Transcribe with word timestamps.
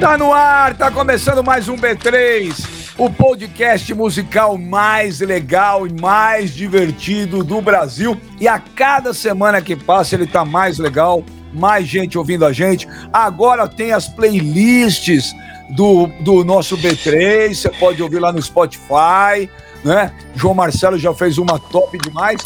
Tá 0.00 0.16
no 0.16 0.32
ar, 0.32 0.76
tá 0.76 0.92
começando 0.92 1.42
mais 1.42 1.68
um 1.68 1.76
B3, 1.76 2.54
o 2.96 3.10
podcast 3.10 3.92
musical 3.92 4.56
mais 4.56 5.18
legal 5.18 5.88
e 5.88 6.00
mais 6.00 6.54
divertido 6.54 7.42
do 7.42 7.60
Brasil. 7.60 8.16
E 8.40 8.46
a 8.46 8.60
cada 8.60 9.12
semana 9.12 9.60
que 9.60 9.74
passa 9.74 10.14
ele 10.14 10.28
tá 10.28 10.44
mais 10.44 10.78
legal, 10.78 11.24
mais 11.52 11.88
gente 11.88 12.16
ouvindo 12.16 12.46
a 12.46 12.52
gente. 12.52 12.86
Agora 13.12 13.66
tem 13.66 13.92
as 13.92 14.06
playlists 14.06 15.34
do, 15.70 16.06
do 16.20 16.44
nosso 16.44 16.78
B3, 16.78 17.52
você 17.54 17.68
pode 17.68 18.00
ouvir 18.00 18.20
lá 18.20 18.32
no 18.32 18.40
Spotify, 18.40 19.50
né? 19.84 20.12
João 20.36 20.54
Marcelo 20.54 20.96
já 20.96 21.12
fez 21.12 21.38
uma 21.38 21.58
top 21.58 21.98
demais. 21.98 22.38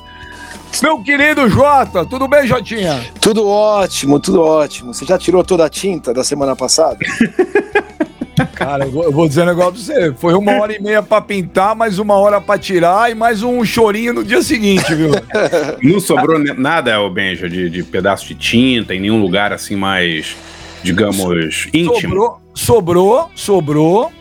Meu 0.83 0.99
querido 1.03 1.49
Jota, 1.49 2.05
tudo 2.05 2.27
bem, 2.27 2.47
Jotinha? 2.47 3.05
Tudo 3.21 3.47
ótimo, 3.47 4.19
tudo 4.19 4.43
ótimo. 4.43 4.93
Você 4.93 5.05
já 5.05 5.17
tirou 5.19 5.45
toda 5.45 5.65
a 5.65 5.69
tinta 5.69 6.13
da 6.13 6.25
semana 6.25 6.57
passada? 6.57 6.99
Cara, 8.55 8.85
eu 8.85 8.91
vou, 8.91 9.05
eu 9.05 9.13
vou 9.13 9.29
dizer 9.29 9.43
um 9.43 9.47
negócio 9.47 9.73
pra 9.73 9.95
você. 9.95 10.15
Foi 10.15 10.35
uma 10.35 10.53
hora 10.53 10.75
e 10.75 10.83
meia 10.83 11.03
pra 11.03 11.21
pintar, 11.21 11.77
mais 11.77 11.99
uma 11.99 12.15
hora 12.15 12.41
pra 12.41 12.59
tirar 12.59 13.11
e 13.11 13.15
mais 13.15 13.43
um 13.43 13.65
chorinho 13.65 14.13
no 14.13 14.25
dia 14.25 14.43
seguinte, 14.43 14.95
viu? 14.95 15.11
Não 15.83 16.01
sobrou 16.01 16.39
nada, 16.57 17.01
ô 17.01 17.11
Benja, 17.11 17.49
de, 17.49 17.69
de 17.69 17.83
pedaço 17.83 18.27
de 18.27 18.35
tinta 18.35 18.95
em 18.95 19.01
nenhum 19.01 19.21
lugar 19.21 19.53
assim 19.53 19.77
mais, 19.77 20.37
digamos, 20.83 21.69
íntimo? 21.73 22.01
Sobrou, 22.01 22.41
sobrou, 22.55 23.31
sobrou. 23.35 24.13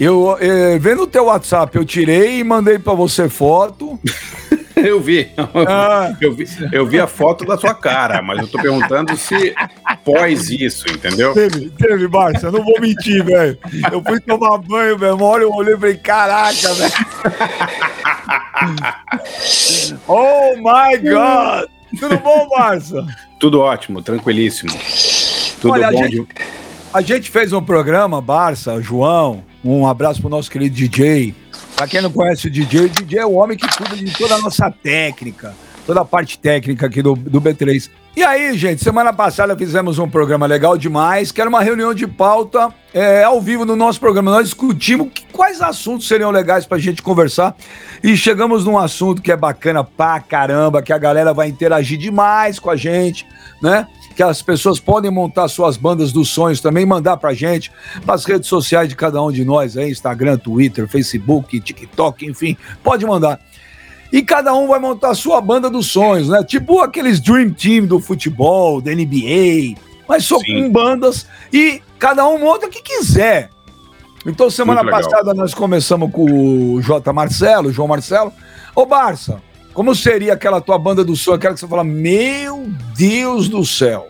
Eu, 0.00 0.36
eh, 0.40 0.78
vendo 0.80 1.02
o 1.02 1.06
teu 1.06 1.26
WhatsApp, 1.26 1.76
eu 1.76 1.84
tirei 1.84 2.40
e 2.40 2.44
mandei 2.44 2.78
pra 2.78 2.94
você 2.94 3.28
foto. 3.28 3.98
Eu 4.86 5.00
vi. 5.00 5.30
Ah. 5.66 6.14
Eu 6.20 6.32
vi. 6.34 6.44
Eu 6.72 6.86
vi 6.86 6.98
a 6.98 7.06
foto 7.06 7.44
da 7.44 7.56
sua 7.56 7.74
cara, 7.74 8.20
mas 8.20 8.40
eu 8.40 8.48
tô 8.48 8.60
perguntando 8.60 9.16
se 9.16 9.54
pós 10.04 10.50
isso, 10.50 10.88
entendeu? 10.88 11.32
Teve, 11.32 11.70
teve, 11.70 12.08
Barça, 12.08 12.46
eu 12.48 12.52
não 12.52 12.64
vou 12.64 12.80
mentir, 12.80 13.24
velho. 13.24 13.56
Eu 13.90 14.02
fui 14.02 14.20
tomar 14.20 14.58
banho, 14.58 14.98
velho. 14.98 15.14
Uma 15.14 15.26
hora 15.26 15.42
eu 15.44 15.52
olhei 15.52 15.74
e 15.74 15.78
falei, 15.78 15.96
caraca, 15.96 16.74
velho. 16.74 16.92
oh 20.08 20.54
my 20.56 20.98
God! 20.98 21.68
Tudo 21.98 22.18
bom, 22.18 22.48
Barça? 22.48 23.06
Tudo 23.38 23.60
ótimo, 23.60 24.02
tranquilíssimo. 24.02 24.72
Tudo 25.60 25.72
Olha, 25.72 25.90
bom. 25.90 26.02
A 26.02 26.08
gente, 26.08 26.26
a 26.92 27.00
gente 27.00 27.30
fez 27.30 27.52
um 27.52 27.62
programa, 27.62 28.20
Barça, 28.20 28.80
João. 28.80 29.44
Um 29.64 29.86
abraço 29.86 30.20
pro 30.20 30.28
nosso 30.28 30.50
querido 30.50 30.74
DJ. 30.74 31.34
Pra 31.82 31.88
quem 31.88 32.00
não 32.00 32.12
conhece 32.12 32.46
o 32.46 32.50
DJ, 32.50 32.82
o 32.82 32.88
DJ 32.88 33.18
é 33.18 33.26
o 33.26 33.32
homem 33.32 33.58
que 33.58 33.66
cuida 33.76 33.96
de 33.96 34.16
toda 34.16 34.36
a 34.36 34.38
nossa 34.38 34.70
técnica, 34.70 35.52
toda 35.84 36.02
a 36.02 36.04
parte 36.04 36.38
técnica 36.38 36.86
aqui 36.86 37.02
do, 37.02 37.16
do 37.16 37.40
B3. 37.40 37.90
E 38.14 38.22
aí, 38.22 38.56
gente, 38.56 38.84
semana 38.84 39.12
passada 39.12 39.56
fizemos 39.58 39.98
um 39.98 40.08
programa 40.08 40.46
legal 40.46 40.78
demais, 40.78 41.32
que 41.32 41.40
era 41.40 41.50
uma 41.50 41.60
reunião 41.60 41.92
de 41.92 42.06
pauta 42.06 42.72
é, 42.94 43.24
ao 43.24 43.40
vivo 43.40 43.64
no 43.64 43.74
nosso 43.74 43.98
programa. 43.98 44.30
Nós 44.30 44.44
discutimos 44.44 45.08
que, 45.12 45.24
quais 45.32 45.60
assuntos 45.60 46.06
seriam 46.06 46.30
legais 46.30 46.64
pra 46.64 46.78
gente 46.78 47.02
conversar 47.02 47.56
e 48.00 48.16
chegamos 48.16 48.64
num 48.64 48.78
assunto 48.78 49.20
que 49.20 49.32
é 49.32 49.36
bacana 49.36 49.82
pra 49.82 50.20
caramba, 50.20 50.82
que 50.82 50.92
a 50.92 50.98
galera 50.98 51.34
vai 51.34 51.48
interagir 51.48 51.98
demais 51.98 52.60
com 52.60 52.70
a 52.70 52.76
gente, 52.76 53.26
né? 53.60 53.88
Que 54.14 54.22
as 54.22 54.42
pessoas 54.42 54.78
podem 54.78 55.10
montar 55.10 55.48
suas 55.48 55.76
bandas 55.76 56.12
dos 56.12 56.28
sonhos 56.28 56.60
também, 56.60 56.84
mandar 56.84 57.16
pra 57.16 57.34
gente, 57.34 57.70
nas 58.04 58.24
redes 58.24 58.48
sociais 58.48 58.88
de 58.88 58.96
cada 58.96 59.22
um 59.22 59.32
de 59.32 59.44
nós 59.44 59.76
aí, 59.76 59.90
Instagram, 59.90 60.38
Twitter, 60.38 60.86
Facebook, 60.86 61.58
TikTok, 61.60 62.26
enfim, 62.26 62.56
pode 62.82 63.04
mandar. 63.06 63.40
E 64.12 64.22
cada 64.22 64.52
um 64.54 64.68
vai 64.68 64.78
montar 64.78 65.10
a 65.10 65.14
sua 65.14 65.40
banda 65.40 65.70
dos 65.70 65.86
sonhos, 65.86 66.28
né? 66.28 66.44
Tipo 66.44 66.80
aqueles 66.80 67.18
Dream 67.18 67.50
Team 67.50 67.86
do 67.86 67.98
futebol, 67.98 68.80
da 68.80 68.92
NBA, 68.92 69.74
mas 70.06 70.24
só 70.24 70.38
Sim. 70.38 70.64
com 70.64 70.70
bandas 70.70 71.26
e 71.50 71.80
cada 71.98 72.28
um 72.28 72.38
monta 72.38 72.66
o 72.66 72.70
que 72.70 72.82
quiser. 72.82 73.48
Então, 74.26 74.50
semana 74.50 74.84
passada 74.84 75.34
nós 75.34 75.52
começamos 75.52 76.12
com 76.12 76.74
o 76.74 76.80
J. 76.80 77.12
Marcelo, 77.12 77.72
João 77.72 77.88
Marcelo. 77.88 78.32
Ô, 78.74 78.86
Barça, 78.86 79.42
como 79.74 79.94
seria 79.94 80.34
aquela 80.34 80.60
tua 80.60 80.78
banda 80.78 81.02
do 81.02 81.16
sonho, 81.16 81.36
aquela 81.36 81.54
que 81.54 81.60
você 81.60 81.66
fala, 81.66 81.82
meu 81.82 82.66
Deus 82.94 83.48
do 83.48 83.64
céu? 83.64 84.08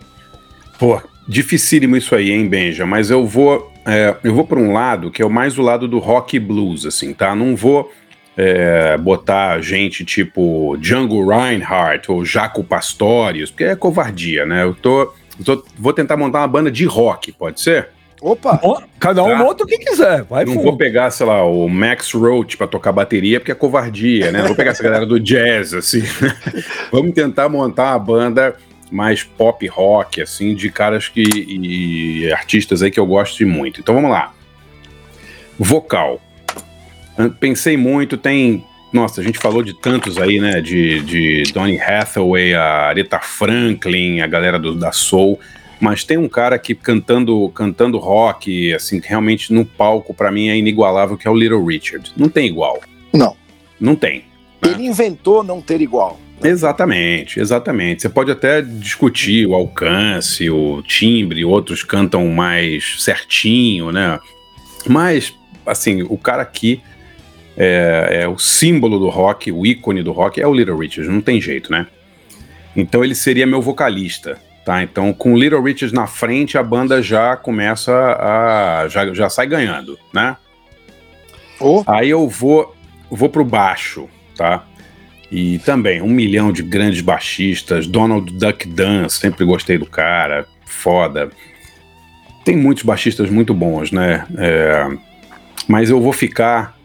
Pô, 0.82 1.00
dificílimo 1.28 1.96
isso 1.96 2.12
aí, 2.12 2.32
hein, 2.32 2.48
Benja? 2.48 2.84
Mas 2.84 3.08
eu 3.08 3.24
vou, 3.24 3.72
é, 3.86 4.16
eu 4.24 4.34
vou 4.34 4.44
para 4.44 4.58
um 4.58 4.72
lado 4.72 5.12
que 5.12 5.22
é 5.22 5.28
mais 5.28 5.56
o 5.56 5.62
lado 5.62 5.86
do 5.86 6.00
rock 6.00 6.40
blues, 6.40 6.84
assim, 6.84 7.14
tá? 7.14 7.36
Não 7.36 7.54
vou 7.54 7.92
é, 8.36 8.98
botar 8.98 9.60
gente 9.60 10.04
tipo 10.04 10.76
Django 10.80 11.24
Reinhardt 11.24 12.10
ou 12.10 12.24
Jaco 12.24 12.64
Pastorius, 12.64 13.52
porque 13.52 13.62
é 13.62 13.76
covardia, 13.76 14.44
né? 14.44 14.64
Eu 14.64 14.74
tô, 14.74 15.02
eu 15.38 15.44
tô, 15.44 15.64
vou 15.78 15.92
tentar 15.92 16.16
montar 16.16 16.40
uma 16.40 16.48
banda 16.48 16.68
de 16.68 16.84
rock, 16.84 17.30
pode 17.30 17.60
ser? 17.60 17.90
Opa! 18.20 18.60
Cada 18.98 19.22
um 19.22 19.28
tá. 19.28 19.36
monta 19.36 19.62
o 19.62 19.66
que 19.68 19.78
quiser. 19.78 20.24
Vai 20.24 20.44
não 20.44 20.54
fundo. 20.54 20.64
vou 20.64 20.76
pegar, 20.76 21.12
sei 21.12 21.26
lá, 21.26 21.44
o 21.44 21.68
Max 21.68 22.10
Roach 22.10 22.56
pra 22.56 22.66
tocar 22.66 22.90
bateria, 22.90 23.38
porque 23.38 23.52
é 23.52 23.54
covardia, 23.54 24.32
né? 24.32 24.40
Não 24.40 24.48
vou 24.48 24.56
pegar 24.56 24.72
essa 24.72 24.82
galera 24.82 25.06
do 25.06 25.20
jazz, 25.20 25.74
assim. 25.74 26.02
Vamos 26.90 27.14
tentar 27.14 27.48
montar 27.48 27.92
uma 27.92 27.98
banda 28.00 28.56
mais 28.92 29.22
pop 29.22 29.66
rock, 29.66 30.20
assim, 30.20 30.54
de 30.54 30.70
caras 30.70 31.08
que. 31.08 31.22
e 31.22 32.32
artistas 32.32 32.82
aí 32.82 32.90
que 32.90 33.00
eu 33.00 33.06
gosto 33.06 33.44
muito. 33.46 33.80
Então 33.80 33.94
vamos 33.94 34.10
lá. 34.10 34.32
Vocal. 35.58 36.20
Pensei 37.40 37.76
muito, 37.76 38.16
tem. 38.16 38.64
Nossa, 38.92 39.22
a 39.22 39.24
gente 39.24 39.38
falou 39.38 39.62
de 39.62 39.72
tantos 39.72 40.18
aí, 40.18 40.38
né? 40.38 40.60
De, 40.60 41.00
de 41.00 41.42
Donny 41.52 41.80
Hathaway, 41.80 42.54
a 42.54 42.88
Aretha 42.88 43.20
Franklin, 43.20 44.20
a 44.20 44.26
galera 44.26 44.58
do, 44.58 44.74
da 44.74 44.92
Soul 44.92 45.40
mas 45.82 46.04
tem 46.04 46.16
um 46.16 46.28
cara 46.28 46.56
que 46.60 46.76
cantando 46.76 47.48
cantando 47.48 47.98
rock, 47.98 48.72
assim, 48.72 49.00
realmente 49.02 49.52
no 49.52 49.66
palco, 49.66 50.14
para 50.14 50.30
mim 50.30 50.48
é 50.48 50.56
inigualável, 50.56 51.18
que 51.18 51.26
é 51.26 51.30
o 51.30 51.34
Little 51.34 51.64
Richard. 51.64 52.12
Não 52.16 52.28
tem 52.28 52.46
igual. 52.46 52.80
Não. 53.12 53.36
Não 53.80 53.96
tem. 53.96 54.24
Né? 54.62 54.74
Ele 54.74 54.86
inventou 54.86 55.42
não 55.42 55.60
ter 55.60 55.80
igual. 55.80 56.20
Exatamente, 56.44 57.40
exatamente. 57.40 58.02
Você 58.02 58.08
pode 58.08 58.30
até 58.30 58.62
discutir 58.62 59.46
o 59.46 59.54
alcance, 59.54 60.48
o 60.50 60.82
timbre, 60.82 61.44
outros 61.44 61.82
cantam 61.82 62.26
mais 62.28 63.02
certinho, 63.02 63.92
né? 63.92 64.18
Mas, 64.86 65.34
assim, 65.66 66.02
o 66.02 66.18
cara 66.18 66.42
aqui 66.42 66.82
é, 67.56 68.22
é 68.22 68.28
o 68.28 68.38
símbolo 68.38 68.98
do 68.98 69.08
rock, 69.08 69.52
o 69.52 69.66
ícone 69.66 70.02
do 70.02 70.12
rock 70.12 70.40
é 70.40 70.46
o 70.46 70.54
Little 70.54 70.78
Richard, 70.78 71.10
não 71.10 71.20
tem 71.20 71.40
jeito, 71.40 71.70
né? 71.70 71.86
Então 72.74 73.04
ele 73.04 73.14
seria 73.14 73.46
meu 73.46 73.60
vocalista. 73.60 74.38
Tá, 74.64 74.80
então 74.80 75.12
com 75.12 75.36
Little 75.36 75.60
Richard 75.60 75.92
na 75.92 76.06
frente, 76.06 76.56
a 76.56 76.62
banda 76.62 77.02
já 77.02 77.36
começa 77.36 77.92
a. 77.92 78.86
já, 78.88 79.12
já 79.12 79.28
sai 79.28 79.48
ganhando, 79.48 79.98
né? 80.14 80.36
Oh. 81.58 81.82
Aí 81.84 82.08
eu 82.08 82.28
vou, 82.28 82.72
vou 83.10 83.28
pro 83.28 83.44
baixo, 83.44 84.08
tá? 84.36 84.64
E 85.32 85.58
também 85.60 86.02
um 86.02 86.10
milhão 86.10 86.52
de 86.52 86.62
grandes 86.62 87.00
baixistas, 87.00 87.86
Donald 87.86 88.30
Duck 88.34 88.68
Dunn, 88.68 89.08
sempre 89.08 89.46
gostei 89.46 89.78
do 89.78 89.86
cara, 89.86 90.46
foda. 90.66 91.30
Tem 92.44 92.54
muitos 92.54 92.84
baixistas 92.84 93.30
muito 93.30 93.54
bons, 93.54 93.90
né? 93.90 94.26
É, 94.36 94.86
mas 95.66 95.88
eu 95.88 96.02
vou 96.02 96.12
ficar 96.12 96.76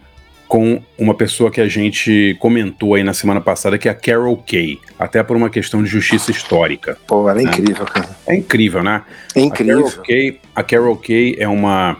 com 0.47 0.81
uma 0.97 1.13
pessoa 1.13 1.51
que 1.51 1.59
a 1.59 1.67
gente 1.67 2.37
comentou 2.39 2.95
aí 2.95 3.03
na 3.03 3.13
semana 3.13 3.41
passada, 3.41 3.77
que 3.77 3.89
é 3.89 3.91
a 3.91 3.93
Carol 3.93 4.37
Kay, 4.37 4.79
até 4.97 5.21
por 5.21 5.35
uma 5.35 5.49
questão 5.49 5.83
de 5.83 5.89
justiça 5.89 6.31
histórica. 6.31 6.97
Pô, 7.05 7.29
ela 7.29 7.41
é 7.41 7.43
né? 7.43 7.51
incrível, 7.51 7.85
cara. 7.85 8.09
É 8.25 8.33
incrível, 8.33 8.81
né? 8.81 9.03
É 9.35 9.41
incrível. 9.41 9.87
A 9.87 9.91
Carol, 9.91 10.05
Kay, 10.05 10.39
a 10.55 10.63
Carol 10.63 10.95
Kay 10.95 11.35
é 11.37 11.49
uma. 11.49 11.97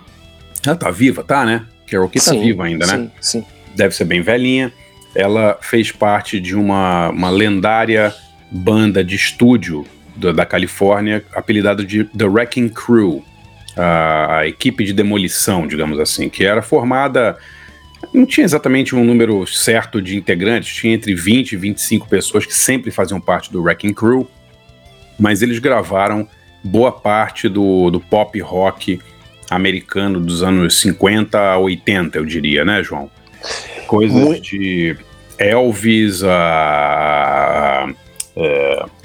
Ela 0.65 0.77
tá 0.77 0.89
viva, 0.91 1.25
tá, 1.25 1.43
né? 1.43 1.65
Carol 1.91 2.07
Kay 2.07 2.21
tá 2.21 2.31
sim, 2.31 2.39
viva 2.39 2.63
ainda, 2.63 2.87
né? 2.87 3.09
Sim, 3.19 3.41
sim. 3.41 3.45
Deve 3.75 3.93
ser 3.93 4.05
bem 4.05 4.21
velhinha. 4.21 4.71
Ela 5.17 5.57
fez 5.61 5.91
parte 5.91 6.39
de 6.39 6.55
uma, 6.55 7.09
uma 7.09 7.29
lendária 7.29 8.13
banda 8.51 9.03
de 9.03 9.15
estúdio 9.15 9.85
da, 10.15 10.31
da 10.31 10.45
Califórnia, 10.45 11.23
apelidada 11.33 11.83
de 11.83 12.03
The 12.03 12.25
Wrecking 12.25 12.69
Crew, 12.69 13.23
a, 13.75 14.37
a 14.37 14.47
equipe 14.47 14.83
de 14.83 14.93
demolição, 14.93 15.65
digamos 15.65 15.99
assim, 15.99 16.29
que 16.29 16.45
era 16.45 16.61
formada 16.61 17.37
não 18.13 18.25
tinha 18.25 18.45
exatamente 18.45 18.95
um 18.95 19.03
número 19.03 19.45
certo 19.47 20.01
de 20.01 20.15
integrantes, 20.15 20.75
tinha 20.75 20.93
entre 20.93 21.13
20 21.15 21.53
e 21.53 21.57
25 21.57 22.07
pessoas 22.07 22.45
que 22.45 22.53
sempre 22.53 22.91
faziam 22.91 23.19
parte 23.19 23.51
do 23.51 23.61
Wrecking 23.61 23.93
Crew, 23.93 24.27
mas 25.19 25.41
eles 25.41 25.59
gravaram 25.59 26.27
boa 26.63 26.91
parte 26.91 27.49
do, 27.49 27.89
do 27.89 27.99
pop 27.99 28.39
rock 28.39 28.99
americano 29.49 30.19
dos 30.19 30.43
anos 30.43 30.79
50 30.81 31.39
a 31.39 31.57
80, 31.57 32.17
eu 32.17 32.25
diria, 32.25 32.65
né, 32.65 32.83
João? 32.83 33.09
Coisas 33.87 34.15
Muito. 34.15 34.41
de 34.41 34.95
Elvis, 35.39 36.23
a, 36.23 37.87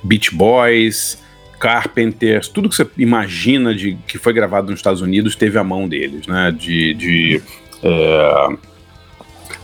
Beach 0.03 0.35
Boys, 0.35 1.19
Carpenters, 1.59 2.49
tudo 2.49 2.69
que 2.69 2.75
você 2.75 2.87
imagina 2.99 3.75
de 3.75 3.97
que 4.07 4.19
foi 4.19 4.33
gravado 4.33 4.71
nos 4.71 4.81
Estados 4.81 5.01
Unidos 5.01 5.37
teve 5.37 5.59
a 5.59 5.65
mão 5.65 5.89
deles, 5.89 6.27
né? 6.27 6.51
De, 6.51 6.93
de 6.95 7.43
é, 7.83 8.49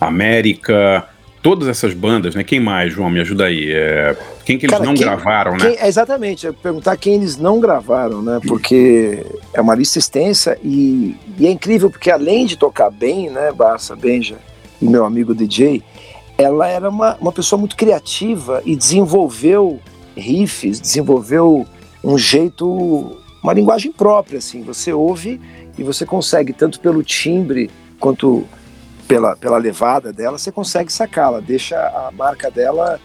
América, 0.00 1.08
todas 1.42 1.66
essas 1.68 1.92
bandas, 1.94 2.34
né? 2.34 2.44
Quem 2.44 2.60
mais, 2.60 2.92
João? 2.92 3.10
Me 3.10 3.20
ajuda 3.20 3.46
aí. 3.46 3.72
É, 3.72 4.16
quem 4.44 4.56
que 4.56 4.66
eles 4.66 4.74
Cara, 4.76 4.86
não 4.86 4.94
quem, 4.94 5.02
gravaram, 5.02 5.56
né? 5.56 5.70
Quem, 5.74 5.86
exatamente, 5.86 6.46
eu 6.46 6.54
perguntar 6.54 6.96
quem 6.96 7.14
eles 7.14 7.36
não 7.36 7.58
gravaram, 7.58 8.22
né? 8.22 8.38
Porque 8.46 9.26
é 9.52 9.60
uma 9.60 9.74
lista 9.74 9.98
extensa 9.98 10.56
e, 10.62 11.16
e 11.36 11.46
é 11.46 11.50
incrível 11.50 11.90
porque 11.90 12.10
além 12.10 12.46
de 12.46 12.56
tocar 12.56 12.90
bem, 12.90 13.28
né, 13.28 13.50
Barça, 13.52 13.96
Benja 13.96 14.36
e 14.80 14.88
meu 14.88 15.04
amigo 15.04 15.34
DJ, 15.34 15.82
ela 16.38 16.68
era 16.68 16.88
uma, 16.88 17.16
uma 17.16 17.32
pessoa 17.32 17.58
muito 17.58 17.76
criativa 17.76 18.62
e 18.64 18.76
desenvolveu 18.76 19.80
riffs, 20.16 20.80
desenvolveu 20.80 21.66
um 22.02 22.16
jeito, 22.16 23.18
uma 23.42 23.52
linguagem 23.52 23.90
própria, 23.90 24.38
assim. 24.38 24.62
Você 24.62 24.92
ouve 24.92 25.40
e 25.76 25.82
você 25.82 26.06
consegue, 26.06 26.52
tanto 26.52 26.78
pelo 26.78 27.02
timbre 27.02 27.68
quanto 27.98 28.46
pela, 29.08 29.34
pela 29.34 29.58
levada 29.58 30.12
dela, 30.12 30.38
você 30.38 30.52
consegue 30.52 30.92
sacá-la, 30.92 31.40
deixa 31.40 31.76
a 31.76 32.12
marca 32.12 32.50
dela 32.50 33.00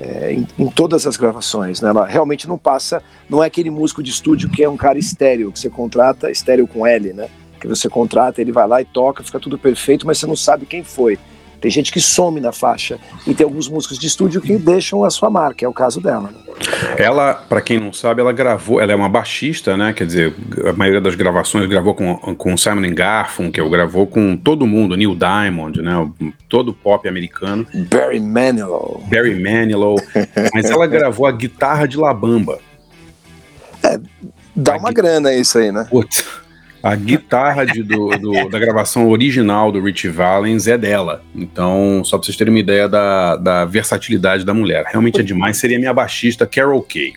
é, 0.00 0.32
em, 0.32 0.46
em, 0.58 0.68
todas 0.68 1.06
as 1.06 1.16
gravações. 1.16 1.82
Né? 1.82 1.90
Ela 1.90 2.06
realmente 2.06 2.48
não 2.48 2.56
passa, 2.56 3.02
não 3.28 3.44
é 3.44 3.48
aquele 3.48 3.68
músico 3.68 4.02
de 4.02 4.10
estúdio 4.10 4.48
que 4.48 4.62
é 4.62 4.68
um 4.68 4.76
cara 4.76 4.98
estéreo, 4.98 5.52
que 5.52 5.58
você 5.58 5.68
contrata, 5.68 6.30
estéreo 6.30 6.66
com 6.66 6.86
L, 6.86 7.12
né? 7.12 7.28
Que 7.60 7.66
você 7.66 7.88
contrata, 7.88 8.40
ele 8.40 8.52
vai 8.52 8.68
lá 8.68 8.80
e 8.80 8.84
toca, 8.84 9.24
fica 9.24 9.40
tudo 9.40 9.58
perfeito, 9.58 10.06
mas 10.06 10.18
você 10.18 10.26
não 10.26 10.36
sabe 10.36 10.64
quem 10.64 10.84
foi. 10.84 11.18
Tem 11.60 11.70
gente 11.70 11.92
que 11.92 12.00
some 12.00 12.40
na 12.40 12.52
faixa 12.52 12.98
e 13.26 13.34
tem 13.34 13.44
alguns 13.44 13.68
músicos 13.68 13.98
de 13.98 14.06
estúdio 14.06 14.40
que 14.40 14.56
deixam 14.56 15.04
a 15.04 15.10
sua 15.10 15.28
marca, 15.28 15.64
é 15.64 15.68
o 15.68 15.72
caso 15.72 16.00
dela. 16.00 16.30
Né? 16.30 16.48
Ela, 16.96 17.34
para 17.34 17.60
quem 17.60 17.78
não 17.78 17.92
sabe, 17.92 18.20
ela 18.20 18.32
gravou, 18.32 18.80
ela 18.80 18.92
é 18.92 18.94
uma 18.94 19.08
baixista, 19.08 19.76
né? 19.76 19.92
Quer 19.92 20.06
dizer, 20.06 20.34
a 20.68 20.72
maioria 20.72 21.00
das 21.00 21.14
gravações 21.14 21.68
gravou 21.68 21.94
com, 21.94 22.16
com 22.16 22.56
Simon 22.56 22.92
Garfunkel, 22.94 23.68
gravou 23.70 24.06
com 24.06 24.36
todo 24.36 24.66
mundo, 24.66 24.96
Neil 24.96 25.16
Diamond, 25.16 25.80
né? 25.82 25.92
Todo 26.48 26.72
pop 26.72 27.08
americano. 27.08 27.66
Barry 27.90 28.20
Manilow. 28.20 29.02
Barry 29.08 29.40
Manilow. 29.40 29.96
mas 30.54 30.70
ela 30.70 30.86
gravou 30.86 31.26
a 31.26 31.32
guitarra 31.32 31.86
de 31.86 31.96
Labamba. 31.96 32.58
É, 33.82 33.98
dá 34.54 34.74
a 34.74 34.78
uma 34.78 34.92
grana 34.92 35.32
isso 35.32 35.58
aí, 35.58 35.70
né? 35.70 35.86
Putz. 35.88 36.24
A 36.88 36.96
guitarra 36.96 37.66
de, 37.66 37.82
do, 37.82 38.08
do, 38.16 38.48
da 38.48 38.58
gravação 38.58 39.10
original 39.10 39.70
do 39.70 39.78
Rich 39.78 40.08
Valens 40.08 40.66
é 40.66 40.78
dela. 40.78 41.22
Então, 41.34 42.02
só 42.02 42.16
pra 42.16 42.24
vocês 42.24 42.34
terem 42.34 42.50
uma 42.50 42.58
ideia 42.58 42.88
da, 42.88 43.36
da 43.36 43.64
versatilidade 43.66 44.42
da 44.42 44.54
mulher. 44.54 44.86
Realmente 44.88 45.20
é 45.20 45.22
demais. 45.22 45.58
Seria 45.58 45.78
minha 45.78 45.92
baixista, 45.92 46.46
Carol 46.46 46.80
Kay. 46.80 47.12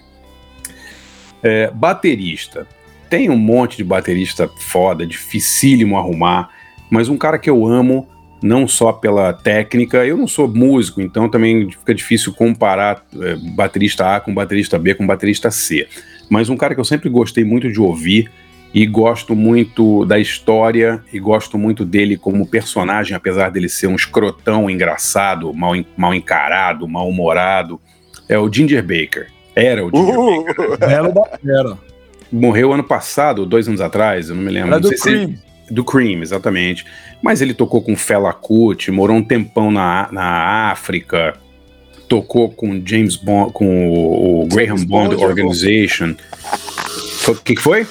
É, 1.42 1.72
baterista. 1.74 2.68
Tem 3.10 3.30
um 3.30 3.38
monte 3.38 3.78
de 3.78 3.86
baterista 3.86 4.50
foda, 4.60 5.08
dificílimo 5.08 5.98
arrumar, 5.98 6.50
mas 6.90 7.08
um 7.08 7.16
cara 7.16 7.40
que 7.40 7.50
eu 7.50 7.66
amo, 7.66 8.06
não 8.44 8.68
só 8.68 8.92
pela 8.92 9.32
técnica, 9.32 10.06
eu 10.06 10.18
não 10.18 10.28
sou 10.28 10.50
músico, 10.50 11.02
então 11.02 11.30
também 11.30 11.72
fica 11.72 11.96
difícil 11.96 12.34
comparar 12.34 13.06
é, 13.22 13.38
baterista 13.56 14.18
A 14.18 14.20
com 14.20 14.34
baterista 14.34 14.78
B 14.78 14.96
com 14.96 15.08
baterista 15.08 15.50
C. 15.50 15.88
Mas 16.30 16.50
um 16.50 16.58
cara 16.58 16.76
que 16.76 16.82
eu 16.82 16.86
sempre 16.86 17.10
gostei 17.10 17.46
muito 17.46 17.72
de 17.72 17.80
ouvir 17.80 18.30
e 18.74 18.86
gosto 18.86 19.36
muito 19.36 20.06
da 20.06 20.18
história 20.18 21.04
e 21.12 21.20
gosto 21.20 21.58
muito 21.58 21.84
dele 21.84 22.16
como 22.16 22.48
personagem, 22.48 23.16
apesar 23.16 23.52
dele 23.52 23.68
ser 23.68 23.88
um 23.88 23.96
escrotão 23.96 24.70
engraçado, 24.70 25.54
mal, 25.54 25.74
mal 25.98 26.14
encarado, 26.14 26.88
mal-humorado. 26.88 27.80
É 28.30 28.38
o 28.38 28.52
Ginger 28.52 28.82
Baker. 28.82 29.28
Era 29.54 29.86
o 29.86 29.90
Ginger 29.90 30.20
uh, 30.20 30.46
Baker. 30.46 30.90
Era, 30.90 31.14
era. 31.46 31.78
Morreu 32.32 32.72
ano 32.72 32.84
passado, 32.84 33.46
dois 33.46 33.68
anos 33.68 33.82
atrás, 33.82 34.30
eu 34.30 34.36
não 34.36 34.44
me 34.44 34.52
lembro. 34.52 34.70
Era 34.70 34.80
do 34.80 34.90
Cream. 34.90 35.36
Se... 35.68 35.74
do 35.74 35.84
Cream, 35.84 36.22
exatamente. 36.22 36.86
Mas 37.22 37.42
ele 37.42 37.54
tocou 37.54 37.82
com 37.82 37.96
Fela 37.96 38.32
Kuti, 38.32 38.90
morou 38.90 39.18
um 39.18 39.24
tempão 39.24 39.70
na, 39.70 40.08
na 40.14 40.72
África, 40.72 41.34
tocou 42.08 42.50
com 42.50 42.82
James 42.86 43.18
Bond, 43.18 43.52
com 43.52 43.90
o, 43.90 44.44
o 44.44 44.48
Graham 44.48 44.78
Bond, 44.86 45.16
Bond 45.16 45.26
Organization. 45.26 46.16
O 47.28 47.36
que, 47.36 47.56
que 47.56 47.62
foi? 47.62 47.86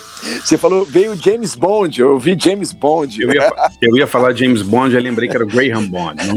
Você 0.44 0.58
falou, 0.58 0.84
veio 0.84 1.14
James 1.14 1.54
Bond, 1.54 2.00
eu 2.00 2.12
ouvi 2.12 2.36
James 2.38 2.72
Bond. 2.72 3.22
Eu 3.22 3.32
ia, 3.32 3.52
eu 3.80 3.96
ia 3.96 4.06
falar 4.06 4.34
James 4.34 4.62
Bond, 4.62 4.94
eu 4.94 5.00
lembrei 5.00 5.28
que 5.28 5.36
era 5.36 5.44
Graham 5.44 5.86
Bond. 5.86 6.20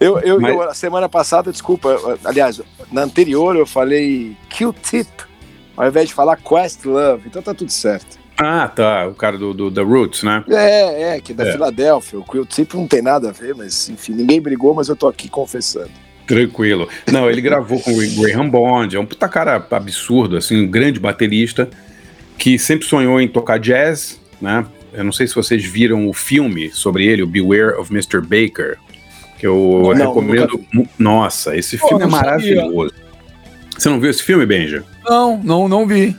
Eu, 0.00 0.18
eu, 0.18 0.40
Mas... 0.40 0.54
eu, 0.54 0.74
semana 0.74 1.08
passada, 1.08 1.52
desculpa, 1.52 2.18
aliás, 2.24 2.60
na 2.90 3.02
anterior 3.02 3.56
eu 3.56 3.66
falei 3.66 4.36
Q-Tip, 4.50 5.08
ao 5.76 5.86
invés 5.86 6.08
de 6.08 6.14
falar 6.14 6.36
Quest 6.36 6.84
Love, 6.84 7.28
então 7.28 7.40
tá 7.40 7.54
tudo 7.54 7.70
certo. 7.70 8.18
Ah, 8.36 8.68
tá, 8.68 9.06
o 9.06 9.14
cara 9.14 9.38
do, 9.38 9.54
do 9.54 9.70
The 9.70 9.80
Roots, 9.80 10.22
né? 10.22 10.44
É, 10.48 11.14
é, 11.14 11.20
que 11.20 11.32
é 11.32 11.34
da 11.34 11.46
é. 11.46 11.52
Filadélfia. 11.52 12.18
O 12.18 12.24
Q-Tip 12.24 12.74
não 12.74 12.86
tem 12.86 13.00
nada 13.00 13.30
a 13.30 13.32
ver, 13.32 13.54
mas 13.54 13.88
enfim, 13.88 14.12
ninguém 14.12 14.40
brigou, 14.40 14.74
mas 14.74 14.88
eu 14.88 14.96
tô 14.96 15.08
aqui 15.08 15.28
confessando. 15.28 15.90
Tranquilo. 16.26 16.88
Não, 17.10 17.30
ele 17.30 17.40
gravou 17.40 17.80
com 17.80 17.92
o 17.92 18.22
Graham 18.22 18.48
Bond, 18.48 18.96
é 18.96 19.00
um 19.00 19.06
puta 19.06 19.28
cara 19.28 19.64
absurdo, 19.70 20.36
assim, 20.36 20.64
um 20.64 20.66
grande 20.66 20.98
baterista, 20.98 21.68
que 22.36 22.58
sempre 22.58 22.86
sonhou 22.86 23.20
em 23.20 23.28
tocar 23.28 23.58
jazz, 23.58 24.20
né? 24.40 24.66
Eu 24.92 25.04
não 25.04 25.12
sei 25.12 25.26
se 25.26 25.34
vocês 25.34 25.64
viram 25.64 26.08
o 26.08 26.12
filme 26.12 26.70
sobre 26.70 27.06
ele, 27.06 27.22
o 27.22 27.26
Beware 27.26 27.78
of 27.78 27.92
Mr. 27.92 28.20
Baker, 28.20 28.76
que 29.38 29.46
eu 29.46 29.92
não, 29.96 30.08
recomendo. 30.08 30.60
Nunca... 30.72 30.90
Nossa, 30.98 31.56
esse 31.56 31.76
Pô, 31.76 31.88
filme 31.88 32.04
é 32.04 32.06
maravilhoso. 32.06 32.90
Sabia. 32.90 33.06
Você 33.78 33.88
não 33.90 34.00
viu 34.00 34.10
esse 34.10 34.22
filme, 34.22 34.46
Benja? 34.46 34.84
Não, 35.04 35.38
não, 35.42 35.68
não 35.68 35.86
vi. 35.86 36.16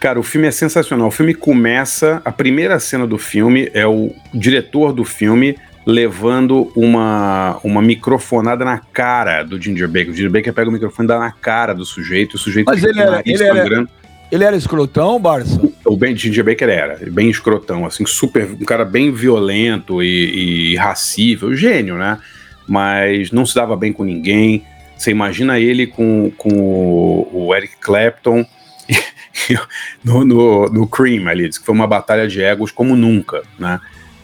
Cara, 0.00 0.18
o 0.18 0.22
filme 0.22 0.48
é 0.48 0.50
sensacional. 0.50 1.08
O 1.08 1.10
filme 1.10 1.34
começa. 1.34 2.20
A 2.24 2.32
primeira 2.32 2.78
cena 2.80 3.06
do 3.06 3.16
filme 3.16 3.70
é 3.72 3.86
o 3.86 4.12
diretor 4.34 4.92
do 4.92 5.04
filme 5.04 5.56
levando 5.86 6.72
uma, 6.74 7.60
uma 7.62 7.80
microfonada 7.80 8.64
na 8.64 8.78
cara 8.78 9.44
do 9.44 9.60
Ginger 9.60 9.86
Baker. 9.86 10.10
O 10.10 10.14
Ginger 10.14 10.30
Baker 10.30 10.52
pega 10.52 10.68
o 10.68 10.72
microfone 10.72 11.06
e 11.06 11.08
dá 11.08 11.18
na 11.20 11.30
cara 11.30 11.72
do 11.72 11.84
sujeito, 11.84 12.34
o 12.34 12.38
sujeito 12.38 12.66
Mas 12.66 12.82
ele 12.82 13.00
era, 13.00 13.22
ele 13.24 13.42
era, 13.44 13.88
ele 14.32 14.44
era 14.44 14.56
escrotão, 14.56 15.20
Barça? 15.20 15.60
O 15.84 15.96
Ben 15.96 16.16
Ginger 16.16 16.44
Baker 16.44 16.68
era, 16.68 16.98
bem 17.08 17.30
escrotão, 17.30 17.86
assim, 17.86 18.04
super, 18.04 18.50
um 18.50 18.64
cara 18.64 18.84
bem 18.84 19.12
violento 19.12 20.02
e, 20.02 20.08
e 20.08 20.72
irracível, 20.72 21.54
gênio, 21.54 21.96
né? 21.96 22.18
Mas 22.66 23.30
não 23.30 23.46
se 23.46 23.54
dava 23.54 23.76
bem 23.76 23.92
com 23.92 24.02
ninguém. 24.02 24.64
Você 24.98 25.12
imagina 25.12 25.60
ele 25.60 25.86
com, 25.86 26.32
com 26.36 26.48
o, 26.52 27.46
o 27.46 27.54
Eric 27.54 27.76
Clapton 27.76 28.44
no, 30.02 30.24
no, 30.24 30.66
no 30.66 30.88
Cream 30.88 31.28
ali, 31.28 31.48
diz 31.48 31.58
que 31.58 31.64
foi 31.64 31.74
uma 31.74 31.86
batalha 31.86 32.26
de 32.26 32.42
egos 32.42 32.72
como 32.72 32.96
nunca, 32.96 33.42
né? 33.56 33.80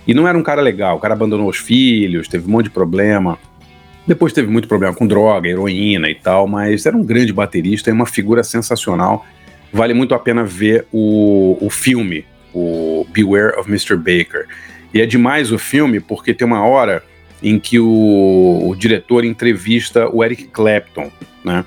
E 0.06 0.14
não 0.14 0.26
era 0.26 0.36
um 0.36 0.42
cara 0.42 0.60
legal, 0.60 0.96
o 0.96 1.00
cara 1.00 1.14
abandonou 1.14 1.48
os 1.48 1.58
filhos, 1.58 2.28
teve 2.28 2.46
um 2.46 2.50
monte 2.50 2.64
de 2.64 2.70
problema. 2.70 3.38
Depois 4.06 4.32
teve 4.32 4.50
muito 4.50 4.66
problema 4.66 4.94
com 4.94 5.06
droga, 5.06 5.48
heroína 5.48 6.10
e 6.10 6.14
tal, 6.14 6.48
mas 6.48 6.86
era 6.86 6.96
um 6.96 7.04
grande 7.04 7.32
baterista 7.32 7.88
e 7.88 7.92
uma 7.92 8.06
figura 8.06 8.42
sensacional. 8.42 9.24
Vale 9.72 9.94
muito 9.94 10.14
a 10.14 10.18
pena 10.18 10.44
ver 10.44 10.86
o, 10.92 11.56
o 11.60 11.70
filme, 11.70 12.24
o 12.52 13.06
Beware 13.10 13.58
of 13.58 13.68
Mr. 13.70 13.96
Baker. 13.96 14.46
E 14.92 15.00
é 15.00 15.06
demais 15.06 15.52
o 15.52 15.58
filme 15.58 16.00
porque 16.00 16.34
tem 16.34 16.46
uma 16.46 16.66
hora 16.66 17.02
em 17.42 17.58
que 17.58 17.78
o, 17.78 18.68
o 18.68 18.74
diretor 18.76 19.24
entrevista 19.24 20.08
o 20.08 20.22
Eric 20.22 20.44
Clapton, 20.44 21.10
né? 21.44 21.64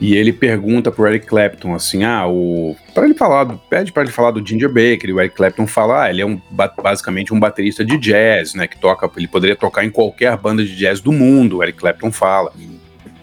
E 0.00 0.14
ele 0.14 0.32
pergunta 0.32 0.92
pro 0.92 1.06
Eric 1.08 1.26
Clapton 1.26 1.74
assim: 1.74 2.04
ah, 2.04 2.26
o. 2.28 2.76
para 2.94 3.04
ele 3.04 3.14
falar, 3.14 3.46
pede 3.68 3.92
para 3.92 4.04
ele 4.04 4.12
falar 4.12 4.30
do 4.30 4.46
Ginger 4.46 4.68
Baker, 4.68 5.10
e 5.10 5.12
o 5.12 5.20
Eric 5.20 5.34
Clapton 5.34 5.66
fala: 5.66 6.04
ah, 6.04 6.10
ele 6.10 6.22
é 6.22 6.26
um, 6.26 6.40
basicamente 6.80 7.34
um 7.34 7.40
baterista 7.40 7.84
de 7.84 7.98
jazz, 7.98 8.54
né? 8.54 8.68
Que 8.68 8.78
toca, 8.78 9.10
ele 9.16 9.26
poderia 9.26 9.56
tocar 9.56 9.84
em 9.84 9.90
qualquer 9.90 10.36
banda 10.36 10.64
de 10.64 10.76
jazz 10.76 11.00
do 11.00 11.10
mundo, 11.10 11.56
o 11.56 11.62
Eric 11.62 11.78
Clapton 11.78 12.12
fala. 12.12 12.52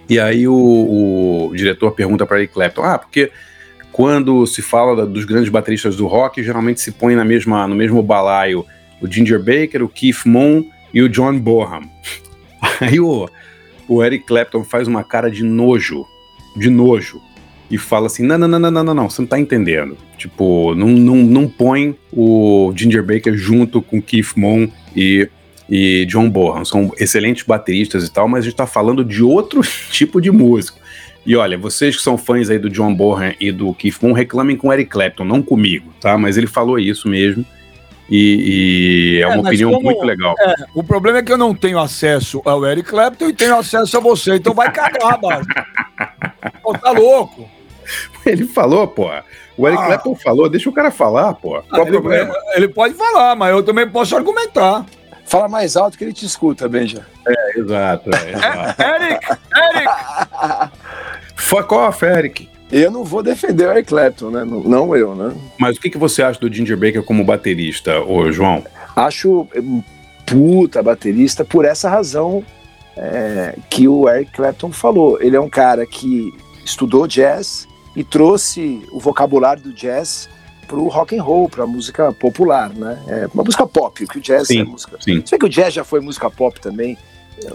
E 0.09 0.19
aí 0.19 0.47
o, 0.47 0.53
o 1.49 1.55
diretor 1.55 1.91
pergunta 1.91 2.25
para 2.25 2.39
Eric 2.39 2.53
Clapton: 2.53 2.83
ah, 2.83 2.97
porque 2.97 3.31
quando 3.93 4.45
se 4.45 4.61
fala 4.61 5.05
dos 5.05 5.23
grandes 5.23 5.49
bateristas 5.49 5.95
do 5.95 6.07
rock, 6.07 6.43
geralmente 6.43 6.81
se 6.81 6.91
põe 6.91 7.15
na 7.15 7.23
mesma, 7.23 7.65
no 7.65 7.75
mesmo 7.75 8.03
balaio 8.03 8.65
o 9.01 9.09
Ginger 9.09 9.39
Baker, 9.39 9.81
o 9.81 9.89
Keith 9.89 10.25
Moon 10.25 10.65
e 10.93 11.01
o 11.01 11.07
John 11.07 11.39
Bonham. 11.39 11.89
Aí 12.81 12.99
o, 12.99 13.29
o 13.87 14.03
Eric 14.03 14.25
Clapton 14.25 14.65
faz 14.65 14.89
uma 14.89 15.05
cara 15.05 15.31
de 15.31 15.43
nojo 15.43 16.05
de 16.55 16.69
nojo 16.69 17.21
e 17.69 17.77
fala 17.77 18.07
assim: 18.07 18.23
não, 18.23 18.37
não, 18.37 18.47
não, 18.47 18.59
não, 18.59 18.71
não, 18.71 18.83
não, 18.83 18.93
não, 18.93 19.09
você 19.09 19.21
não 19.21 19.27
tá 19.27 19.39
entendendo. 19.39 19.97
Tipo, 20.17 20.73
não, 20.75 20.87
não, 20.87 21.15
não 21.17 21.47
põe 21.47 21.95
o 22.11 22.71
Ginger 22.75 23.03
Baker 23.03 23.35
junto 23.35 23.81
com 23.81 24.01
Keith 24.01 24.33
Moon 24.35 24.67
e, 24.95 25.29
e 25.69 26.05
John 26.05 26.29
Bonham. 26.29 26.63
São 26.65 26.91
excelentes 26.97 27.43
bateristas 27.45 28.05
e 28.05 28.11
tal, 28.11 28.27
mas 28.27 28.43
a 28.43 28.47
gente 28.49 28.55
tá 28.55 28.67
falando 28.67 29.03
de 29.03 29.23
outro 29.23 29.61
tipo 29.91 30.21
de 30.21 30.31
músico. 30.31 30.79
E 31.25 31.35
olha, 31.35 31.57
vocês 31.57 31.97
que 31.97 32.03
são 32.03 32.17
fãs 32.17 32.51
aí 32.51 32.59
do 32.59 32.69
John 32.69 32.93
Bonham 32.93 33.33
e 33.39 33.51
do 33.51 33.73
Keith 33.73 33.97
Moon, 34.01 34.13
reclamem 34.13 34.55
com 34.55 34.67
o 34.67 34.73
Eric 34.73 34.91
Clapton, 34.91 35.25
não 35.25 35.41
comigo, 35.41 35.91
tá? 35.99 36.17
Mas 36.17 36.37
ele 36.37 36.45
falou 36.45 36.77
isso 36.77 37.07
mesmo. 37.09 37.43
E, 38.07 39.17
e 39.17 39.21
é, 39.23 39.27
uma 39.27 39.37
é, 39.37 39.39
opinião 39.39 39.71
como, 39.71 39.85
muito 39.85 40.03
legal. 40.03 40.35
É, 40.39 40.53
o 40.75 40.83
problema 40.83 41.17
é 41.17 41.23
que 41.23 41.31
eu 41.31 41.37
não 41.37 41.55
tenho 41.55 41.79
acesso 41.79 42.39
ao 42.45 42.63
Eric 42.63 42.87
Clapton 42.87 43.29
e 43.29 43.33
tenho 43.33 43.57
acesso 43.57 43.97
a 43.97 43.99
você, 43.99 44.35
então 44.35 44.53
vai 44.53 44.71
cagar, 44.71 45.19
mano. 45.19 45.43
Pô, 46.65 46.77
tá 46.77 46.91
louco. 46.91 47.47
Ele 48.25 48.45
falou, 48.47 48.87
pô. 48.87 49.09
O 49.57 49.67
Eric 49.67 49.81
ah. 49.83 49.85
Clapton 49.85 50.15
falou, 50.15 50.49
deixa 50.49 50.69
o 50.69 50.73
cara 50.73 50.91
falar, 50.91 51.33
pô. 51.35 51.61
Qual 51.61 51.63
ah, 51.71 51.87
ele, 51.87 51.91
problema? 51.91 52.33
Ele 52.55 52.67
pode 52.67 52.93
falar, 52.95 53.35
mas 53.35 53.51
eu 53.51 53.63
também 53.63 53.87
posso 53.87 54.15
argumentar. 54.15 54.85
Fala 55.25 55.47
mais 55.47 55.77
alto 55.77 55.97
que 55.97 56.03
ele 56.03 56.11
te 56.11 56.25
escuta, 56.25 56.67
Benja. 56.67 57.05
É, 57.25 57.59
exato. 57.59 58.09
É, 58.13 58.31
exato. 58.31 58.81
Eric! 58.83 59.27
Eric! 59.55 60.71
Fuck 61.37 61.73
off, 61.73 62.05
Eric. 62.05 62.49
Eu 62.71 62.91
não 62.91 63.03
vou 63.03 63.23
defender 63.23 63.67
o 63.67 63.71
Eric 63.71 63.87
Clapton, 63.87 64.29
né? 64.31 64.43
Não, 64.43 64.59
não 64.61 64.95
eu, 64.95 65.15
né? 65.15 65.33
Mas 65.57 65.77
o 65.77 65.79
que, 65.79 65.89
que 65.89 65.97
você 65.97 66.21
acha 66.21 66.39
do 66.39 66.51
Ginger 66.51 66.75
Baker 66.75 67.03
como 67.03 67.23
baterista, 67.23 68.01
ô 68.01 68.31
João? 68.31 68.63
Acho 68.95 69.47
um 69.55 69.81
puta 70.25 70.83
baterista 70.83 71.45
por 71.45 71.63
essa 71.63 71.89
razão 71.89 72.43
é, 72.97 73.55
que 73.69 73.87
o 73.87 74.09
Eric 74.09 74.31
Clapton 74.31 74.71
falou. 74.71 75.21
Ele 75.21 75.35
é 75.35 75.39
um 75.39 75.49
cara 75.49 75.85
que 75.85 76.33
estudou 76.65 77.07
jazz 77.07 77.67
e 77.95 78.03
trouxe 78.03 78.81
o 78.91 78.99
vocabulário 78.99 79.63
do 79.63 79.71
jazz 79.71 80.27
para 80.67 80.77
o 80.77 80.87
rock 80.87 81.15
and 81.15 81.21
roll, 81.21 81.47
para 81.47 81.63
a 81.63 81.67
música 81.67 82.11
popular, 82.11 82.73
né? 82.73 83.01
É 83.07 83.27
uma 83.33 83.43
música 83.43 83.65
pop, 83.67 84.05
que 84.07 84.17
o 84.17 84.21
jazz 84.21 84.47
sim, 84.47 84.61
é 84.61 84.63
música. 84.63 84.97
Sim. 84.99 85.21
Sei 85.25 85.37
que 85.37 85.45
o 85.45 85.49
jazz 85.49 85.73
já 85.73 85.83
foi 85.83 86.01
música 86.01 86.29
pop 86.29 86.59
também 86.59 86.97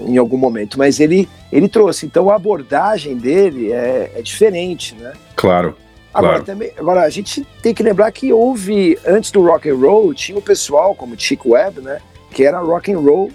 em 0.07 0.17
algum 0.17 0.37
momento, 0.37 0.79
mas 0.79 1.00
ele 1.00 1.29
ele 1.50 1.69
trouxe. 1.69 2.07
Então 2.07 2.31
a 2.31 2.37
abordagem 2.37 3.17
dele 3.17 3.73
é, 3.73 4.12
é 4.17 4.23
diferente, 4.23 4.95
né? 4.95 5.12
Claro. 5.35 5.76
Agora, 6.12 6.33
claro. 6.35 6.45
também, 6.45 6.73
agora 6.76 7.02
a 7.02 7.11
gente 7.11 7.47
tem 7.62 7.73
que 7.73 7.83
lembrar 7.83 8.11
que 8.11 8.33
houve 8.33 8.99
antes 9.07 9.31
do 9.31 9.43
rock 9.43 9.69
and 9.69 9.76
roll 9.76 10.12
tinha 10.12 10.37
o 10.37 10.43
pessoal 10.43 10.95
como 10.95 11.19
Chico 11.19 11.50
Webb, 11.50 11.81
né? 11.81 12.00
Que 12.31 12.45
era 12.45 12.59
rock 12.59 12.93
and 12.93 12.99
roll 12.99 13.31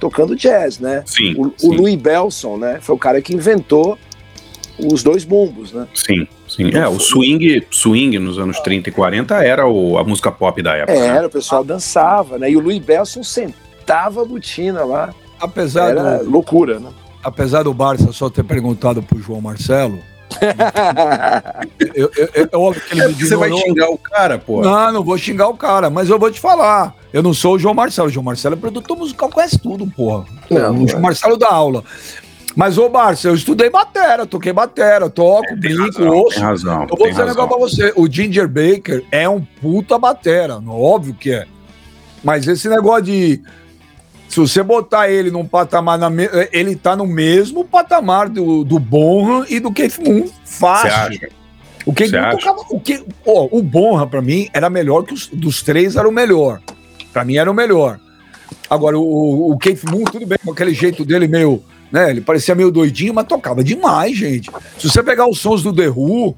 tocando 0.00 0.36
jazz, 0.36 0.78
né? 0.78 1.02
Sim, 1.06 1.34
o, 1.38 1.52
sim. 1.56 1.68
o 1.68 1.72
Louis 1.72 1.96
Belson, 1.96 2.56
né? 2.56 2.78
Foi 2.80 2.94
o 2.94 2.98
cara 2.98 3.22
que 3.22 3.34
inventou 3.34 3.96
os 4.78 5.02
dois 5.02 5.24
bumbos, 5.24 5.72
né? 5.72 5.86
Sim, 5.94 6.26
sim. 6.48 6.70
É, 6.74 6.86
o 6.86 6.98
swing, 6.98 7.66
swing 7.70 8.18
nos 8.18 8.38
anos 8.38 8.60
30 8.60 8.90
e 8.90 8.92
40 8.92 9.34
era 9.44 9.66
o, 9.66 9.98
a 9.98 10.04
música 10.04 10.30
pop 10.30 10.60
da 10.62 10.74
época. 10.74 10.92
Era, 10.92 11.20
né? 11.22 11.26
o 11.26 11.30
pessoal 11.30 11.64
dançava, 11.64 12.38
né? 12.38 12.50
E 12.50 12.56
o 12.56 12.60
Louis 12.60 12.78
Belson 12.78 13.22
sentava 13.22 14.22
a 14.22 14.24
botina 14.24 14.84
lá. 14.84 15.14
Apesar 15.40 15.90
Era 15.90 16.18
do, 16.18 16.30
loucura, 16.30 16.78
né? 16.80 16.90
apesar 17.22 17.62
do 17.62 17.74
Barça 17.74 18.12
só 18.12 18.30
ter 18.30 18.44
perguntado 18.44 19.02
pro 19.02 19.20
João 19.20 19.40
Marcelo, 19.40 19.98
eu, 21.94 22.10
eu, 22.16 22.28
eu, 22.34 22.48
é 22.52 22.56
óbvio 22.56 22.82
que 22.82 22.94
ele 22.94 23.02
É 23.02 23.08
me 23.08 23.14
você 23.14 23.36
vai 23.36 23.52
xingar 23.52 23.90
o 23.90 23.98
cara, 23.98 24.38
pô. 24.38 24.60
Não, 24.60 24.92
não 24.92 25.04
vou 25.04 25.16
xingar 25.16 25.48
o 25.48 25.56
cara, 25.56 25.88
mas 25.88 26.10
eu 26.10 26.18
vou 26.18 26.30
te 26.30 26.40
falar. 26.40 26.94
Eu 27.12 27.22
não 27.22 27.32
sou 27.32 27.54
o 27.54 27.58
João 27.58 27.74
Marcelo. 27.74 28.08
O 28.08 28.10
João 28.10 28.24
Marcelo 28.24 28.54
é 28.54 28.58
produtor 28.58 28.96
musical, 28.96 29.30
conhece 29.30 29.58
tudo, 29.58 29.86
porra. 29.86 30.24
Não, 30.50 30.82
o 30.82 30.88
João 30.88 31.02
Marcelo 31.02 31.36
dá 31.36 31.48
aula. 31.48 31.82
Mas, 32.56 32.78
ô, 32.78 32.88
Barça, 32.88 33.28
eu 33.28 33.34
estudei 33.34 33.68
batera, 33.68 34.24
toquei 34.26 34.50
batera, 34.52 35.10
toco, 35.10 35.46
Tem 35.48 35.56
brinco, 35.58 35.82
razão, 35.98 36.08
ouço. 36.08 36.34
tem 36.36 36.42
razão. 36.44 36.86
Eu 36.90 36.96
vou 36.96 37.08
dizer 37.10 37.22
um 37.22 37.26
negócio 37.26 37.48
pra 37.50 37.58
você. 37.58 37.92
O 37.94 38.10
Ginger 38.10 38.48
Baker 38.48 39.04
é 39.12 39.28
um 39.28 39.42
puta 39.60 39.98
batera, 39.98 40.58
óbvio 40.66 41.12
que 41.14 41.30
é. 41.32 41.44
Mas 42.24 42.48
esse 42.48 42.66
negócio 42.68 43.02
de. 43.04 43.42
Se 44.28 44.40
você 44.40 44.62
botar 44.62 45.10
ele 45.10 45.30
num 45.30 45.44
patamar. 45.46 45.98
Na 45.98 46.08
me- 46.08 46.28
ele 46.50 46.74
tá 46.74 46.96
no 46.96 47.06
mesmo 47.06 47.62
patamar 47.62 48.28
do, 48.30 48.64
do 48.64 48.78
Bonham 48.78 49.44
e 49.48 49.60
do 49.60 49.70
Keith 49.70 49.98
Moon. 49.98 50.22
Você 50.42 50.58
Fácil. 50.58 50.88
acha? 50.90 51.28
O 51.84 51.92
Keith 51.92 52.10
Moon 52.12 52.30
tocava. 52.30 52.60
O, 52.70 52.80
que, 52.80 53.04
ó, 53.26 53.48
o 53.52 53.62
Bonham, 53.62 54.08
pra 54.08 54.22
mim, 54.22 54.48
era 54.52 54.70
melhor 54.70 55.02
que 55.04 55.12
os 55.14 55.26
dos 55.28 55.62
três, 55.62 55.94
era 55.94 56.08
o 56.08 56.12
melhor. 56.12 56.60
Pra 57.12 57.22
mim, 57.22 57.36
era 57.36 57.50
o 57.50 57.54
melhor. 57.54 58.00
Agora, 58.68 58.98
o, 58.98 59.52
o 59.52 59.58
Keith 59.58 59.84
Moon, 59.84 60.04
tudo 60.04 60.26
bem, 60.26 60.38
com 60.42 60.50
aquele 60.52 60.72
jeito 60.72 61.04
dele 61.04 61.28
meio. 61.28 61.62
Né, 61.90 62.10
ele 62.10 62.20
parecia 62.20 62.54
meio 62.54 62.70
doidinho, 62.70 63.14
mas 63.14 63.26
tocava 63.26 63.62
demais, 63.62 64.16
gente. 64.16 64.50
Se 64.78 64.88
você 64.90 65.02
pegar 65.02 65.28
os 65.28 65.38
sons 65.38 65.62
do 65.62 65.72
The 65.72 65.88
Who 65.88 66.36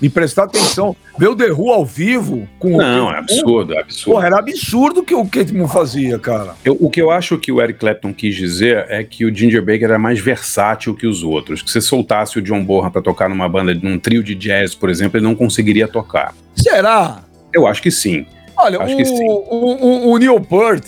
e 0.00 0.08
prestar 0.08 0.44
atenção, 0.44 0.96
ver 1.18 1.28
o 1.28 1.36
The 1.36 1.50
Who 1.50 1.70
ao 1.70 1.84
vivo 1.84 2.48
com 2.58 2.76
Não, 2.76 3.08
o 3.08 3.12
é 3.12 3.18
absurdo, 3.18 3.74
é 3.74 3.80
absurdo. 3.80 4.14
Porra, 4.14 4.26
era 4.28 4.38
absurdo 4.38 5.00
o 5.00 5.04
que 5.04 5.14
o 5.14 5.26
Keith 5.26 5.50
Moon 5.52 5.68
fazia, 5.68 6.18
cara. 6.18 6.54
Eu- 6.64 6.76
o 6.80 6.88
que 6.88 7.02
eu 7.02 7.10
acho 7.10 7.36
que 7.36 7.50
o 7.52 7.60
Eric 7.60 7.78
Clapton 7.80 8.14
quis 8.14 8.34
dizer 8.34 8.86
é 8.88 9.02
que 9.04 9.24
o 9.26 9.34
Ginger 9.34 9.60
Baker 9.60 9.84
era 9.84 9.98
mais 9.98 10.18
versátil 10.20 10.94
que 10.94 11.06
os 11.06 11.22
outros. 11.22 11.60
Que 11.62 11.70
se 11.70 11.80
soltasse 11.82 12.38
o 12.38 12.42
John 12.42 12.64
Bonham 12.64 12.90
pra 12.90 13.02
tocar 13.02 13.28
numa 13.28 13.48
banda, 13.48 13.74
num 13.74 13.98
trio 13.98 14.22
de 14.22 14.34
jazz, 14.34 14.74
por 14.74 14.88
exemplo, 14.88 15.18
ele 15.18 15.24
não 15.24 15.34
conseguiria 15.34 15.86
tocar. 15.88 16.32
Será? 16.56 17.22
Eu 17.52 17.66
acho 17.66 17.82
que 17.82 17.90
sim. 17.90 18.24
Olha, 18.56 18.80
Acho 18.80 18.94
o, 18.94 18.96
que 18.96 19.04
sim. 19.04 19.24
o, 19.28 20.08
o- 20.08 20.12
o 20.12 20.18
Neil 20.18 20.40
Peart 20.40 20.84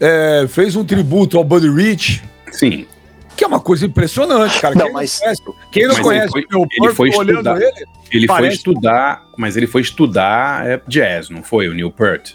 é, 0.00 0.46
fez 0.48 0.76
um 0.76 0.84
tributo 0.84 1.38
ao 1.38 1.42
Buddy 1.44 1.70
Rich, 1.70 2.22
Sim. 2.52 2.86
Que 3.36 3.44
é 3.44 3.46
uma 3.46 3.60
coisa 3.60 3.84
impressionante, 3.86 4.60
cara. 4.60 4.74
Não, 4.74 4.84
quem, 4.86 4.92
mas- 4.94 5.20
não 5.20 5.26
conhece, 5.26 5.42
quem 5.72 5.82
não 5.82 5.88
Mas 5.88 5.96
ele 5.98 6.04
conhece 6.04 6.28
foi- 6.32 6.42
o 6.42 6.48
Neil 6.50 6.68
ele 6.70 6.80
Peart, 6.80 6.96
foi 6.96 7.10
olhando 7.10 7.30
estudar. 7.38 7.60
ele, 7.60 7.86
Ele 8.12 8.26
foi 8.28 8.48
estudar, 8.48 9.26
mas 9.36 9.56
ele 9.56 9.66
foi 9.66 9.80
estudar 9.82 10.66
é, 10.66 10.80
jazz, 10.86 11.28
não 11.30 11.42
foi? 11.42 11.68
O 11.68 11.74
Neil 11.74 11.90
Peart. 11.90 12.34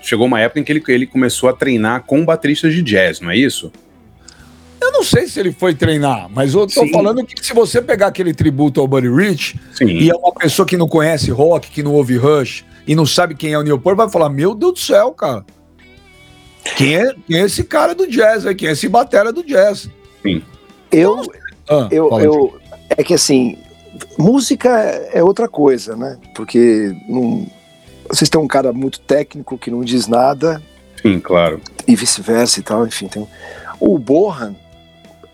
Chegou 0.00 0.26
uma 0.26 0.40
época 0.40 0.60
em 0.60 0.64
que 0.64 0.72
ele, 0.72 0.82
ele 0.88 1.06
começou 1.06 1.48
a 1.48 1.52
treinar 1.52 2.02
com 2.02 2.24
bateristas 2.24 2.72
de 2.74 2.82
jazz, 2.82 3.20
não 3.20 3.30
é 3.30 3.36
isso? 3.36 3.70
eu 4.82 4.92
não 4.92 5.04
sei 5.04 5.26
se 5.28 5.38
ele 5.38 5.52
foi 5.52 5.72
treinar, 5.74 6.26
mas 6.30 6.52
eu 6.54 6.66
tô 6.66 6.80
Sim. 6.84 6.90
falando 6.90 7.24
que 7.24 7.46
se 7.46 7.54
você 7.54 7.80
pegar 7.80 8.08
aquele 8.08 8.34
tributo 8.34 8.80
ao 8.80 8.88
Buddy 8.88 9.08
Rich 9.08 9.58
Sim. 9.72 9.86
e 9.86 10.10
é 10.10 10.14
uma 10.14 10.32
pessoa 10.32 10.66
que 10.66 10.76
não 10.76 10.88
conhece 10.88 11.30
rock, 11.30 11.70
que 11.70 11.82
não 11.82 11.92
ouve 11.92 12.16
Rush 12.16 12.64
e 12.86 12.94
não 12.96 13.06
sabe 13.06 13.34
quem 13.34 13.52
é 13.52 13.58
o 13.58 13.62
Neil 13.62 13.78
Peart, 13.78 13.96
vai 13.96 14.10
falar: 14.10 14.28
Meu 14.30 14.54
Deus 14.54 14.72
do 14.72 14.78
céu, 14.78 15.12
cara. 15.12 15.44
Quem 16.76 16.96
é, 16.96 17.14
quem 17.26 17.38
é 17.38 17.44
esse 17.44 17.62
cara 17.64 17.94
do 17.94 18.06
jazz 18.06 18.44
aí? 18.46 18.54
Quem 18.54 18.68
é 18.68 18.72
esse 18.72 18.88
batera 18.88 19.32
do 19.32 19.42
jazz? 19.44 19.88
Eu, 20.92 21.22
Ah, 21.68 21.88
eu, 21.90 22.08
eu, 22.20 22.60
é 22.90 23.02
que 23.04 23.14
assim, 23.14 23.56
música 24.18 24.68
é 25.12 25.22
outra 25.22 25.48
coisa, 25.48 25.96
né? 25.96 26.18
Porque 26.34 26.94
não, 27.08 27.46
vocês 28.08 28.28
têm 28.28 28.40
um 28.40 28.48
cara 28.48 28.72
muito 28.72 29.00
técnico 29.00 29.56
que 29.58 29.70
não 29.70 29.82
diz 29.84 30.06
nada 30.08 30.60
Sim, 31.00 31.20
claro. 31.20 31.60
e 31.86 31.94
vice-versa 31.94 32.58
e 32.60 32.62
tal, 32.62 32.86
enfim. 32.86 33.06
Tem... 33.08 33.26
O 33.78 33.98
Bohan, 33.98 34.54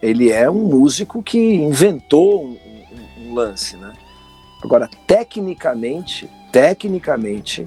ele 0.03 0.31
é 0.31 0.49
um 0.51 0.65
músico 0.67 1.23
que 1.23 1.39
inventou 1.39 2.45
um, 2.45 2.49
um- 2.51 3.31
um 3.31 3.35
lance, 3.35 3.77
né? 3.77 3.93
Agora, 4.63 4.89
tecnicamente, 5.07 6.29
tecnicamente, 6.53 7.67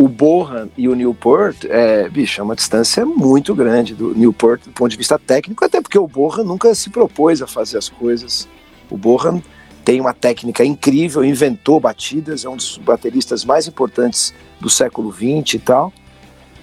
o 0.00 0.08
Bohan 0.08 0.70
e 0.78 0.88
o 0.88 0.94
Newport, 0.94 1.66
é, 1.68 2.08
bicho, 2.08 2.40
é 2.40 2.42
uma 2.42 2.56
distância 2.56 3.04
muito 3.04 3.54
grande 3.54 3.94
do 3.94 4.14
Newport 4.14 4.62
do 4.64 4.70
ponto 4.70 4.90
de 4.90 4.96
vista 4.96 5.18
técnico, 5.18 5.62
até 5.62 5.78
porque 5.82 5.98
o 5.98 6.08
Bohan 6.08 6.42
nunca 6.42 6.74
se 6.74 6.88
propôs 6.88 7.42
a 7.42 7.46
fazer 7.46 7.76
as 7.76 7.90
coisas. 7.90 8.48
O 8.88 8.96
Bohan 8.96 9.42
tem 9.84 10.00
uma 10.00 10.14
técnica 10.14 10.64
incrível, 10.64 11.22
inventou 11.22 11.78
batidas, 11.78 12.46
é 12.46 12.48
um 12.48 12.56
dos 12.56 12.78
bateristas 12.78 13.44
mais 13.44 13.68
importantes 13.68 14.32
do 14.58 14.70
século 14.70 15.12
XX 15.12 15.56
e 15.56 15.58
tal. 15.58 15.92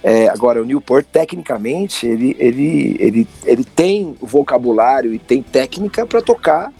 É, 0.02 0.28
agora, 0.30 0.60
o 0.60 0.66
Newport, 0.66 1.06
tecnicamente, 1.06 2.08
ele, 2.08 2.36
ele, 2.40 2.98
ele, 3.00 3.28
ele 3.46 3.64
tem 3.64 4.16
vocabulário 4.20 5.14
e 5.14 5.20
tem 5.20 5.44
técnica 5.44 6.08
para 6.08 6.24
tocar 6.24 6.74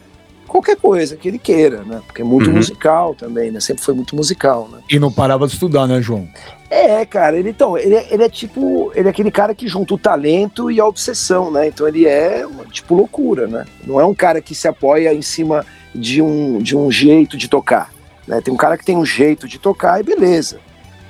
qualquer 0.48 0.76
coisa 0.78 1.16
que 1.16 1.28
ele 1.28 1.38
queira, 1.38 1.84
né? 1.84 2.02
Porque 2.06 2.22
é 2.22 2.26
muito 2.26 2.50
Uhum. 2.50 2.56
musical 2.56 3.14
também, 3.16 3.52
né? 3.52 3.60
Sempre 3.60 3.84
foi 3.84 3.94
muito 3.94 4.16
musical, 4.16 4.68
né? 4.72 4.80
E 4.90 4.98
não 5.00 5.12
parava 5.12 5.46
de 5.48 5.54
estudar, 5.54 5.86
né, 5.88 6.02
João? 6.02 6.28
É, 6.70 7.06
cara, 7.06 7.38
ele, 7.38 7.50
então, 7.50 7.78
ele, 7.78 7.96
é- 7.96 8.14
ele 8.14 8.24
é 8.24 8.30
tipo, 8.30 8.92
ele 8.96 9.08
é 9.08 9.12
aquele 9.12 9.32
cara 9.32 9.54
que 9.56 9.68
junta 9.68 9.94
o 9.94 9.98
talento 9.98 10.70
e 10.72 10.80
a 10.80 10.86
obsessão, 10.86 11.52
né? 11.52 11.68
Então 11.68 11.88
ele 11.88 12.06
é, 12.06 12.46
uma, 12.46 12.66
tipo, 12.66 12.96
loucura, 12.96 13.48
né? 13.48 13.66
Não 13.86 14.00
é 14.02 14.06
um 14.06 14.14
cara 14.16 14.42
que 14.42 14.54
se 14.56 14.68
apoia 14.68 15.14
em 15.14 15.22
cima 15.22 15.66
de 15.96 16.22
um, 16.22 16.58
de 16.60 16.76
um 16.76 16.92
jeito 16.92 17.38
de 17.38 17.48
tocar, 17.48 17.92
né? 18.28 18.42
Tem 18.42 18.54
um 18.54 18.58
cara 18.58 18.78
que 18.78 18.84
tem 18.86 18.98
um 18.98 19.06
jeito 19.06 19.48
de 19.48 19.58
tocar 19.60 20.00
e 20.00 20.04
beleza. 20.04 20.60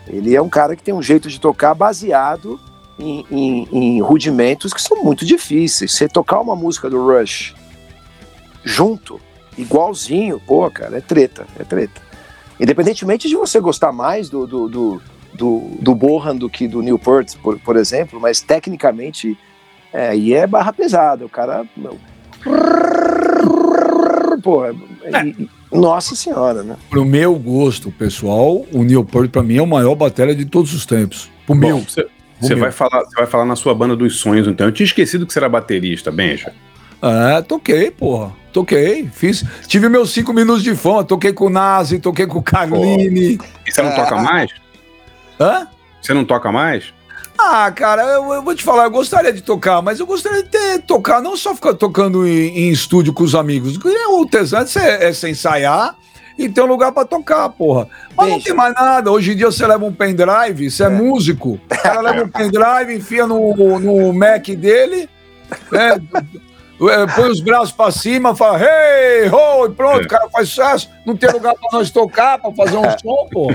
Ele 0.08 0.36
é 0.36 0.42
um 0.42 0.48
cara 0.50 0.76
que 0.76 0.84
tem 0.84 0.94
um 0.94 1.02
jeito 1.02 1.28
de 1.28 1.40
tocar 1.40 1.74
baseado 1.74 2.60
em, 3.00 3.26
em- 3.30 3.68
em 3.72 4.02
rudimentos 4.02 4.74
que 4.74 4.82
são 4.82 5.04
muito 5.04 5.26
difíceis. 5.26 5.92
Você 5.92 6.08
tocar 6.08 6.40
uma 6.40 6.56
música 6.56 6.90
do 6.90 7.04
Rush 7.06 7.54
junto, 8.64 9.20
igualzinho, 9.58 10.42
pô, 10.46 10.70
cara, 10.70 10.98
é 10.98 11.02
treta, 11.02 11.46
é 11.60 11.64
treta. 11.64 12.02
Independentemente 12.60 13.28
de 13.28 13.36
você 13.36 13.60
gostar 13.60 13.92
mais 13.92 14.30
do, 14.30 14.48
do, 14.48 14.68
do, 14.68 15.02
do, 15.34 15.72
do 15.80 15.96
Bohan 15.96 16.36
do 16.36 16.50
que 16.50 16.68
do 16.68 16.82
Newport, 16.82 17.36
por, 17.38 17.60
por 17.60 17.76
exemplo, 17.76 18.20
mas 18.20 18.42
tecnicamente 18.42 19.38
é, 19.94 20.10
aí 20.10 20.34
é 20.34 20.48
barra 20.48 20.74
pesada. 20.74 21.26
O 21.26 21.30
cara. 21.30 21.66
meu, 21.76 21.98
Pô, 24.42 24.66
é- 24.66 24.74
e- 25.26 25.50
nossa 25.72 26.16
senhora, 26.16 26.64
né? 26.64 26.78
Pro 26.90 27.04
meu 27.04 27.36
gosto 27.36 27.92
pessoal, 27.92 28.66
o 28.72 28.84
Neil 28.84 29.04
Peart 29.04 29.30
pra 29.32 29.44
mim 29.44 29.58
é 29.58 29.62
o 29.62 29.68
maior 29.68 29.96
batera 29.96 30.34
de 30.34 30.46
todos 30.46 30.74
os 30.74 30.86
tempos. 30.86 31.30
Pro 31.46 31.56
meu. 31.56 31.78
Bom, 31.78 31.84
você, 31.84 32.04
pro 32.04 32.12
você 32.40 32.54
meu. 32.56 32.64
vai 32.64 32.72
falar, 32.72 33.04
você 33.04 33.16
vai 33.16 33.26
falar 33.28 33.46
na 33.46 33.56
sua 33.56 33.74
banda 33.76 33.96
dos 33.96 34.18
sonhos, 34.20 34.48
então. 34.48 34.66
Eu 34.68 34.72
tinha 34.72 34.86
esquecido 34.86 35.26
que 35.26 35.34
você 35.34 35.40
era 35.40 35.50
baterista, 35.50 36.12
Benja. 36.12 36.54
É, 37.02 37.42
toquei, 37.42 37.92
porra. 37.92 38.32
Toquei. 38.58 39.08
Fiz. 39.14 39.44
Tive 39.68 39.88
meus 39.88 40.10
cinco 40.10 40.34
minutos 40.34 40.64
de 40.64 40.76
fama. 40.76 41.04
Toquei 41.04 41.32
com 41.32 41.46
o 41.46 41.50
Nazi, 41.50 42.00
toquei 42.00 42.26
com 42.26 42.40
o 42.40 42.42
Carlini. 42.42 43.38
E 43.68 43.72
você 43.72 43.84
não 43.84 43.94
toca 43.94 44.16
mais? 44.16 44.52
Hã? 45.40 45.68
Você 46.02 46.14
não 46.14 46.26
toca 46.26 46.52
mais? 46.52 46.92
Ah, 47.38 47.72
cara, 47.72 48.02
eu, 48.02 48.34
eu 48.34 48.42
vou 48.42 48.56
te 48.56 48.64
falar, 48.64 48.86
eu 48.86 48.92
gostaria 48.92 49.32
de 49.32 49.44
tocar, 49.44 49.80
mas 49.84 50.00
eu 50.00 50.08
gostaria 50.08 50.42
de 50.42 50.50
ter, 50.50 50.82
tocar, 50.82 51.22
não 51.22 51.38
só 51.38 51.54
ficar 51.54 51.76
tocando 51.76 52.26
em, 52.26 52.48
em 52.48 52.70
estúdio 52.72 53.14
com 53.14 53.24
os 53.24 53.36
amigos. 53.36 53.78
O 54.10 54.26
tesão 54.26 54.62
é 54.62 54.66
você 54.66 54.80
é 54.80 55.14
você 55.14 55.30
ensaiar, 55.30 55.96
e 56.36 56.50
ter 56.50 56.62
um 56.62 56.66
lugar 56.66 56.92
pra 56.92 57.06
tocar, 57.06 57.48
porra. 57.50 57.88
Mas 58.16 58.30
não 58.30 58.42
tem 58.42 58.56
mais 58.56 58.74
nada. 58.74 59.12
Hoje 59.12 59.34
em 59.34 59.36
dia 59.36 59.46
você 59.46 59.68
leva 59.68 59.86
um 59.86 59.94
pendrive, 59.94 60.72
você 60.72 60.84
é, 60.84 60.88
é 60.88 60.90
músico. 60.90 61.60
O 61.64 61.78
cara 61.84 62.02
leva 62.02 62.24
um 62.24 62.30
pendrive, 62.30 62.96
enfia 62.96 63.28
no, 63.28 63.80
no 63.80 64.14
Mac 64.14 64.48
dele, 64.48 65.08
né? 65.72 65.94
É, 65.94 66.02
põe 66.78 67.30
os 67.30 67.40
braços 67.40 67.72
pra 67.72 67.92
cima, 67.92 68.36
fala, 68.36 68.60
hey, 68.62 69.30
ho, 69.30 69.66
e 69.66 69.70
pronto, 69.72 70.06
o 70.06 70.08
cara 70.08 70.30
faz 70.30 70.50
sucesso. 70.50 70.90
Não 71.06 71.16
tem 71.16 71.32
lugar 71.32 71.54
pra 71.56 71.80
nós 71.80 71.90
tocar, 71.90 72.38
pra 72.40 72.52
fazer 72.52 72.78
um 72.78 72.84
som, 73.00 73.28
pô. 73.32 73.48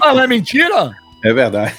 ah, 0.00 0.14
não 0.14 0.22
é 0.22 0.26
mentira? 0.26 0.90
É 1.24 1.32
verdade. 1.32 1.74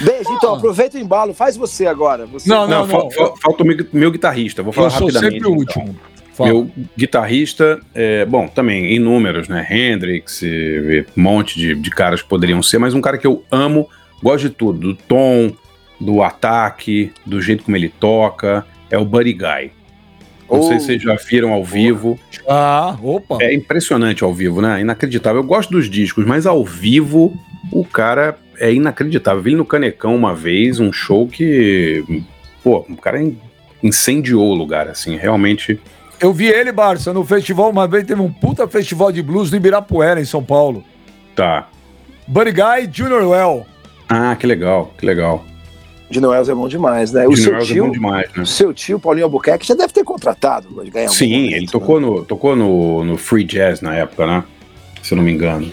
Beijo, 0.00 0.30
então, 0.32 0.54
aproveita 0.54 0.96
o 0.96 1.00
embalo, 1.00 1.34
faz 1.34 1.56
você 1.56 1.86
agora. 1.86 2.26
Você... 2.26 2.48
Não, 2.48 2.66
não, 2.66 2.86
não, 2.86 3.08
não. 3.08 3.36
Falta 3.36 3.62
o 3.62 3.66
meu, 3.66 3.86
meu, 3.92 4.10
guitarrista, 4.10 4.62
vou 4.62 4.72
falar 4.72 4.88
Eu 4.88 4.92
rapidamente. 4.92 5.34
sempre 5.34 5.48
o 5.48 5.62
então. 5.62 5.82
último. 5.82 5.96
Fala. 6.32 6.50
Meu 6.50 6.70
guitarrista, 6.96 7.80
é, 7.94 8.26
bom, 8.26 8.46
também 8.46 8.94
em 8.94 8.98
números, 8.98 9.48
né? 9.48 9.66
Hendrix, 9.70 10.42
um 11.16 11.22
monte 11.22 11.58
de, 11.58 11.74
de 11.74 11.90
caras 11.90 12.20
que 12.20 12.28
poderiam 12.28 12.62
ser, 12.62 12.78
mas 12.78 12.92
um 12.92 13.00
cara 13.00 13.16
que 13.16 13.26
eu 13.26 13.42
amo, 13.50 13.88
gosto 14.22 14.48
de 14.48 14.50
tudo, 14.50 14.78
do 14.78 14.94
tom, 14.94 15.52
do 16.00 16.22
ataque, 16.22 17.12
do 17.24 17.40
jeito 17.40 17.64
como 17.64 17.76
ele 17.76 17.88
toca, 17.88 18.66
é 18.90 18.98
o 18.98 19.04
Buddy 19.04 19.32
Guy. 19.32 19.70
Não 20.48 20.60
oh. 20.60 20.62
sei 20.62 20.78
se 20.78 20.86
vocês 20.86 21.02
já 21.02 21.14
viram 21.16 21.52
ao 21.52 21.64
vivo. 21.64 22.18
Ah, 22.48 22.96
opa! 23.02 23.38
É 23.40 23.52
impressionante 23.52 24.22
ao 24.22 24.32
vivo, 24.32 24.62
né? 24.62 24.80
Inacreditável. 24.80 25.40
Eu 25.40 25.46
gosto 25.46 25.70
dos 25.70 25.90
discos, 25.90 26.24
mas 26.24 26.46
ao 26.46 26.64
vivo 26.64 27.36
o 27.72 27.84
cara 27.84 28.38
é 28.58 28.72
inacreditável. 28.72 29.42
Vi 29.42 29.50
ele 29.50 29.56
no 29.56 29.64
Canecão 29.64 30.14
uma 30.14 30.34
vez, 30.34 30.78
um 30.78 30.92
show 30.92 31.26
que. 31.26 32.04
Pô, 32.62 32.84
o 32.88 32.96
cara 32.96 33.20
incendiou 33.82 34.48
o 34.48 34.54
lugar, 34.54 34.88
assim, 34.88 35.16
realmente. 35.16 35.78
Eu 36.20 36.32
vi 36.32 36.46
ele, 36.46 36.72
Barça, 36.72 37.12
no 37.12 37.24
festival, 37.24 37.70
uma 37.70 37.86
vez 37.86 38.04
teve 38.04 38.20
um 38.20 38.32
puta 38.32 38.66
festival 38.66 39.12
de 39.12 39.22
blues 39.22 39.50
no 39.50 39.56
Ibirapuera, 39.56 40.20
em 40.20 40.24
São 40.24 40.42
Paulo. 40.42 40.82
Tá. 41.34 41.68
Buddy 42.26 42.52
Guy 42.52 42.90
Junior 42.90 43.22
Well. 43.28 43.66
Ah, 44.08 44.34
que 44.36 44.46
legal, 44.46 44.92
que 44.96 45.04
legal. 45.04 45.44
Dino 46.08 46.28
Wells 46.28 46.48
é 46.48 46.54
bom 46.54 46.68
demais, 46.68 47.12
né? 47.12 47.26
O 47.26 47.36
seu 47.36 47.58
tio, 47.58 47.84
é 47.84 47.86
bom 47.88 47.92
demais, 47.92 48.28
né? 48.36 48.42
O 48.42 48.46
seu 48.46 48.72
tio, 48.72 48.98
Paulinho 48.98 49.26
Albuquerque, 49.26 49.66
já 49.66 49.74
deve 49.74 49.92
ter 49.92 50.04
contratado. 50.04 50.68
Sim, 51.08 51.32
momento, 51.32 51.54
ele 51.56 51.66
tocou, 51.66 52.00
né? 52.00 52.06
no, 52.06 52.24
tocou 52.24 52.56
no, 52.56 53.04
no 53.04 53.16
Free 53.16 53.44
Jazz 53.44 53.80
na 53.80 53.94
época, 53.94 54.26
né? 54.26 54.44
Se 55.02 55.14
eu 55.14 55.16
não 55.16 55.24
me 55.24 55.32
engano. 55.32 55.72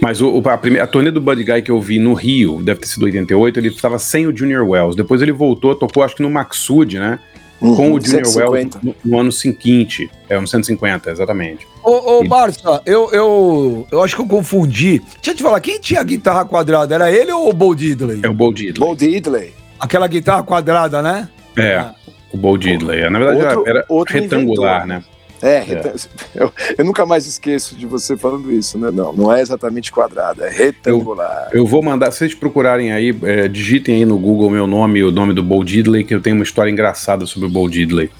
Mas 0.00 0.20
o, 0.20 0.42
a, 0.46 0.58
primeira, 0.58 0.84
a 0.84 0.86
turnê 0.86 1.10
do 1.10 1.20
Buddy 1.20 1.44
Guy 1.44 1.62
que 1.62 1.70
eu 1.70 1.80
vi 1.80 1.98
no 1.98 2.14
Rio, 2.14 2.62
deve 2.62 2.80
ter 2.80 2.86
sido 2.86 3.04
88, 3.04 3.58
ele 3.58 3.68
estava 3.68 3.98
sem 3.98 4.26
o 4.26 4.36
Junior 4.36 4.66
Wells. 4.66 4.96
Depois 4.96 5.22
ele 5.22 5.32
voltou, 5.32 5.74
tocou 5.74 6.02
acho 6.02 6.16
que 6.16 6.22
no 6.22 6.30
Maxud, 6.30 6.98
né? 6.98 7.18
Uhum, 7.60 7.76
com 7.76 7.92
o 7.92 8.00
Junior 8.00 8.26
150. 8.26 8.50
Wells 8.50 8.78
no, 8.82 8.94
no, 9.04 9.20
ano 9.20 9.32
seguinte. 9.32 10.10
É, 10.28 10.38
no 10.38 10.46
150, 10.46 11.10
exatamente. 11.10 11.66
Ô, 11.82 12.18
ô 12.18 12.24
e... 12.24 12.28
Barça, 12.28 12.82
eu, 12.84 13.10
eu, 13.10 13.86
eu 13.90 14.02
acho 14.02 14.16
que 14.16 14.22
eu 14.22 14.26
confundi. 14.26 14.98
Deixa 14.98 15.30
eu 15.30 15.34
te 15.34 15.42
falar, 15.42 15.60
quem 15.60 15.80
tinha 15.80 16.00
a 16.00 16.04
guitarra 16.04 16.44
quadrada? 16.44 16.94
Era 16.94 17.10
ele 17.10 17.32
ou 17.32 17.48
o 17.48 17.52
Bo 17.52 17.74
Diddley? 17.74 18.20
É 18.22 18.28
o 18.28 18.34
Bo 18.34 18.52
Diddley. 18.52 18.88
Bo 18.88 18.94
Diddley. 18.94 19.63
Aquela 19.78 20.06
guitarra 20.06 20.42
quadrada, 20.42 21.02
né? 21.02 21.28
É, 21.56 21.76
ah. 21.76 21.94
o 22.32 22.36
Bo 22.36 22.56
Diddley. 22.56 23.08
Na 23.10 23.18
verdade 23.18 23.44
outro, 23.44 23.68
era 23.68 23.84
outro 23.88 24.14
retangular, 24.14 24.84
inventor. 24.84 24.86
né? 24.86 25.04
É, 25.42 25.56
é. 25.58 25.94
Eu, 26.34 26.52
eu, 26.78 26.84
nunca 26.84 27.06
mais 27.06 27.26
esqueço 27.26 27.76
de 27.76 27.86
você 27.86 28.16
falando 28.16 28.50
isso, 28.50 28.76
né? 28.78 28.90
Não, 28.90 29.12
não 29.12 29.32
é 29.32 29.40
exatamente 29.40 29.92
quadrado, 29.92 30.42
é 30.42 30.48
retangular. 30.48 31.48
Eu, 31.52 31.58
eu 31.58 31.66
vou 31.66 31.82
mandar, 31.82 32.10
se 32.10 32.18
vocês 32.18 32.34
procurarem 32.34 32.92
aí, 32.92 33.16
é, 33.22 33.46
digitem 33.46 33.96
aí 33.96 34.04
no 34.04 34.18
Google 34.18 34.50
meu 34.50 34.66
nome 34.66 34.98
e 34.98 35.04
o 35.04 35.12
nome 35.12 35.32
do 35.32 35.42
Bo 35.42 35.62
Diddley, 35.62 36.02
que 36.02 36.14
eu 36.14 36.20
tenho 36.20 36.34
uma 36.34 36.42
história 36.42 36.70
engraçada 36.70 37.24
sobre 37.26 37.46
o 37.48 37.50
Bo 37.50 37.68
Diddley. 37.68 38.10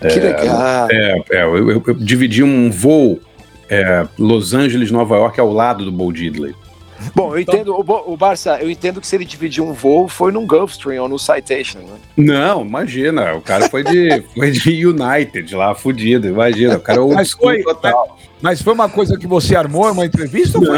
Que 0.00 0.06
é, 0.06 0.20
legal! 0.20 0.88
É, 0.90 1.22
é 1.30 1.44
eu, 1.44 1.70
eu, 1.70 1.82
eu, 1.86 1.94
dividi 1.94 2.42
um 2.42 2.70
voo 2.70 3.18
é, 3.70 4.06
Los 4.18 4.52
Angeles, 4.52 4.90
Nova 4.90 5.16
York, 5.16 5.40
ao 5.40 5.52
lado 5.52 5.84
do 5.84 5.92
Bo 5.92 6.12
Diddley. 6.12 6.54
Bom, 7.14 7.34
eu 7.34 7.40
então, 7.40 7.54
entendo, 7.54 7.74
o, 7.74 8.12
o 8.12 8.16
Barça, 8.16 8.58
eu 8.60 8.70
entendo 8.70 9.00
que 9.00 9.06
se 9.06 9.16
ele 9.16 9.24
dividir 9.24 9.62
um 9.62 9.72
voo 9.72 10.08
foi 10.08 10.32
num 10.32 10.46
Gulfstream 10.46 11.02
ou 11.02 11.08
no 11.08 11.18
Citation, 11.18 11.78
né? 11.80 11.96
Não, 12.16 12.62
imagina, 12.62 13.34
o 13.34 13.40
cara 13.40 13.68
foi 13.68 13.84
de, 13.84 14.22
foi 14.34 14.50
de 14.50 14.86
United 14.86 15.54
lá, 15.54 15.74
fudido, 15.74 16.26
imagina, 16.26 16.76
o 16.76 16.80
cara 16.80 17.00
é 17.00 17.14
mas 17.14 17.32
foi, 17.32 17.62
total. 17.62 18.18
Mas 18.40 18.62
foi 18.62 18.72
uma 18.72 18.88
coisa 18.88 19.16
que 19.16 19.26
você 19.26 19.56
armou, 19.56 19.90
uma 19.90 20.06
entrevista 20.06 20.58
não, 20.58 20.68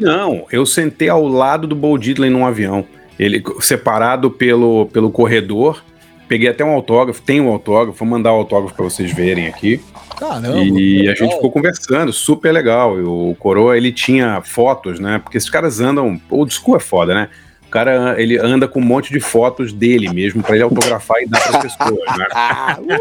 Não, 0.00 0.46
eu 0.50 0.64
sentei 0.66 1.08
ao 1.08 1.26
lado 1.26 1.66
do 1.66 1.74
Bo 1.74 1.96
Diddley 1.98 2.30
num 2.30 2.46
avião, 2.46 2.84
ele 3.18 3.42
separado 3.60 4.30
pelo, 4.30 4.86
pelo 4.86 5.10
corredor, 5.10 5.82
peguei 6.28 6.48
até 6.48 6.64
um 6.64 6.70
autógrafo, 6.70 7.22
tem 7.22 7.40
um 7.40 7.48
autógrafo, 7.48 7.98
vou 7.98 8.08
mandar 8.08 8.32
o 8.32 8.36
autógrafo 8.36 8.74
para 8.74 8.84
vocês 8.84 9.12
verem 9.12 9.46
aqui. 9.46 9.80
Caramba. 10.18 10.58
E 10.58 11.08
a 11.08 11.14
gente 11.14 11.34
ficou 11.34 11.50
conversando, 11.50 12.12
super 12.12 12.52
legal. 12.52 12.98
E 12.98 13.02
o 13.02 13.36
Coroa, 13.38 13.76
ele 13.76 13.92
tinha 13.92 14.40
fotos, 14.42 15.00
né? 15.00 15.18
Porque 15.18 15.36
esses 15.36 15.50
caras 15.50 15.80
andam. 15.80 16.20
O 16.30 16.48
school 16.48 16.76
é 16.76 16.80
foda, 16.80 17.14
né? 17.14 17.28
O 17.66 17.70
cara, 17.70 18.20
ele 18.20 18.38
anda 18.38 18.68
com 18.68 18.78
um 18.78 18.84
monte 18.84 19.12
de 19.12 19.18
fotos 19.18 19.72
dele 19.72 20.08
mesmo, 20.12 20.42
para 20.42 20.54
ele 20.54 20.62
autografar 20.62 21.20
e 21.22 21.26
dar 21.26 21.40
para 21.40 21.58
as 21.58 21.62
pessoas, 21.64 22.18
né? 22.18 22.98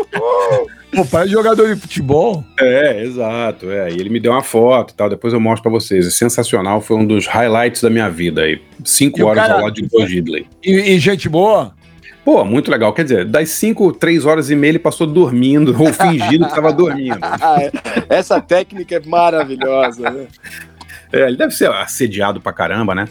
O 0.95 1.05
pai 1.05 1.25
é 1.25 1.27
jogador 1.27 1.73
de 1.73 1.79
futebol. 1.79 2.43
É, 2.59 3.03
exato. 3.03 3.69
É. 3.71 3.91
E 3.91 3.93
ele 3.93 4.09
me 4.09 4.19
deu 4.19 4.31
uma 4.31 4.43
foto 4.43 4.91
e 4.91 4.93
tal. 4.95 5.09
Depois 5.09 5.33
eu 5.33 5.39
mostro 5.39 5.63
para 5.63 5.71
vocês. 5.71 6.07
É 6.07 6.11
sensacional. 6.11 6.81
Foi 6.81 6.97
um 6.97 7.05
dos 7.05 7.25
highlights 7.25 7.81
da 7.81 7.89
minha 7.89 8.09
vida 8.09 8.41
aí. 8.41 8.61
Cinco 8.85 9.19
e 9.19 9.23
horas 9.23 9.43
cara, 9.43 9.55
ao 9.55 9.61
lado 9.61 9.73
de 9.73 9.87
Bo 9.87 10.05
Gidley. 10.05 10.45
E, 10.63 10.71
e 10.71 10.99
gente 10.99 11.27
boa? 11.27 11.73
Pô, 12.23 12.45
muito 12.45 12.71
legal. 12.71 12.93
Quer 12.93 13.03
dizer, 13.03 13.25
das 13.25 13.49
5, 13.49 13.93
3 13.93 14.25
horas 14.25 14.49
e 14.49 14.55
meia 14.55 14.71
ele 14.71 14.79
passou 14.79 15.05
dormindo, 15.05 15.75
ou 15.77 15.91
fingindo 15.93 16.45
que 16.45 16.51
estava 16.51 16.71
dormindo. 16.71 17.19
Essa 18.07 18.39
técnica 18.39 18.95
é 18.95 19.01
maravilhosa, 19.05 20.09
né? 20.09 20.27
É, 21.11 21.27
ele 21.27 21.37
deve 21.37 21.53
ser 21.53 21.69
assediado 21.69 22.39
pra 22.39 22.53
caramba, 22.53 22.95
né? 22.95 23.07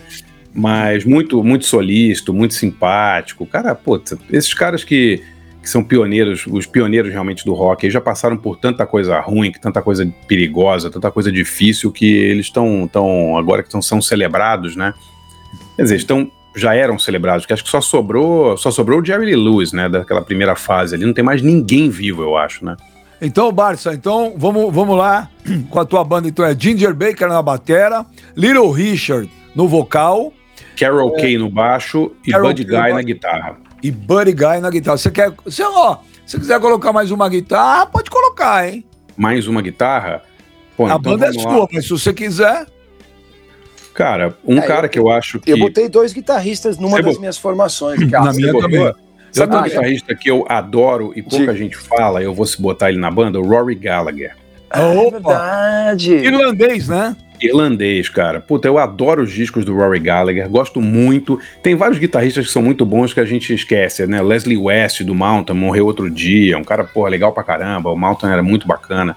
Mas 0.54 1.04
muito, 1.04 1.42
muito 1.44 1.66
solícito, 1.66 2.32
muito 2.32 2.54
simpático. 2.54 3.46
Cara, 3.46 3.74
pô, 3.74 4.00
esses 4.30 4.52
caras 4.54 4.82
que, 4.82 5.22
que 5.62 5.68
são 5.68 5.84
pioneiros, 5.84 6.46
os 6.46 6.66
pioneiros 6.66 7.12
realmente 7.12 7.44
do 7.44 7.52
rock, 7.52 7.90
já 7.90 8.00
passaram 8.00 8.36
por 8.36 8.56
tanta 8.56 8.86
coisa 8.86 9.20
ruim, 9.20 9.52
tanta 9.52 9.80
coisa 9.82 10.06
perigosa, 10.26 10.90
tanta 10.90 11.10
coisa 11.10 11.30
difícil, 11.30 11.92
que 11.92 12.06
eles 12.06 12.46
estão, 12.46 12.88
tão, 12.90 13.36
agora 13.36 13.62
que 13.62 13.70
tão, 13.70 13.80
são 13.80 14.00
celebrados, 14.00 14.74
né? 14.74 14.94
Quer 15.76 15.82
dizer, 15.82 15.96
estão 15.96 16.30
já 16.54 16.74
eram 16.74 16.98
celebrados, 16.98 17.46
que 17.46 17.52
acho 17.52 17.64
que 17.64 17.70
só 17.70 17.80
sobrou, 17.80 18.56
só 18.56 18.70
sobrou 18.70 19.00
o 19.00 19.04
Jerry 19.04 19.26
Lee 19.26 19.36
Lewis, 19.36 19.72
né, 19.72 19.88
daquela 19.88 20.22
primeira 20.22 20.54
fase 20.54 20.94
ali, 20.94 21.04
não 21.04 21.14
tem 21.14 21.24
mais 21.24 21.42
ninguém 21.42 21.88
vivo, 21.88 22.22
eu 22.22 22.36
acho, 22.36 22.64
né? 22.64 22.76
Então, 23.20 23.52
Barça, 23.52 23.94
então 23.94 24.34
vamos, 24.36 24.74
vamos 24.74 24.96
lá 24.96 25.28
com 25.70 25.80
a 25.80 25.84
tua 25.84 26.02
banda, 26.04 26.28
então 26.28 26.44
é 26.44 26.54
Ginger 26.58 26.94
Baker 26.94 27.28
na 27.28 27.40
batera, 27.40 28.04
Little 28.36 28.70
Richard 28.70 29.30
no 29.54 29.68
vocal, 29.68 30.32
Carol 30.78 31.16
é, 31.16 31.20
Kay 31.20 31.38
no 31.38 31.50
baixo 31.50 32.12
e 32.26 32.32
Carol 32.32 32.48
Buddy 32.48 32.64
Guy 32.64 32.92
na 32.92 33.02
guitarra. 33.02 33.56
E 33.82 33.90
Buddy 33.90 34.32
Guy 34.32 34.60
na 34.60 34.70
guitarra. 34.70 34.96
Você 34.96 35.10
quer, 35.10 35.32
você, 35.44 35.62
ó, 35.62 35.98
se 36.26 36.38
quiser 36.38 36.60
colocar 36.60 36.92
mais 36.92 37.10
uma 37.10 37.28
guitarra, 37.28 37.86
pode 37.86 38.10
colocar, 38.10 38.68
hein? 38.68 38.84
Mais 39.16 39.46
uma 39.46 39.60
guitarra? 39.60 40.22
Pô, 40.76 40.86
a 40.86 40.90
então 40.90 40.98
banda 41.00 41.26
é 41.26 41.32
sua, 41.32 41.68
mas 41.72 41.84
se 41.84 41.90
você 41.90 42.12
quiser. 42.12 42.66
Cara, 43.94 44.36
um 44.44 44.58
é, 44.58 44.62
cara 44.62 44.86
eu, 44.86 44.90
que 44.90 44.98
eu 44.98 45.10
acho 45.10 45.38
que. 45.38 45.50
Eu 45.50 45.58
botei 45.58 45.88
dois 45.88 46.12
guitarristas 46.12 46.78
numa 46.78 46.98
Você 46.98 47.02
das 47.02 47.18
minhas 47.18 47.38
formações. 47.38 47.98
Que 47.98 48.10
na 48.10 48.32
minha 48.32 48.52
também. 48.52 48.92
Sabe 49.32 49.56
um 49.56 49.62
guitarrista 49.62 50.14
que 50.14 50.30
eu 50.30 50.44
adoro 50.48 51.12
e 51.16 51.22
pouca 51.22 51.54
gente 51.54 51.76
fala, 51.76 52.22
eu 52.22 52.34
vou 52.34 52.44
se 52.44 52.60
botar 52.60 52.90
ele 52.90 52.98
na 52.98 53.10
banda? 53.10 53.40
O 53.40 53.46
Rory 53.46 53.74
Gallagher. 53.74 54.36
Ah, 54.70 54.92
é 54.94 55.10
verdade. 55.10 56.14
Irlandês, 56.14 56.88
né? 56.88 57.16
Irlandês, 57.40 58.08
cara. 58.08 58.40
Puta, 58.40 58.68
eu 58.68 58.78
adoro 58.78 59.22
os 59.22 59.32
discos 59.32 59.64
do 59.64 59.74
Rory 59.74 59.98
Gallagher, 59.98 60.48
gosto 60.48 60.80
muito. 60.80 61.40
Tem 61.62 61.74
vários 61.74 61.98
guitarristas 61.98 62.46
que 62.46 62.52
são 62.52 62.62
muito 62.62 62.84
bons 62.86 63.12
que 63.12 63.20
a 63.20 63.24
gente 63.24 63.52
esquece, 63.52 64.06
né? 64.06 64.22
Leslie 64.22 64.56
West 64.56 65.02
do 65.02 65.14
Mountain 65.14 65.56
morreu 65.56 65.86
outro 65.86 66.10
dia, 66.10 66.56
um 66.56 66.64
cara, 66.64 66.84
porra, 66.84 67.08
legal 67.08 67.32
pra 67.32 67.42
caramba. 67.42 67.90
O 67.90 67.96
Mountain 67.96 68.30
era 68.30 68.42
muito 68.42 68.66
bacana. 68.66 69.16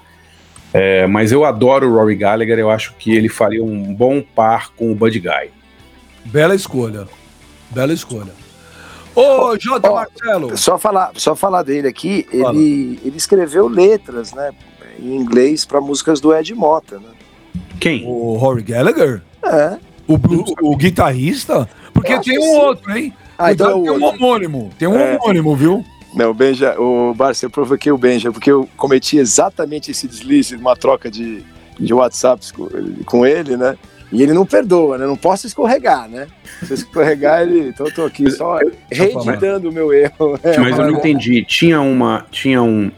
É, 0.72 1.06
mas 1.06 1.32
eu 1.32 1.44
adoro 1.44 1.88
o 1.88 1.94
Rory 1.94 2.16
Gallagher, 2.16 2.58
eu 2.58 2.70
acho 2.70 2.94
que 2.98 3.14
ele 3.14 3.28
faria 3.28 3.62
um 3.62 3.94
bom 3.94 4.22
par 4.22 4.72
com 4.74 4.90
o 4.90 4.94
Buddy 4.94 5.20
Guy. 5.20 5.50
Bela 6.24 6.54
escolha. 6.54 7.06
Bela 7.70 7.92
escolha. 7.92 8.32
Ô, 9.14 9.58
Jota 9.58 9.90
Marcelo. 9.90 10.56
Só 10.58 10.78
falar, 10.78 11.12
só 11.14 11.34
falar 11.34 11.62
dele 11.62 11.88
aqui, 11.88 12.26
ele, 12.30 13.00
ele 13.02 13.16
escreveu 13.16 13.66
letras, 13.66 14.34
né, 14.34 14.52
em 14.98 15.16
inglês 15.16 15.64
para 15.64 15.80
músicas 15.80 16.20
do 16.20 16.34
Ed 16.34 16.54
Mota, 16.54 16.98
né? 16.98 17.08
Quem? 17.80 18.04
O 18.06 18.36
Rory 18.36 18.62
Gallagher? 18.62 19.22
É. 19.42 19.78
O, 20.06 20.14
o, 20.14 20.72
o 20.72 20.76
guitarrista? 20.76 21.68
Porque 21.92 22.18
tem 22.20 22.38
um 22.38 22.56
outro, 22.58 22.96
hein? 22.96 23.14
Ah, 23.38 23.52
então 23.52 23.82
tem 23.82 23.90
um 23.90 24.04
homônimo. 24.04 24.70
Tem 24.78 24.88
um 24.88 24.98
é. 24.98 25.16
homônimo, 25.16 25.56
viu? 25.56 25.84
Não, 26.14 26.30
o 26.30 26.34
Benja, 26.34 26.80
o 26.80 27.12
Barça, 27.14 27.46
eu 27.46 27.50
provoquei 27.50 27.92
o 27.92 27.98
Benja, 27.98 28.32
porque 28.32 28.50
eu 28.50 28.68
cometi 28.76 29.18
exatamente 29.18 29.90
esse 29.90 30.06
deslize 30.06 30.56
numa 30.56 30.74
troca 30.74 31.10
de, 31.10 31.44
de 31.78 31.92
WhatsApps 31.92 32.52
com, 32.52 32.68
com 33.04 33.26
ele, 33.26 33.56
né? 33.56 33.76
E 34.12 34.22
ele 34.22 34.32
não 34.32 34.46
perdoa, 34.46 34.98
né? 34.98 35.06
Não 35.06 35.16
posso 35.16 35.46
escorregar, 35.46 36.08
né? 36.08 36.28
Se 36.62 36.72
eu 36.72 36.74
escorregar, 36.76 37.42
ele. 37.42 37.68
Então 37.68 37.86
eu 37.86 37.94
tô 37.94 38.04
aqui 38.04 38.30
só 38.30 38.58
reeditando 38.90 39.68
o 39.68 39.72
meu 39.72 39.92
erro. 39.92 40.38
Mas 40.60 40.78
eu 40.78 40.86
não 40.86 40.94
entendi. 40.98 41.44
Tinha 41.44 41.80
uma. 41.80 42.24
Tinha 42.30 42.62
um. 42.62 42.90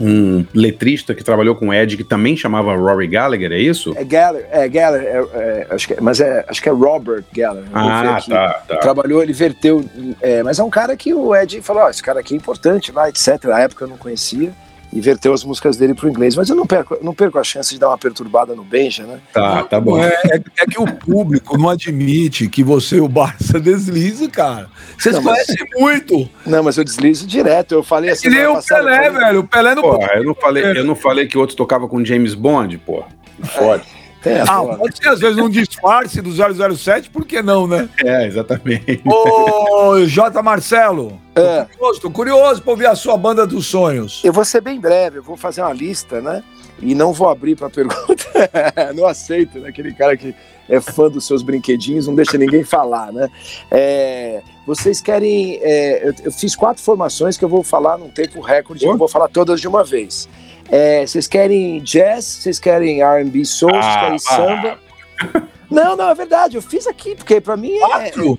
Um 0.00 0.44
letrista 0.54 1.14
que 1.14 1.22
trabalhou 1.22 1.54
com 1.54 1.68
o 1.68 1.74
Ed 1.74 1.96
que 1.96 2.04
também 2.04 2.36
chamava 2.36 2.74
Rory 2.74 3.06
Gallagher, 3.06 3.52
é 3.52 3.58
isso? 3.58 3.94
É 3.96 4.04
Gallagher, 4.04 4.48
é 4.50 4.68
Gallagher, 4.68 5.06
é, 5.06 5.18
é, 5.34 5.66
acho 5.70 5.88
que, 5.88 6.00
mas 6.00 6.20
é, 6.20 6.44
acho 6.48 6.62
que 6.62 6.68
é 6.68 6.72
Robert 6.72 7.24
Gallagher. 7.32 7.68
Ah, 7.72 8.20
tá, 8.28 8.52
tá. 8.66 8.76
Trabalhou, 8.76 9.22
ele 9.22 9.32
verteu, 9.32 9.84
é, 10.20 10.42
mas 10.42 10.58
é 10.58 10.62
um 10.62 10.70
cara 10.70 10.96
que 10.96 11.12
o 11.14 11.34
Ed 11.34 11.60
falou, 11.62 11.84
oh, 11.84 11.90
esse 11.90 12.02
cara 12.02 12.20
aqui 12.20 12.34
é 12.34 12.36
importante, 12.36 12.92
lá, 12.92 13.08
etc. 13.08 13.44
Na 13.44 13.60
época 13.60 13.84
eu 13.84 13.88
não 13.88 13.96
conhecia 13.96 14.52
e 14.94 15.00
verteu 15.00 15.32
as 15.34 15.42
músicas 15.42 15.76
dele 15.76 15.92
para 15.92 16.06
o 16.06 16.08
inglês. 16.08 16.36
Mas 16.36 16.48
eu 16.48 16.54
não 16.54 16.64
perco, 16.64 16.96
não 17.02 17.12
perco 17.12 17.36
a 17.36 17.42
chance 17.42 17.74
de 17.74 17.80
dar 17.80 17.88
uma 17.88 17.98
perturbada 17.98 18.54
no 18.54 18.62
Benja, 18.62 19.02
né? 19.02 19.18
Tá, 19.32 19.64
tá 19.64 19.80
bom. 19.80 19.98
É, 19.98 20.08
é, 20.30 20.36
é, 20.36 20.66
que 20.66 20.80
o 20.80 20.86
público 20.86 21.58
não 21.58 21.68
admite 21.68 22.48
que 22.48 22.62
você 22.62 22.96
e 22.96 23.00
o 23.00 23.08
Barça 23.08 23.58
deslize, 23.60 24.28
cara. 24.28 24.70
Vocês 24.96 25.16
não, 25.16 25.24
conhecem 25.24 25.56
mas... 25.58 25.80
muito. 25.80 26.28
Não, 26.46 26.62
mas 26.62 26.78
eu 26.78 26.84
deslizo 26.84 27.26
direto. 27.26 27.74
Eu 27.74 27.82
falei 27.82 28.10
assim. 28.10 28.28
E 28.28 28.30
nem 28.30 28.46
o 28.46 28.62
Pelé, 28.62 29.10
falei... 29.10 29.10
velho. 29.10 29.40
O 29.40 29.48
Pelé 29.48 29.74
não. 29.74 29.82
Porra, 29.82 30.12
eu 30.14 30.24
não 30.24 30.34
falei, 30.34 30.64
eu 30.64 30.84
não 30.84 30.94
falei 30.94 31.26
que 31.26 31.36
outro 31.36 31.56
tocava 31.56 31.88
com 31.88 32.04
James 32.04 32.34
Bond, 32.34 32.78
pô. 32.78 33.02
Foda. 33.42 33.82
É. 34.00 34.03
É, 34.24 34.42
ah, 34.42 34.62
pode 34.76 34.96
ser 34.96 35.08
às 35.08 35.20
vezes 35.20 35.36
um 35.36 35.48
disfarce 35.48 36.20
do 36.20 36.30
007, 36.76 37.10
por 37.10 37.24
que 37.24 37.42
não, 37.42 37.66
né? 37.66 37.88
É, 38.02 38.26
exatamente. 38.26 39.02
Ô, 39.04 40.04
J. 40.06 40.42
Marcelo, 40.42 41.20
é. 41.34 41.64
tô, 41.64 41.76
curioso, 41.76 42.00
tô 42.00 42.10
curioso 42.10 42.62
pra 42.62 42.70
ouvir 42.70 42.86
a 42.86 42.94
sua 42.94 43.16
banda 43.16 43.46
dos 43.46 43.66
sonhos. 43.66 44.22
Eu 44.24 44.32
vou 44.32 44.44
ser 44.44 44.60
bem 44.60 44.80
breve, 44.80 45.18
eu 45.18 45.22
vou 45.22 45.36
fazer 45.36 45.60
uma 45.60 45.72
lista, 45.72 46.20
né? 46.20 46.42
E 46.80 46.94
não 46.94 47.12
vou 47.12 47.28
abrir 47.28 47.54
pra 47.54 47.70
pergunta. 47.70 48.24
não 48.94 49.06
aceito, 49.06 49.58
né? 49.58 49.68
Aquele 49.68 49.92
cara 49.92 50.16
que 50.16 50.34
é 50.68 50.80
fã 50.80 51.10
dos 51.10 51.26
seus 51.26 51.42
brinquedinhos, 51.42 52.06
não 52.06 52.14
deixa 52.14 52.38
ninguém 52.38 52.64
falar, 52.64 53.12
né? 53.12 53.28
É, 53.70 54.42
vocês 54.66 55.00
querem. 55.00 55.58
É, 55.62 56.08
eu, 56.08 56.14
eu, 56.24 56.32
fiz 56.32 56.56
quatro 56.56 56.82
formações 56.82 57.36
que 57.36 57.44
eu 57.44 57.48
vou 57.48 57.62
falar 57.62 57.98
num 57.98 58.08
tempo 58.08 58.40
recorde, 58.40 58.84
eu 58.84 58.96
vou 58.96 59.08
falar 59.08 59.28
todas 59.28 59.60
de 59.60 59.68
uma 59.68 59.84
vez. 59.84 60.28
É, 60.76 61.06
vocês 61.06 61.28
querem 61.28 61.80
jazz? 61.82 62.24
Vocês 62.24 62.58
querem 62.58 63.00
RB 63.00 63.44
soul? 63.44 63.70
Vocês 63.70 63.84
ah, 63.84 64.00
querem 64.00 64.18
samba? 64.18 64.78
Não, 65.70 65.96
não, 65.96 66.10
é 66.10 66.14
verdade. 66.14 66.56
Eu 66.56 66.62
fiz 66.62 66.86
aqui, 66.86 67.16
porque 67.16 67.40
para 67.40 67.56
mim 67.56 67.72
é. 67.72 67.80
Quatro? 67.80 68.38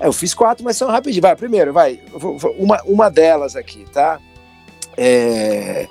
É, 0.00 0.06
eu 0.06 0.12
fiz 0.12 0.32
quatro, 0.32 0.64
mas 0.64 0.76
são 0.76 0.88
rapidinho. 0.88 1.20
Vai, 1.20 1.36
primeiro, 1.36 1.72
vai. 1.72 2.00
Uma, 2.56 2.80
uma 2.84 3.10
delas 3.10 3.56
aqui, 3.56 3.84
tá? 3.92 4.18
É, 4.96 5.86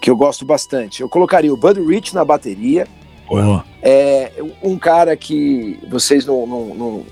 que 0.00 0.08
eu 0.08 0.16
gosto 0.16 0.44
bastante. 0.44 1.02
Eu 1.02 1.08
colocaria 1.08 1.52
o 1.52 1.56
Buddy 1.56 1.82
Rich 1.82 2.14
na 2.14 2.24
bateria. 2.24 2.86
É 3.82 4.32
um 4.62 4.78
cara 4.78 5.16
que 5.16 5.78
vocês 5.90 6.24
não, 6.24 6.46
não, 6.46 6.64
não, 6.74 7.06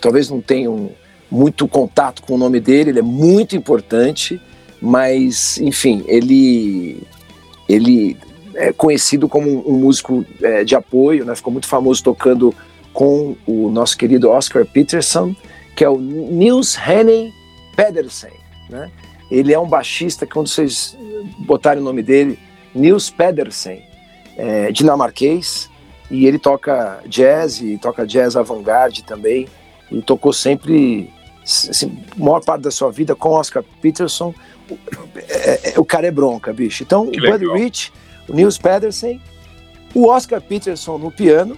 talvez 0.00 0.30
não 0.30 0.40
tenham 0.40 0.90
muito 1.30 1.66
contato 1.66 2.22
com 2.22 2.34
o 2.34 2.38
nome 2.38 2.60
dele, 2.60 2.90
ele 2.90 2.98
é 3.00 3.02
muito 3.02 3.56
importante, 3.56 4.40
mas 4.80 5.58
enfim, 5.58 6.04
ele 6.06 7.02
ele 7.68 8.16
é 8.54 8.72
conhecido 8.72 9.28
como 9.28 9.48
um, 9.68 9.78
músico 9.78 10.24
é, 10.42 10.64
de 10.64 10.74
apoio, 10.74 11.24
né? 11.24 11.34
ficou 11.34 11.52
muito 11.52 11.68
famoso 11.68 12.02
tocando 12.02 12.54
com 12.92 13.36
o 13.46 13.68
nosso 13.70 13.96
querido 13.96 14.30
Oscar 14.30 14.66
Peterson, 14.66 15.34
que 15.76 15.84
é 15.84 15.88
o 15.88 15.98
Nils 15.98 16.76
Henning 16.76 17.32
Pedersen. 17.76 18.32
Né? 18.68 18.90
Ele 19.30 19.52
é 19.52 19.58
um 19.58 19.68
baixista 19.68 20.26
que, 20.26 20.32
quando 20.32 20.48
vocês 20.48 20.96
botarem 21.46 21.80
o 21.80 21.84
nome 21.84 22.02
dele, 22.02 22.38
Nils 22.74 23.10
Pedersen, 23.10 23.84
é, 24.36 24.72
dinamarquês, 24.72 25.70
e 26.10 26.26
ele 26.26 26.38
toca 26.38 27.00
jazz 27.06 27.60
e 27.60 27.78
toca 27.78 28.06
jazz 28.06 28.34
avant-garde 28.34 29.04
também, 29.04 29.46
e 29.90 30.02
tocou 30.02 30.32
sempre, 30.32 31.10
assim, 31.44 31.98
maior 32.16 32.42
parte 32.44 32.62
da 32.62 32.70
sua 32.70 32.90
vida 32.90 33.14
com 33.14 33.30
Oscar 33.30 33.62
Peterson, 33.80 34.34
é, 35.28 35.72
é, 35.74 35.80
o 35.80 35.84
cara 35.84 36.06
é 36.06 36.10
bronca, 36.10 36.52
bicho. 36.52 36.82
Então, 36.82 37.10
que 37.10 37.20
o 37.20 37.30
Buddy 37.30 37.46
Rich, 37.52 37.92
o 38.28 38.34
Nils 38.34 38.58
Pedersen, 38.58 39.20
o 39.94 40.08
Oscar 40.08 40.40
Peterson 40.40 40.98
no 40.98 41.10
piano, 41.10 41.56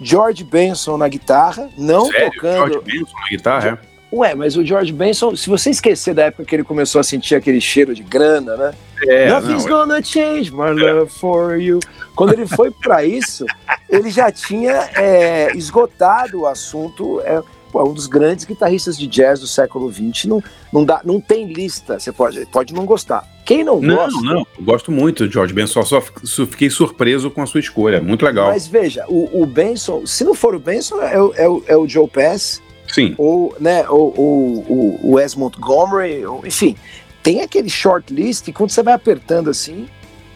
George 0.00 0.44
Benson 0.44 0.96
na 0.96 1.08
guitarra, 1.08 1.68
não 1.76 2.06
Sério? 2.06 2.32
tocando. 2.32 2.72
George 2.72 2.80
Benson 2.84 3.18
na 3.18 3.28
guitarra, 3.28 3.80
é? 3.82 3.96
Ué, 4.12 4.34
mas 4.34 4.56
o 4.56 4.64
George 4.64 4.92
Benson, 4.92 5.34
se 5.34 5.48
você 5.48 5.70
esquecer 5.70 6.14
da 6.14 6.24
época 6.24 6.44
que 6.44 6.54
ele 6.54 6.62
começou 6.62 7.00
a 7.00 7.04
sentir 7.04 7.34
aquele 7.34 7.60
cheiro 7.60 7.94
de 7.94 8.02
grana, 8.02 8.56
né? 8.56 8.74
É, 9.02 9.28
Nothing's 9.28 9.64
não, 9.66 9.78
gonna 9.78 10.02
change 10.02 10.50
my 10.52 10.70
love 10.70 11.10
for 11.10 11.60
you. 11.60 11.80
Quando 12.14 12.32
ele 12.32 12.46
foi 12.46 12.70
para 12.70 13.04
isso, 13.04 13.44
ele 13.88 14.10
já 14.10 14.30
tinha 14.30 14.88
é, 14.94 15.54
esgotado 15.56 16.42
o 16.42 16.46
assunto. 16.46 17.20
É, 17.22 17.42
pô, 17.76 17.80
é 17.80 17.84
um 17.84 17.92
dos 17.92 18.06
grandes 18.06 18.46
guitarristas 18.46 18.96
de 18.96 19.06
jazz 19.06 19.40
do 19.40 19.46
século 19.46 19.92
XX. 19.92 20.24
Não, 20.24 20.42
não, 20.72 20.84
dá, 20.84 21.02
não 21.04 21.20
tem 21.20 21.52
lista, 21.52 22.00
você 22.00 22.10
pode, 22.10 22.46
pode 22.46 22.72
não 22.72 22.86
gostar. 22.86 23.28
Quem 23.44 23.62
não, 23.62 23.80
não 23.80 23.96
gosta. 23.96 24.20
Não, 24.22 24.34
não, 24.34 24.46
eu 24.58 24.64
gosto 24.64 24.90
muito 24.90 25.26
do 25.26 25.32
George 25.32 25.52
Benson, 25.52 25.82
só, 25.82 26.00
só 26.24 26.46
fiquei 26.46 26.70
surpreso 26.70 27.30
com 27.30 27.42
a 27.42 27.46
sua 27.46 27.60
escolha. 27.60 28.00
Muito 28.00 28.24
legal. 28.24 28.48
Mas 28.48 28.66
veja, 28.66 29.04
o, 29.08 29.42
o 29.42 29.46
Benson, 29.46 30.06
se 30.06 30.24
não 30.24 30.34
for 30.34 30.54
o 30.54 30.58
Benson, 30.58 31.00
é, 31.02 31.20
o, 31.20 31.34
é, 31.34 31.48
o, 31.48 31.64
é 31.66 31.76
o 31.76 31.86
Joe 31.86 32.08
Pass. 32.08 32.62
Sim. 32.88 33.14
Ou, 33.18 33.54
né, 33.60 33.86
ou, 33.88 34.14
ou, 34.16 34.98
o 35.02 35.14
Wes 35.16 35.34
Montgomery, 35.34 36.24
ou, 36.24 36.46
enfim. 36.46 36.76
Tem 37.22 37.42
aquele 37.42 37.68
short 37.68 38.14
list 38.14 38.48
e 38.48 38.52
quando 38.52 38.70
você 38.70 38.82
vai 38.82 38.94
apertando 38.94 39.50
assim, 39.50 39.88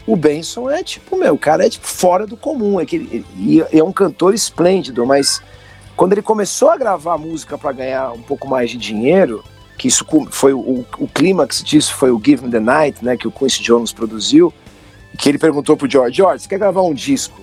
o 0.05 0.16
Benson 0.16 0.68
é 0.68 0.83
tipo, 0.83 1.16
meu, 1.16 1.35
o 1.35 1.38
cara 1.38 1.64
é 1.64 1.70
tipo 1.70 1.87
fora 1.87 2.26
do 2.26 2.37
comum. 2.37 2.81
É, 2.81 2.85
que 2.85 2.96
ele, 2.96 3.24
é 3.72 3.83
um 3.83 3.92
cantor 3.92 4.35
esplêndido, 4.35 5.07
mas 5.07 5.40
quando 6.01 6.15
ele 6.15 6.23
começou 6.23 6.71
a 6.71 6.79
gravar 6.79 7.19
música 7.19 7.59
para 7.59 7.73
ganhar 7.73 8.13
um 8.13 8.23
pouco 8.23 8.49
mais 8.49 8.71
de 8.71 8.79
dinheiro, 8.79 9.45
que 9.77 9.87
isso 9.87 10.03
foi 10.31 10.55
o, 10.55 10.83
o 10.99 11.07
clímax 11.07 11.63
disso 11.63 11.95
foi 11.95 12.11
o 12.11 12.19
Give 12.19 12.43
Me 12.43 12.51
the 12.51 12.59
Night, 12.59 13.05
né, 13.05 13.19
que 13.19 13.29
o 13.29 13.31
Quincy 13.31 13.63
Jones 13.63 13.93
produziu, 13.93 14.51
que 15.19 15.29
ele 15.29 15.37
perguntou 15.37 15.77
pro 15.77 15.87
George, 15.91 16.17
George, 16.17 16.43
você 16.43 16.49
quer 16.49 16.59
gravar 16.59 16.81
um 16.81 16.95
disco 16.95 17.39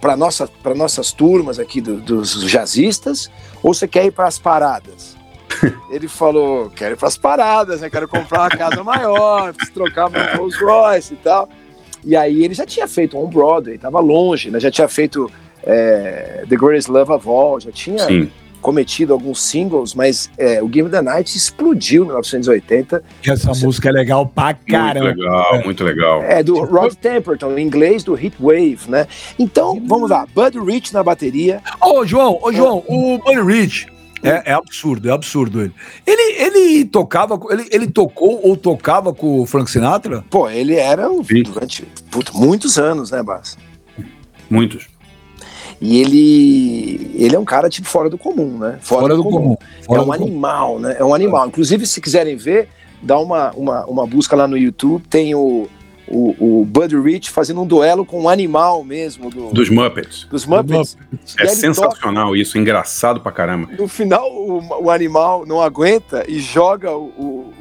para 0.00 0.16
nossa, 0.16 0.48
para 0.48 0.74
nossas 0.74 1.12
turmas 1.12 1.60
aqui 1.60 1.80
do, 1.80 2.00
dos 2.00 2.42
jazzistas 2.42 3.30
ou 3.62 3.72
você 3.72 3.86
quer 3.86 4.04
ir 4.04 4.10
para 4.10 4.26
as 4.26 4.36
paradas? 4.36 5.16
ele 5.92 6.08
falou, 6.08 6.70
quero 6.70 6.96
ir 6.96 6.98
para 6.98 7.06
as 7.06 7.16
paradas, 7.16 7.82
né, 7.82 7.88
quero 7.88 8.08
comprar 8.08 8.40
uma 8.40 8.50
casa 8.50 8.82
maior, 8.82 9.54
preciso 9.54 9.74
trocar 9.74 10.08
uma 10.08 10.34
Rolls 10.34 10.58
Royce 10.58 11.14
e 11.14 11.18
tal. 11.18 11.48
E 12.04 12.16
aí 12.16 12.44
ele 12.44 12.54
já 12.54 12.66
tinha 12.66 12.88
feito 12.88 13.16
on 13.16 13.28
Broadway, 13.28 13.76
estava 13.76 14.00
longe, 14.00 14.50
né, 14.50 14.58
já 14.58 14.72
tinha 14.72 14.88
feito 14.88 15.30
é, 15.62 16.44
The 16.48 16.56
Greatest 16.56 16.88
Love 16.88 17.12
of 17.12 17.28
All, 17.28 17.60
já 17.60 17.70
tinha 17.70 17.98
Sim. 17.98 18.30
cometido 18.60 19.12
alguns 19.12 19.42
singles, 19.42 19.94
mas 19.94 20.30
é, 20.36 20.62
o 20.62 20.68
Game 20.68 20.88
of 20.88 20.96
the 20.96 21.02
Night 21.02 21.36
explodiu 21.36 22.02
em 22.02 22.06
1980. 22.06 23.02
E 23.26 23.30
essa 23.30 23.48
Você... 23.48 23.64
música 23.64 23.88
é 23.88 23.92
legal 23.92 24.26
pra 24.26 24.54
caramba. 24.54 25.06
Muito 25.06 25.20
legal, 25.20 25.64
muito 25.64 25.84
legal. 25.84 26.22
É, 26.22 26.42
do 26.42 26.62
Rod 26.64 26.94
Temperton, 26.94 27.56
em 27.58 27.62
inglês 27.62 28.04
do 28.04 28.14
Heat 28.14 28.36
Wave, 28.38 28.80
né? 28.88 29.06
Então, 29.38 29.82
vamos 29.86 30.10
lá, 30.10 30.26
Bud 30.34 30.58
Rich 30.58 30.92
na 30.92 31.02
bateria. 31.02 31.60
Ô, 31.80 32.04
João, 32.04 32.38
ô, 32.42 32.52
João, 32.52 32.84
o 32.88 33.18
Bud 33.18 33.40
Rich... 33.42 33.86
É, 34.22 34.50
é, 34.50 34.52
absurdo, 34.52 35.08
é 35.08 35.12
absurdo 35.12 35.62
ele. 35.62 35.72
Ele, 36.06 36.42
ele 36.42 36.84
tocava, 36.84 37.40
ele, 37.50 37.66
ele 37.70 37.86
tocou 37.86 38.46
ou 38.46 38.54
tocava 38.54 39.14
com 39.14 39.40
o 39.40 39.46
Frank 39.46 39.70
Sinatra? 39.70 40.22
Pô, 40.28 40.48
ele 40.48 40.74
era 40.74 41.08
durante 41.44 41.86
puto, 42.10 42.36
muitos 42.36 42.78
anos, 42.78 43.10
né, 43.10 43.22
Bass? 43.22 43.56
Muitos. 44.50 44.88
E 45.80 45.98
ele, 45.98 47.10
ele 47.14 47.34
é 47.34 47.38
um 47.38 47.44
cara 47.44 47.70
tipo 47.70 47.88
fora 47.88 48.10
do 48.10 48.18
comum, 48.18 48.58
né? 48.58 48.78
Fora, 48.82 49.00
fora 49.00 49.16
do, 49.16 49.22
comum. 49.22 49.38
comum. 49.38 49.56
Fora 49.82 50.02
é 50.02 50.04
um 50.04 50.12
animal, 50.12 50.68
comum. 50.74 50.78
né? 50.80 50.96
É 50.98 51.04
um 51.04 51.14
animal. 51.14 51.46
Inclusive, 51.46 51.86
se 51.86 52.00
quiserem 52.00 52.36
ver, 52.36 52.68
dá 53.00 53.18
uma, 53.18 53.50
uma, 53.52 53.86
uma 53.86 54.06
busca 54.06 54.36
lá 54.36 54.46
no 54.46 54.58
YouTube, 54.58 55.02
tem 55.08 55.34
o, 55.34 55.68
o, 56.06 56.60
o 56.60 56.64
Buddy 56.66 57.00
Rich 57.00 57.30
fazendo 57.30 57.62
um 57.62 57.66
duelo 57.66 58.04
com 58.04 58.20
um 58.20 58.28
animal 58.28 58.84
mesmo. 58.84 59.30
Do, 59.30 59.52
dos 59.52 59.70
Muppets. 59.70 60.24
Dos 60.30 60.44
Muppets. 60.44 60.98
É 61.38 61.46
sensacional 61.46 62.26
toca, 62.26 62.38
isso, 62.38 62.58
engraçado 62.58 63.20
pra 63.20 63.32
caramba. 63.32 63.70
No 63.78 63.88
final, 63.88 64.30
o, 64.30 64.84
o 64.84 64.90
animal 64.90 65.46
não 65.46 65.62
aguenta 65.62 66.24
e 66.28 66.40
joga 66.40 66.92
o, 66.92 67.04
o, 67.16 67.54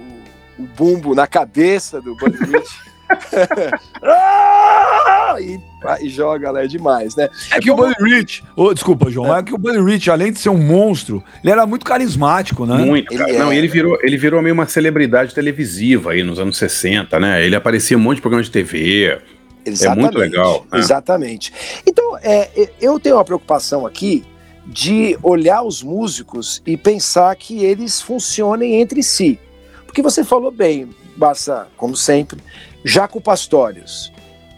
o 0.60 0.64
bumbo 0.76 1.16
na 1.16 1.26
cabeça 1.26 2.02
do 2.02 2.16
Buddy 2.16 2.38
Rich. 2.38 2.80
Ah! 4.02 5.36
e, 5.40 5.60
e, 6.02 6.10
joga 6.10 6.52
lá, 6.52 6.64
é 6.64 6.68
demais, 6.68 7.16
né? 7.16 7.30
É 7.52 7.60
que 7.60 7.70
o 7.70 7.76
Buddy 7.76 7.96
Rich, 8.02 8.44
oh, 8.56 8.74
desculpa, 8.74 9.10
João, 9.10 9.36
é. 9.36 9.40
é 9.40 9.44
que 9.44 9.54
o 9.54 9.58
Buddy 9.58 9.80
Rich, 9.80 10.10
além 10.10 10.32
de 10.32 10.40
ser 10.40 10.50
um 10.50 10.58
monstro, 10.58 11.24
ele 11.44 11.52
era 11.52 11.66
muito 11.66 11.86
carimmático, 11.86 12.66
né? 12.66 12.78
Muito, 12.78 13.16
cara. 13.16 13.30
Ele 13.30 13.38
Não, 13.38 13.52
é... 13.52 13.58
ele 13.58 13.68
virou, 13.68 13.98
ele 14.02 14.18
virou 14.18 14.42
meio 14.42 14.54
uma 14.54 14.66
celebridade 14.66 15.34
televisiva 15.34 16.12
aí 16.12 16.24
nos 16.24 16.40
anos 16.40 16.58
60, 16.58 17.20
né? 17.20 17.46
Ele 17.46 17.56
aparecia 17.56 17.96
em 17.96 18.00
um 18.00 18.04
monte 18.04 18.16
de 18.16 18.22
programas 18.22 18.48
de 18.48 18.52
TV. 18.52 19.20
Exatamente, 19.66 20.00
é 20.00 20.02
muito 20.02 20.18
legal. 20.18 20.66
Né? 20.72 20.80
Exatamente. 20.80 21.54
Então, 21.86 22.18
é, 22.22 22.70
eu 22.82 23.00
tenho 23.00 23.16
uma 23.18 23.26
preocupação 23.26 23.86
aqui 23.86 24.24
de 24.66 25.18
olhar 25.24 25.64
os 25.64 25.82
músicos 25.82 26.62
e 26.66 26.78
pensar 26.78 27.36
que 27.36 27.64
eles 27.64 28.02
funcionem 28.02 28.76
entre 28.76 29.02
si. 29.02 29.40
Porque 29.86 30.02
você 30.02 30.24
falou 30.24 30.52
bem, 30.52 30.90
Barça, 31.18 31.68
como 31.76 31.96
sempre, 31.96 32.40
Jaco 32.84 33.20
Pastorius. 33.20 34.12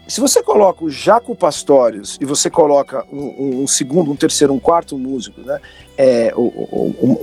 Se 0.06 0.20
você 0.20 0.42
coloca 0.42 0.84
o 0.84 0.90
Jaco 0.90 1.34
Pastorius 1.34 2.18
e 2.20 2.24
você 2.24 2.50
coloca 2.50 3.04
um, 3.10 3.62
um 3.62 3.66
segundo, 3.66 4.10
um 4.10 4.16
terceiro, 4.16 4.52
um 4.52 4.58
quarto 4.58 4.98
músico, 4.98 5.40
né? 5.40 5.60
É, 5.96 6.34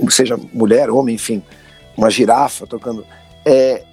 seja 0.08 0.38
mulher, 0.52 0.90
homem, 0.90 1.14
enfim, 1.14 1.42
uma 1.96 2.10
girafa 2.10 2.66
tocando, 2.66 3.06
é, 3.44 3.84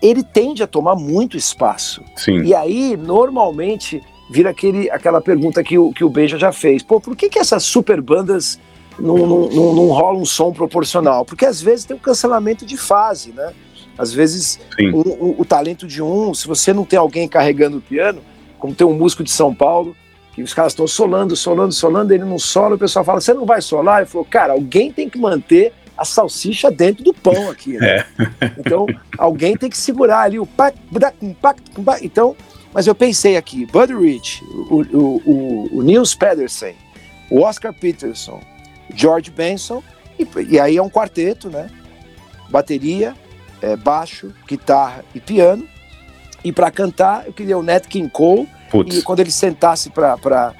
ele 0.00 0.22
tende 0.22 0.62
a 0.62 0.66
tomar 0.66 0.94
muito 0.94 1.36
espaço. 1.36 2.02
Sim. 2.16 2.42
E 2.42 2.54
aí, 2.54 2.96
normalmente, 2.96 4.02
vira 4.30 4.50
aquele, 4.50 4.90
aquela 4.90 5.20
pergunta 5.20 5.62
que 5.62 5.78
o, 5.78 5.92
que 5.92 6.04
o 6.04 6.08
Beija 6.08 6.38
já 6.38 6.52
fez. 6.52 6.82
Pô, 6.82 7.00
por 7.00 7.16
que, 7.16 7.28
que 7.28 7.38
essas 7.38 7.64
super 7.64 8.00
bandas 8.00 8.58
não, 8.98 9.18
não, 9.18 9.48
não, 9.48 9.74
não 9.74 9.86
rolam 9.88 10.22
um 10.22 10.26
som 10.26 10.52
proporcional? 10.52 11.24
Porque 11.24 11.44
às 11.44 11.60
vezes 11.60 11.84
tem 11.84 11.96
um 11.96 12.00
cancelamento 12.00 12.64
de 12.64 12.76
fase, 12.76 13.32
né? 13.32 13.52
Às 13.98 14.12
vezes 14.12 14.60
o, 14.92 14.98
o, 14.98 15.40
o, 15.40 15.44
talento 15.44 15.86
de 15.86 16.02
um, 16.02 16.34
se 16.34 16.46
você 16.46 16.72
não 16.72 16.84
tem 16.84 16.98
alguém 16.98 17.26
carregando 17.26 17.78
o 17.78 17.80
piano, 17.80 18.20
como 18.58 18.74
tem 18.74 18.86
um 18.86 18.92
músico 18.92 19.24
de 19.24 19.30
São 19.30 19.54
Paulo, 19.54 19.96
que 20.34 20.42
os 20.42 20.52
caras 20.52 20.72
estão 20.72 20.86
solando, 20.86 21.34
solando, 21.34 21.72
solando, 21.72 22.12
ele 22.12 22.24
não 22.24 22.38
sola, 22.38 22.74
o 22.74 22.78
pessoal 22.78 23.04
fala, 23.04 23.20
você 23.20 23.32
não 23.32 23.46
vai 23.46 23.62
solar? 23.62 24.02
Ele 24.02 24.10
falou, 24.10 24.26
cara, 24.26 24.52
alguém 24.52 24.92
tem 24.92 25.08
que 25.08 25.18
manter 25.18 25.72
a 25.96 26.04
salsicha 26.04 26.70
dentro 26.70 27.02
do 27.02 27.14
pão 27.14 27.50
aqui, 27.50 27.78
né? 27.78 27.88
É. 27.88 28.06
Então, 28.58 28.86
alguém 29.16 29.56
tem 29.56 29.70
que 29.70 29.78
segurar 29.78 30.22
ali 30.22 30.38
o 30.38 30.46
então, 32.02 32.36
mas 32.74 32.86
eu 32.86 32.94
pensei 32.94 33.36
aqui, 33.36 33.64
Buddy 33.64 33.94
Rich, 33.94 34.44
o, 34.44 34.82
o, 34.82 35.22
o, 35.24 35.78
o 35.78 35.82
Nils 35.82 36.14
Pedersen, 36.14 36.74
o 37.30 37.40
Oscar 37.40 37.72
Peterson, 37.72 38.40
George 38.94 39.30
Benson, 39.30 39.82
e, 40.18 40.26
e 40.50 40.60
aí 40.60 40.76
é 40.76 40.82
um 40.82 40.90
quarteto, 40.90 41.48
né? 41.48 41.70
Bateria, 42.50 43.14
é, 43.66 43.76
baixo, 43.76 44.32
guitarra 44.46 45.04
e 45.12 45.20
piano. 45.20 45.66
E 46.44 46.52
para 46.52 46.70
cantar, 46.70 47.26
eu 47.26 47.32
queria 47.32 47.58
o 47.58 47.62
Nat 47.62 47.86
King 47.86 48.08
Cole. 48.08 48.48
Putz. 48.70 48.96
E 48.96 49.02
quando 49.02 49.20
ele 49.20 49.30
sentasse 49.30 49.90
para 49.90 50.52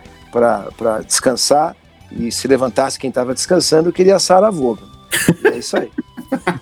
descansar 1.07 1.77
e 2.11 2.33
se 2.33 2.49
levantasse 2.49 2.99
quem 2.99 3.09
estava 3.09 3.33
descansando, 3.33 3.89
eu 3.89 3.93
queria 3.93 4.17
a 4.17 4.19
Sarah 4.19 4.51
Vaughan. 4.51 4.96
É 5.45 5.59
isso 5.59 5.77
aí. 5.77 5.91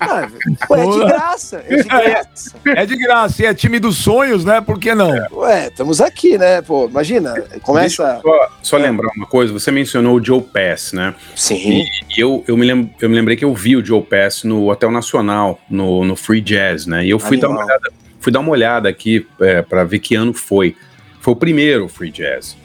Ah, 0.00 0.28
pô, 0.68 0.76
é 0.76 0.86
de 0.86 0.98
graça, 0.98 1.64
é 1.66 1.76
de 1.76 1.88
graça. 1.88 2.56
É 2.64 2.86
de 2.86 2.96
graça, 2.96 3.42
e 3.42 3.46
é 3.46 3.54
time 3.54 3.78
dos 3.80 3.96
sonhos, 3.96 4.44
né? 4.44 4.60
Por 4.60 4.78
que 4.78 4.94
não? 4.94 5.10
Ué, 5.32 5.68
estamos 5.68 6.00
aqui, 6.00 6.36
né? 6.36 6.60
Pô, 6.62 6.86
imagina, 6.86 7.34
começa. 7.62 8.20
só, 8.20 8.52
só 8.62 8.78
é. 8.78 8.82
lembrar 8.82 9.10
uma 9.16 9.26
coisa, 9.26 9.52
você 9.52 9.70
mencionou 9.70 10.16
o 10.16 10.24
Joe 10.24 10.42
Pass, 10.42 10.92
né? 10.92 11.14
Sim. 11.34 11.84
E 12.14 12.20
eu, 12.20 12.44
eu, 12.46 12.56
me 12.56 12.66
lembro, 12.66 12.90
eu 13.00 13.08
me 13.08 13.14
lembrei 13.14 13.36
que 13.36 13.44
eu 13.44 13.54
vi 13.54 13.76
o 13.76 13.84
Joe 13.84 14.02
Pass 14.02 14.44
no 14.44 14.70
Hotel 14.70 14.90
Nacional, 14.90 15.58
no, 15.68 16.04
no 16.04 16.14
Free 16.14 16.40
Jazz, 16.40 16.86
né? 16.86 17.04
E 17.04 17.10
eu 17.10 17.18
fui 17.18 17.38
dar 17.38 17.48
uma 17.48 17.64
olhada, 17.64 17.92
fui 18.20 18.32
dar 18.32 18.40
uma 18.40 18.50
olhada 18.50 18.88
aqui 18.88 19.26
é, 19.40 19.62
para 19.62 19.84
ver 19.84 19.98
que 19.98 20.14
ano 20.14 20.34
foi. 20.34 20.76
Foi 21.20 21.32
o 21.32 21.36
primeiro 21.36 21.88
Free 21.88 22.10
Jazz. 22.10 22.56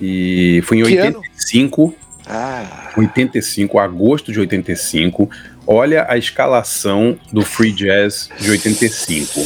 E 0.00 0.60
foi 0.64 0.78
em 0.78 0.82
que 0.82 1.00
85. 1.00 1.84
Ano? 1.84 1.94
Ah. 2.26 2.92
85, 2.96 3.78
agosto 3.78 4.32
de 4.32 4.40
85. 4.40 5.28
Olha 5.66 6.06
a 6.08 6.16
escalação 6.16 7.18
do 7.32 7.42
Free 7.42 7.72
Jazz 7.72 8.28
de 8.38 8.50
85. 8.50 9.40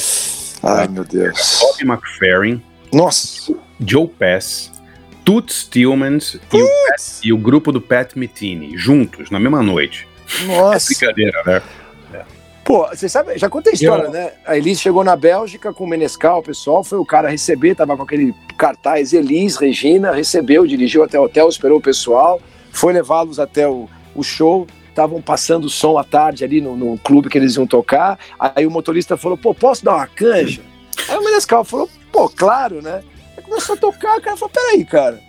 Ai, 0.62 0.88
meu 0.88 1.04
Deus. 1.04 1.60
Bobby 1.60 1.92
McFerrin. 1.92 2.62
Nossa. 2.92 3.54
Joe 3.80 4.08
Pass. 4.08 4.72
Toots 5.24 5.64
Tillmans 5.70 6.38
e 6.54 6.62
o, 6.62 6.68
e 7.24 7.32
o, 7.34 7.36
grupo 7.36 7.70
do 7.70 7.82
Pat 7.82 8.16
Metini, 8.16 8.78
juntos, 8.78 9.30
na 9.30 9.38
mesma 9.38 9.62
noite. 9.62 10.08
Nossa. 10.46 10.90
É 10.90 10.96
brincadeira, 10.96 11.42
né? 11.44 11.62
É. 12.14 12.24
Pô, 12.64 12.86
você 12.86 13.10
sabe, 13.10 13.36
já 13.36 13.46
contei 13.46 13.72
a 13.72 13.74
história, 13.74 14.04
Eu... 14.04 14.10
né? 14.10 14.32
A 14.46 14.56
Elis 14.56 14.80
chegou 14.80 15.04
na 15.04 15.14
Bélgica 15.14 15.70
com 15.70 15.84
o 15.84 15.86
Menescal, 15.86 16.38
o 16.38 16.42
pessoal 16.42 16.82
foi 16.82 16.96
o 16.96 17.04
cara 17.04 17.28
receber, 17.28 17.74
tava 17.74 17.94
com 17.94 18.04
aquele 18.04 18.34
cartaz 18.56 19.12
Elis, 19.12 19.58
Regina, 19.58 20.12
recebeu, 20.12 20.66
dirigiu 20.66 21.04
até 21.04 21.20
o 21.20 21.24
hotel, 21.24 21.46
esperou 21.46 21.76
o 21.76 21.82
pessoal, 21.82 22.40
foi 22.70 22.92
levá-los 22.92 23.38
até 23.38 23.68
o, 23.68 23.88
o 24.14 24.22
show 24.22 24.66
estavam 24.88 25.22
passando 25.22 25.66
o 25.66 25.70
som 25.70 25.96
à 25.96 26.02
tarde 26.02 26.44
ali 26.44 26.60
no, 26.60 26.76
no, 26.76 26.98
clube 26.98 27.28
que 27.28 27.38
eles 27.38 27.54
iam 27.54 27.66
tocar. 27.66 28.18
Aí 28.38 28.66
o 28.66 28.70
motorista 28.70 29.16
falou: 29.16 29.38
pô, 29.38 29.54
posso 29.54 29.84
dar 29.84 29.94
uma 29.94 30.06
canja? 30.06 30.62
Aí 31.08 31.16
o 31.16 31.24
Menescal 31.24 31.64
falou: 31.64 31.88
pô, 32.10 32.28
claro, 32.28 32.82
né? 32.82 33.02
Aí 33.36 33.42
começou 33.42 33.76
a 33.76 33.78
tocar, 33.78 34.18
o 34.18 34.20
cara 34.20 34.36
falou: 34.36 34.52
peraí, 34.52 34.84
cara. 34.84 35.20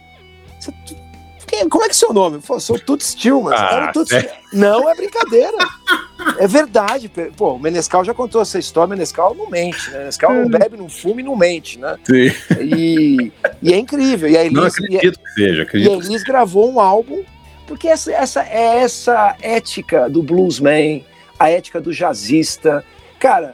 Você, 0.60 0.74
quem, 1.50 1.68
como 1.68 1.84
é 1.84 1.88
que 1.88 1.92
é 1.92 1.96
seu 1.96 2.14
nome? 2.14 2.38
Eu 2.38 2.42
falei, 2.42 2.62
sou 2.62 2.80
Tuts 2.80 3.16
Tillman. 3.16 3.54
Ah, 3.54 3.92
é. 4.14 4.40
Não 4.54 4.90
é 4.90 4.96
brincadeira. 4.96 5.58
é 6.38 6.48
verdade. 6.48 7.12
Pô, 7.36 7.54
o 7.54 7.60
Menescal 7.60 8.04
já 8.04 8.14
contou 8.14 8.42
essa 8.42 8.60
história. 8.60 8.88
O 8.88 8.90
Menescal 8.90 9.36
não 9.36 9.50
mente, 9.50 9.90
né? 9.92 10.00
Menescal 10.00 10.34
não 10.34 10.50
bebe, 10.50 10.78
não 10.78 10.90
fuma 10.90 11.22
e 11.22 11.24
não 11.24 11.36
mente, 11.36 11.80
né? 11.80 11.98
Sim. 12.04 12.32
E, 12.60 13.32
e 13.62 13.74
é 13.74 13.78
incrível. 13.78 14.30
E 14.30 14.38
a 14.38 14.42
Elis, 14.42 14.54
não 14.54 14.66
acredito 14.66 15.20
que 15.20 15.30
seja. 15.32 15.64
Acredito 15.64 15.90
e 15.90 15.94
a 15.94 15.98
Elis 15.98 16.24
gravou 16.24 16.72
um 16.72 16.80
álbum 16.80 17.24
porque 17.70 17.88
essa, 17.88 18.12
essa 18.12 18.44
é 18.44 18.80
essa 18.80 19.36
ética 19.44 20.10
do 20.10 20.24
bluesman, 20.24 21.06
a 21.38 21.52
ética 21.52 21.80
do 21.80 21.94
jazzista. 21.94 22.84
Cara, 23.20 23.54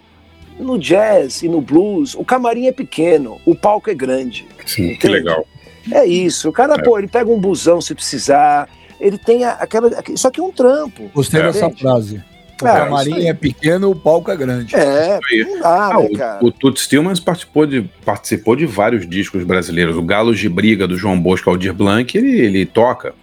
no 0.57 0.79
jazz 0.79 1.43
e 1.43 1.49
no 1.49 1.59
blues, 1.59 2.15
o 2.15 2.23
camarim 2.23 2.67
é 2.67 2.71
pequeno, 2.71 3.41
o 3.45 3.53
palco 3.53 3.89
é 3.89 3.93
grande. 3.93 4.47
Sim, 4.65 4.83
entende? 4.83 4.99
que 4.99 5.07
legal. 5.09 5.45
É 5.91 6.05
isso. 6.05 6.49
O 6.49 6.51
cara, 6.51 6.75
é. 6.75 6.81
pô, 6.81 6.97
ele 6.97 7.07
pega 7.07 7.29
um 7.29 7.39
busão 7.39 7.81
se 7.81 7.93
precisar. 7.93 8.67
Ele 8.99 9.17
tem 9.17 9.43
aquela. 9.43 9.89
Isso 10.09 10.27
aqui 10.27 10.39
é 10.39 10.43
um 10.43 10.51
trampo. 10.51 11.09
Gostei 11.13 11.41
é. 11.41 11.43
dessa 11.43 11.69
frase. 11.69 12.23
O 12.61 12.67
é, 12.67 12.73
camarim 12.73 13.27
é 13.27 13.33
pequeno, 13.33 13.91
o 13.91 13.95
palco 13.95 14.31
é 14.31 14.35
grande. 14.35 14.73
É, 14.75 15.19
não 15.45 15.59
dá, 15.59 15.87
ah, 15.87 15.99
né, 15.99 16.09
cara? 16.17 16.43
O, 16.43 16.47
o 16.47 16.51
Tuts 16.51 16.87
Tillmans 16.87 17.19
participou 17.19 17.65
de, 17.65 17.81
participou 18.05 18.55
de 18.55 18.65
vários 18.65 19.07
discos 19.07 19.43
brasileiros. 19.43 19.97
O 19.97 20.01
Galos 20.01 20.39
de 20.39 20.47
Briga 20.47 20.87
do 20.87 20.97
João 20.97 21.19
Bosco 21.19 21.49
Aldir 21.49 21.73
Blanc, 21.73 22.17
ele, 22.17 22.39
ele 22.39 22.65
toca. 22.65 23.13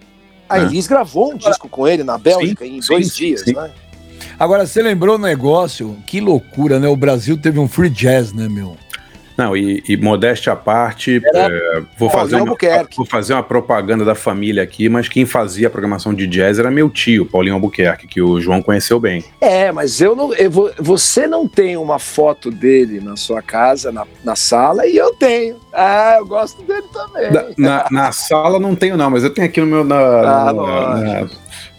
A 0.48 0.58
é. 0.58 0.62
Elis 0.64 0.86
gravou 0.86 1.32
um 1.32 1.36
disco 1.36 1.66
com 1.66 1.88
ele 1.88 2.04
na 2.04 2.18
Bélgica 2.18 2.64
sim, 2.64 2.76
em 2.76 2.80
dois 2.80 3.08
sim, 3.08 3.18
dias, 3.18 3.40
sim. 3.40 3.54
né? 3.54 3.70
Agora, 4.38 4.66
você 4.66 4.82
lembrou 4.82 5.14
o 5.14 5.18
negócio? 5.18 5.96
Que 6.06 6.20
loucura, 6.20 6.78
né? 6.78 6.88
O 6.88 6.96
Brasil 6.96 7.38
teve 7.38 7.58
um 7.58 7.68
free 7.68 7.88
jazz, 7.88 8.32
né, 8.32 8.48
meu? 8.48 8.76
Não, 9.42 9.56
e, 9.56 9.82
e 9.88 9.96
modéstia 9.96 10.52
à 10.52 10.56
parte, 10.56 11.20
é, 11.34 11.82
vou, 11.98 12.08
fazer 12.08 12.36
uma, 12.36 12.56
vou 12.96 13.04
fazer 13.04 13.32
uma 13.32 13.42
propaganda 13.42 14.04
da 14.04 14.14
família 14.14 14.62
aqui, 14.62 14.88
mas 14.88 15.08
quem 15.08 15.26
fazia 15.26 15.66
a 15.66 15.70
programação 15.70 16.14
de 16.14 16.28
jazz 16.28 16.60
era 16.60 16.70
meu 16.70 16.88
tio, 16.88 17.26
Paulinho 17.26 17.54
Albuquerque, 17.54 18.06
que 18.06 18.22
o 18.22 18.40
João 18.40 18.62
conheceu 18.62 19.00
bem. 19.00 19.24
É, 19.40 19.72
mas 19.72 20.00
eu 20.00 20.14
não. 20.14 20.32
Eu 20.34 20.48
vou, 20.48 20.70
você 20.78 21.26
não 21.26 21.48
tem 21.48 21.76
uma 21.76 21.98
foto 21.98 22.52
dele 22.52 23.00
na 23.00 23.16
sua 23.16 23.42
casa, 23.42 23.90
na, 23.90 24.06
na 24.22 24.36
sala, 24.36 24.86
e 24.86 24.96
eu 24.96 25.12
tenho. 25.14 25.56
Ah, 25.72 26.16
eu 26.18 26.26
gosto 26.26 26.62
dele 26.62 26.86
também. 26.92 27.32
Na, 27.32 27.44
na, 27.58 27.86
na 27.90 28.12
sala 28.12 28.60
não 28.60 28.76
tenho, 28.76 28.96
não, 28.96 29.10
mas 29.10 29.24
eu 29.24 29.30
tenho 29.30 29.48
aqui 29.48 29.60
no 29.60 29.66
meu. 29.66 29.82
Na, 29.82 29.96
ah, 29.96 30.52
na, 30.52 31.30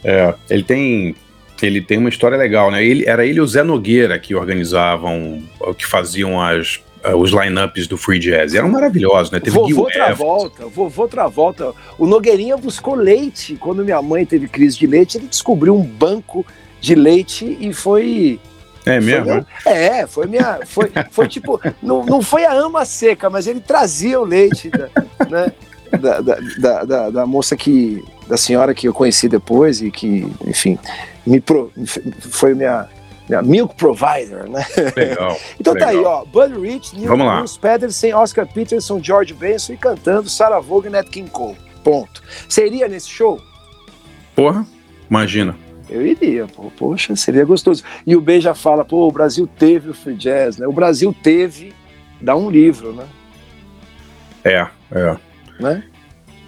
é, 0.04 0.34
ele 0.49 0.63
tem 0.63 1.15
ele 1.62 1.80
tem 1.80 1.97
uma 1.97 2.10
história 2.10 2.38
legal, 2.38 2.69
né? 2.69 2.84
Ele, 2.84 3.06
era 3.08 3.26
ele 3.26 3.38
e 3.38 3.41
o 3.41 3.47
Zé 3.47 3.63
Nogueira 3.63 4.19
que 4.19 4.36
organizavam, 4.36 5.41
que 5.78 5.86
faziam 5.86 6.41
as 6.41 6.84
os 7.16 7.32
lineups 7.32 7.88
do 7.88 7.98
Free 7.98 8.20
Jazz. 8.20 8.54
Eram 8.54 8.70
maravilhosos, 8.70 9.32
né? 9.32 9.39
Teve 9.39 9.58
vovô 9.58 9.88
Travolta, 9.88 10.66
vovô 10.68 11.08
Travolta. 11.08 11.74
O 11.98 12.06
Nogueirinha 12.06 12.56
buscou 12.56 12.96
leite. 12.96 13.56
Quando 13.56 13.84
minha 13.84 14.02
mãe 14.02 14.26
teve 14.26 14.48
crise 14.48 14.78
de 14.78 14.88
leite, 14.88 15.18
ele 15.18 15.28
descobriu 15.28 15.76
um 15.76 15.84
banco 15.84 16.46
de 16.80 16.96
leite 16.96 17.58
e 17.60 17.74
foi 17.74 18.39
é 18.86 19.00
mesmo? 19.00 19.46
Foi, 19.63 19.72
é, 19.72 20.08
foi 20.08 20.28
minha. 20.28 20.60
Foi, 20.66 20.92
foi 21.10 21.28
tipo. 21.28 21.60
Não, 21.82 22.06
não 22.06 22.22
foi 22.22 22.46
a 22.46 22.54
ama 22.54 22.86
seca, 22.86 23.30
mas 23.30 23.48
ele 23.48 23.62
trazia 23.62 24.20
o 24.20 24.26
leite 24.26 24.70
da, 24.70 24.89
né, 25.30 25.54
da, 26.00 26.22
da, 26.22 26.84
da, 26.84 27.10
da, 27.10 27.26
moça 27.26 27.56
que. 27.56 28.04
Da 28.28 28.38
senhora 28.38 28.74
que 28.74 28.88
eu 28.88 28.94
conheci 28.94 29.28
depois 29.28 29.82
e 29.82 29.92
que, 29.92 30.28
enfim, 30.46 30.78
me 31.26 31.42
pro, 31.42 31.72
foi 32.20 32.54
minha 32.54 32.88
Milk 33.44 33.76
Provider, 33.76 34.50
né? 34.50 34.66
Legal. 34.96 35.38
então 35.60 35.74
legal. 35.74 35.88
tá 35.88 35.98
aí, 35.98 36.04
ó. 36.04 36.26
Buddy 36.26 36.60
Rich, 36.60 36.96
Neil 36.98 37.16
Bruce 37.16 37.58
Pedersen, 37.58 38.14
Oscar 38.14 38.46
Peterson, 38.46 39.02
George 39.02 39.34
Benson 39.34 39.74
e 39.74 39.78
cantando 39.78 40.30
Sarah 40.30 40.60
Vaughan 40.60 40.88
e 40.88 40.92
Nat 40.92 41.08
King 41.10 41.30
Cole. 41.30 41.58
Ponto. 41.84 42.22
Seria 42.50 42.88
nesse 42.88 43.10
show? 43.10 43.42
Porra, 44.36 44.66
imagina. 45.10 45.56
Eu 45.90 46.06
iria, 46.06 46.48
pô, 46.48 46.72
poxa, 46.78 47.16
seria 47.16 47.46
gostoso. 47.46 47.84
E 48.06 48.16
o 48.16 48.22
B 48.22 48.40
já 48.40 48.56
fala, 48.56 48.84
pô, 48.84 49.08
o 49.08 49.12
Brasil 49.12 49.48
teve 49.48 49.90
o 49.90 49.94
free 49.94 50.16
jazz, 50.16 50.58
né? 50.58 50.66
O 50.66 50.72
Brasil 50.72 51.14
teve, 51.22 51.74
dá 52.22 52.36
um 52.36 52.50
livro, 52.50 52.94
né? 52.94 53.06
É, 54.44 54.68
é. 54.92 55.18
Né? 55.60 55.84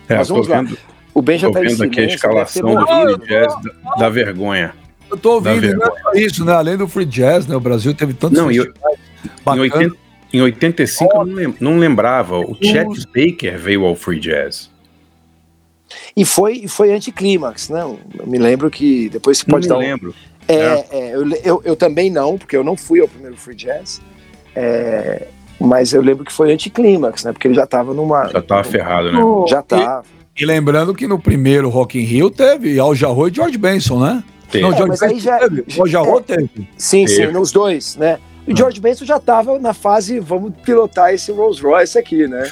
É, 0.10 0.18
Mas 0.18 0.30
vamos 0.30 0.48
lá. 0.48 0.62
Vendo, 0.62 0.78
o 1.14 1.22
Ben 1.22 1.38
já 1.38 1.52
tá 1.52 1.60
vendo 1.60 1.84
aqui 1.84 2.00
a 2.00 2.06
escalação 2.06 2.76
do 2.76 2.88
free 2.88 3.28
jazz 3.28 3.54
da, 3.62 3.96
da 3.96 4.10
vergonha. 4.10 4.74
Eu 5.16 5.20
tô 5.20 5.36
ouvindo, 5.36 5.74
não 5.78 5.88
é 5.88 6.02
só 6.02 6.14
isso, 6.14 6.46
né? 6.46 6.54
Além 6.54 6.76
do 6.76 6.88
free 6.90 7.06
jazz, 7.06 7.48
né? 7.48 7.56
O 7.56 7.60
Brasil 7.60 7.94
teve 7.94 8.14
tantos 8.14 8.38
não, 8.38 8.52
eu, 8.52 8.66
em, 8.66 9.60
80, 9.60 9.96
em 10.34 10.42
85 10.42 11.12
oh, 11.16 11.40
eu 11.40 11.56
não 11.62 11.78
lembrava. 11.78 12.38
O 12.38 12.56
Chet 12.62 13.08
Baker 13.08 13.58
veio 13.58 13.86
ao 13.86 13.96
free 13.96 14.20
jazz. 14.20 14.70
E 16.18 16.26
foi, 16.26 16.68
foi 16.68 16.94
anticlímax, 16.94 17.70
né? 17.70 17.82
Eu 17.82 18.28
me 18.28 18.38
lembro 18.38 18.70
que 18.70 19.08
depois 19.08 19.38
você 19.38 19.46
pode 19.46 19.70
não 19.70 19.78
dar. 19.78 19.82
Me 19.82 19.90
lembro. 19.90 20.14
É, 20.48 20.56
é. 20.56 20.88
é 20.92 21.16
eu, 21.16 21.32
eu, 21.44 21.62
eu, 21.64 21.76
também 21.78 22.10
não, 22.10 22.38
porque 22.38 22.58
eu 22.58 22.64
não 22.64 22.76
fui 22.76 23.00
ao 23.00 23.08
primeiro 23.08 23.38
free 23.38 23.56
jazz. 23.56 24.02
É, 24.54 25.28
mas 25.58 25.94
eu 25.94 26.02
lembro 26.02 26.26
que 26.26 26.34
foi 26.34 26.52
anticlímax, 26.52 27.24
né? 27.24 27.32
Porque 27.32 27.48
ele 27.48 27.56
já 27.56 27.66
tava 27.66 27.94
numa. 27.94 28.28
Já 28.28 28.42
tava 28.42 28.64
ferrado, 28.66 29.14
né? 29.14 29.20
Já 29.48 29.62
tava. 29.62 30.04
E, 30.38 30.44
e 30.44 30.46
lembrando 30.46 30.94
que 30.94 31.08
no 31.08 31.18
primeiro 31.18 31.70
Rock 31.70 31.98
in 31.98 32.04
Rio 32.04 32.30
teve 32.30 32.78
Al 32.78 32.94
Jarreau 32.94 33.30
e 33.30 33.34
George 33.34 33.58
Benson, 33.58 34.00
né? 34.00 34.22
Não, 34.62 34.74
é, 34.74 34.86
mas 34.86 35.02
aí 35.02 35.20
já, 35.20 35.40
teve. 35.40 35.66
O 35.78 35.88
Jarro 35.88 36.20
é, 36.20 36.22
teve. 36.22 36.70
Sim, 36.78 37.06
teve. 37.06 37.28
sim, 37.28 37.32
nos 37.32 37.52
dois, 37.52 37.96
né? 37.96 38.20
E 38.48 38.54
o 38.54 38.58
George 38.58 38.80
Benson 38.80 39.06
já 39.06 39.18
estava 39.18 39.58
na 39.60 39.74
fase, 39.74 40.20
vamos 40.20 40.54
pilotar 40.64 41.14
esse 41.14 41.32
Rolls 41.32 41.62
Royce 41.62 41.98
aqui, 41.98 42.28
né? 42.28 42.50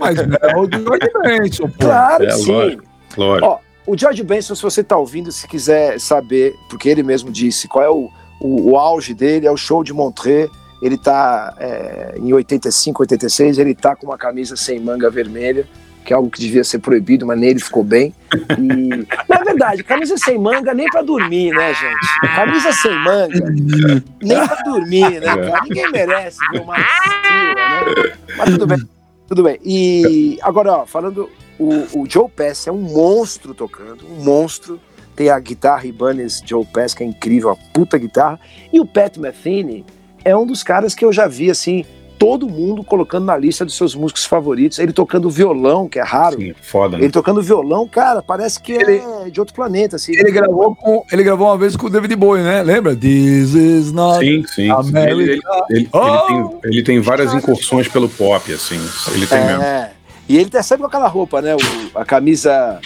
Mas 0.00 0.18
é 0.18 0.56
o 0.56 0.68
George 0.70 1.10
Benson, 1.22 1.68
pô. 1.68 1.86
Claro 1.86 2.24
É, 2.24 2.26
que 2.26 2.32
sim. 2.34 2.52
lógico. 2.52 2.82
Lógico. 3.16 3.46
Ó, 3.46 3.58
o 3.86 3.96
George 3.96 4.22
Benson, 4.22 4.54
se 4.54 4.62
você 4.62 4.80
está 4.80 4.96
ouvindo, 4.96 5.30
se 5.32 5.46
quiser 5.48 5.98
saber, 6.00 6.54
porque 6.68 6.88
ele 6.88 7.02
mesmo 7.02 7.30
disse 7.30 7.66
qual 7.68 7.84
é 7.84 7.90
o, 7.90 8.10
o, 8.40 8.70
o 8.72 8.76
auge 8.76 9.14
dele, 9.14 9.46
é 9.46 9.50
o 9.50 9.56
show 9.56 9.82
de 9.84 9.92
Montreux. 9.92 10.50
Ele 10.82 10.96
tá 10.96 11.54
é, 11.58 12.14
em 12.16 12.32
85, 12.32 13.02
86, 13.02 13.58
ele 13.58 13.74
tá 13.74 13.94
com 13.94 14.06
uma 14.06 14.16
camisa 14.16 14.56
sem 14.56 14.80
manga 14.80 15.10
vermelha, 15.10 15.66
que 16.04 16.12
é 16.12 16.16
algo 16.16 16.30
que 16.30 16.40
devia 16.40 16.64
ser 16.64 16.78
proibido, 16.78 17.26
mas 17.26 17.38
nele 17.38 17.60
ficou 17.60 17.84
bem. 17.84 18.14
E, 18.58 19.06
na 19.28 19.42
verdade, 19.44 19.82
camisa 19.84 20.16
sem 20.16 20.38
manga 20.38 20.72
nem 20.74 20.86
para 20.88 21.02
dormir, 21.02 21.52
né, 21.52 21.74
gente? 21.74 22.34
Camisa 22.34 22.72
sem 22.72 22.94
manga, 22.98 23.54
nem 24.22 24.46
para 24.46 24.62
dormir, 24.62 25.20
né, 25.20 25.26
cara? 25.26 25.62
Ninguém 25.62 25.90
merece 25.90 26.38
ver 26.52 26.60
uma 26.60 26.74
axila, 26.74 27.54
né? 27.54 28.12
Mas 28.36 28.50
tudo 28.50 28.66
bem, 28.66 28.88
tudo 29.28 29.42
bem. 29.42 29.58
E 29.64 30.38
agora, 30.42 30.72
ó, 30.72 30.86
falando 30.86 31.30
o, 31.58 32.00
o 32.00 32.06
Joe 32.08 32.28
Pass 32.28 32.66
é 32.66 32.72
um 32.72 32.80
monstro 32.80 33.54
tocando, 33.54 34.06
um 34.06 34.24
monstro. 34.24 34.80
Tem 35.14 35.28
a 35.28 35.38
guitarra 35.38 35.84
Ibanez 35.84 36.42
Joe 36.46 36.64
Pass, 36.64 36.94
que 36.94 37.02
é 37.02 37.06
incrível, 37.06 37.50
a 37.50 37.56
puta 37.74 37.98
guitarra. 37.98 38.40
E 38.72 38.80
o 38.80 38.86
Pat 38.86 39.18
Metheny 39.18 39.84
é 40.24 40.34
um 40.34 40.46
dos 40.46 40.62
caras 40.62 40.94
que 40.94 41.04
eu 41.04 41.12
já 41.12 41.26
vi, 41.26 41.50
assim, 41.50 41.84
todo 42.20 42.46
mundo 42.46 42.84
colocando 42.84 43.24
na 43.24 43.34
lista 43.34 43.64
dos 43.64 43.74
seus 43.74 43.94
músicos 43.94 44.26
favoritos. 44.26 44.78
Ele 44.78 44.92
tocando 44.92 45.30
violão, 45.30 45.88
que 45.88 45.98
é 45.98 46.02
raro. 46.02 46.36
Sim, 46.38 46.52
foda, 46.60 46.98
né? 46.98 47.04
Ele 47.04 47.10
tocando 47.12 47.40
violão, 47.42 47.88
cara, 47.88 48.20
parece 48.22 48.60
que 48.60 48.72
Ele- 48.72 49.02
é 49.26 49.30
de 49.30 49.40
outro 49.40 49.54
planeta, 49.54 49.96
assim. 49.96 50.12
Ele 50.12 50.30
gravou, 50.30 50.76
com, 50.76 51.02
ele 51.10 51.24
gravou 51.24 51.46
uma 51.46 51.56
vez 51.56 51.74
com 51.76 51.86
o 51.86 51.90
David 51.90 52.14
Bowie, 52.14 52.42
né? 52.42 52.62
Lembra? 52.62 52.94
This 52.94 53.54
is 53.54 53.90
not 53.90 54.18
Sim, 54.22 54.44
sim. 54.46 54.68
America. 54.70 55.10
Ele, 55.10 55.22
ele- 55.32 55.40
ele- 55.70 55.88
Oh! 55.94 55.98
ele 56.06 56.20
tem, 56.26 56.58
ele 56.72 56.82
tem 56.82 57.00
várias 57.00 57.32
incursões 57.32 57.88
pelo 57.88 58.06
pop, 58.08 58.52
assim. 58.52 58.78
Ele 59.14 59.26
tem 59.26 59.42
mesmo. 59.46 59.62
É. 59.62 59.92
E 60.28 60.36
ele 60.36 60.50
tá 60.50 60.62
sempre 60.62 60.82
com 60.82 60.88
aquela 60.88 61.08
roupa, 61.08 61.40
né? 61.40 61.56
O- 61.56 61.98
a 61.98 62.04
camisa 62.04 62.78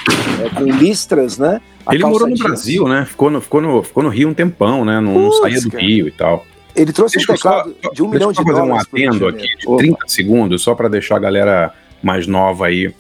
é, 0.45 0.49
com 0.49 0.65
listras, 0.65 1.37
né? 1.39 1.61
A 1.85 1.93
Ele 1.93 2.05
morou 2.05 2.29
no. 2.29 2.39
Brasil, 2.39 2.87
né? 2.87 3.05
Ficou 3.05 3.31
no, 3.31 3.41
ficou, 3.41 3.61
no, 3.61 3.83
ficou 3.83 4.03
no 4.05 4.09
Rio 4.09 4.29
um 4.29 4.33
tempão, 4.35 4.85
né? 4.85 5.01
Não, 5.01 5.13
não 5.13 5.33
saía 5.33 5.61
do 5.61 5.71
cara. 5.71 5.83
Rio 5.85 6.07
e 6.09 6.13
tal. 6.13 6.47
Ele 6.75 6.93
trouxe 6.93 7.17
Deixa 7.17 7.31
um 7.33 7.35
eu 7.35 7.39
só, 7.41 7.63
teclado 7.63 7.95
de 7.95 8.03
um 8.03 8.11
deixa 8.11 8.27
milhão 8.27 8.29
eu 8.29 8.33
de 8.33 8.37
fazer 8.43 8.51
um 8.63 8.67
dólares. 8.69 8.87
pro 8.89 8.99
Rio 8.99 9.11
de 9.11 9.17
atendo 9.17 9.31
Janeiro. 9.31 9.53
aqui 9.53 9.61
de 9.61 9.69
Opa. 9.69 9.79
30 9.79 9.99
segundos, 10.09 10.63
só 10.63 10.75
para 10.75 10.89
deixar 10.89 11.17
a 11.17 11.21
galera 11.21 11.73
mais 12.03 12.27
nova 12.27 12.67
aí 12.67 12.93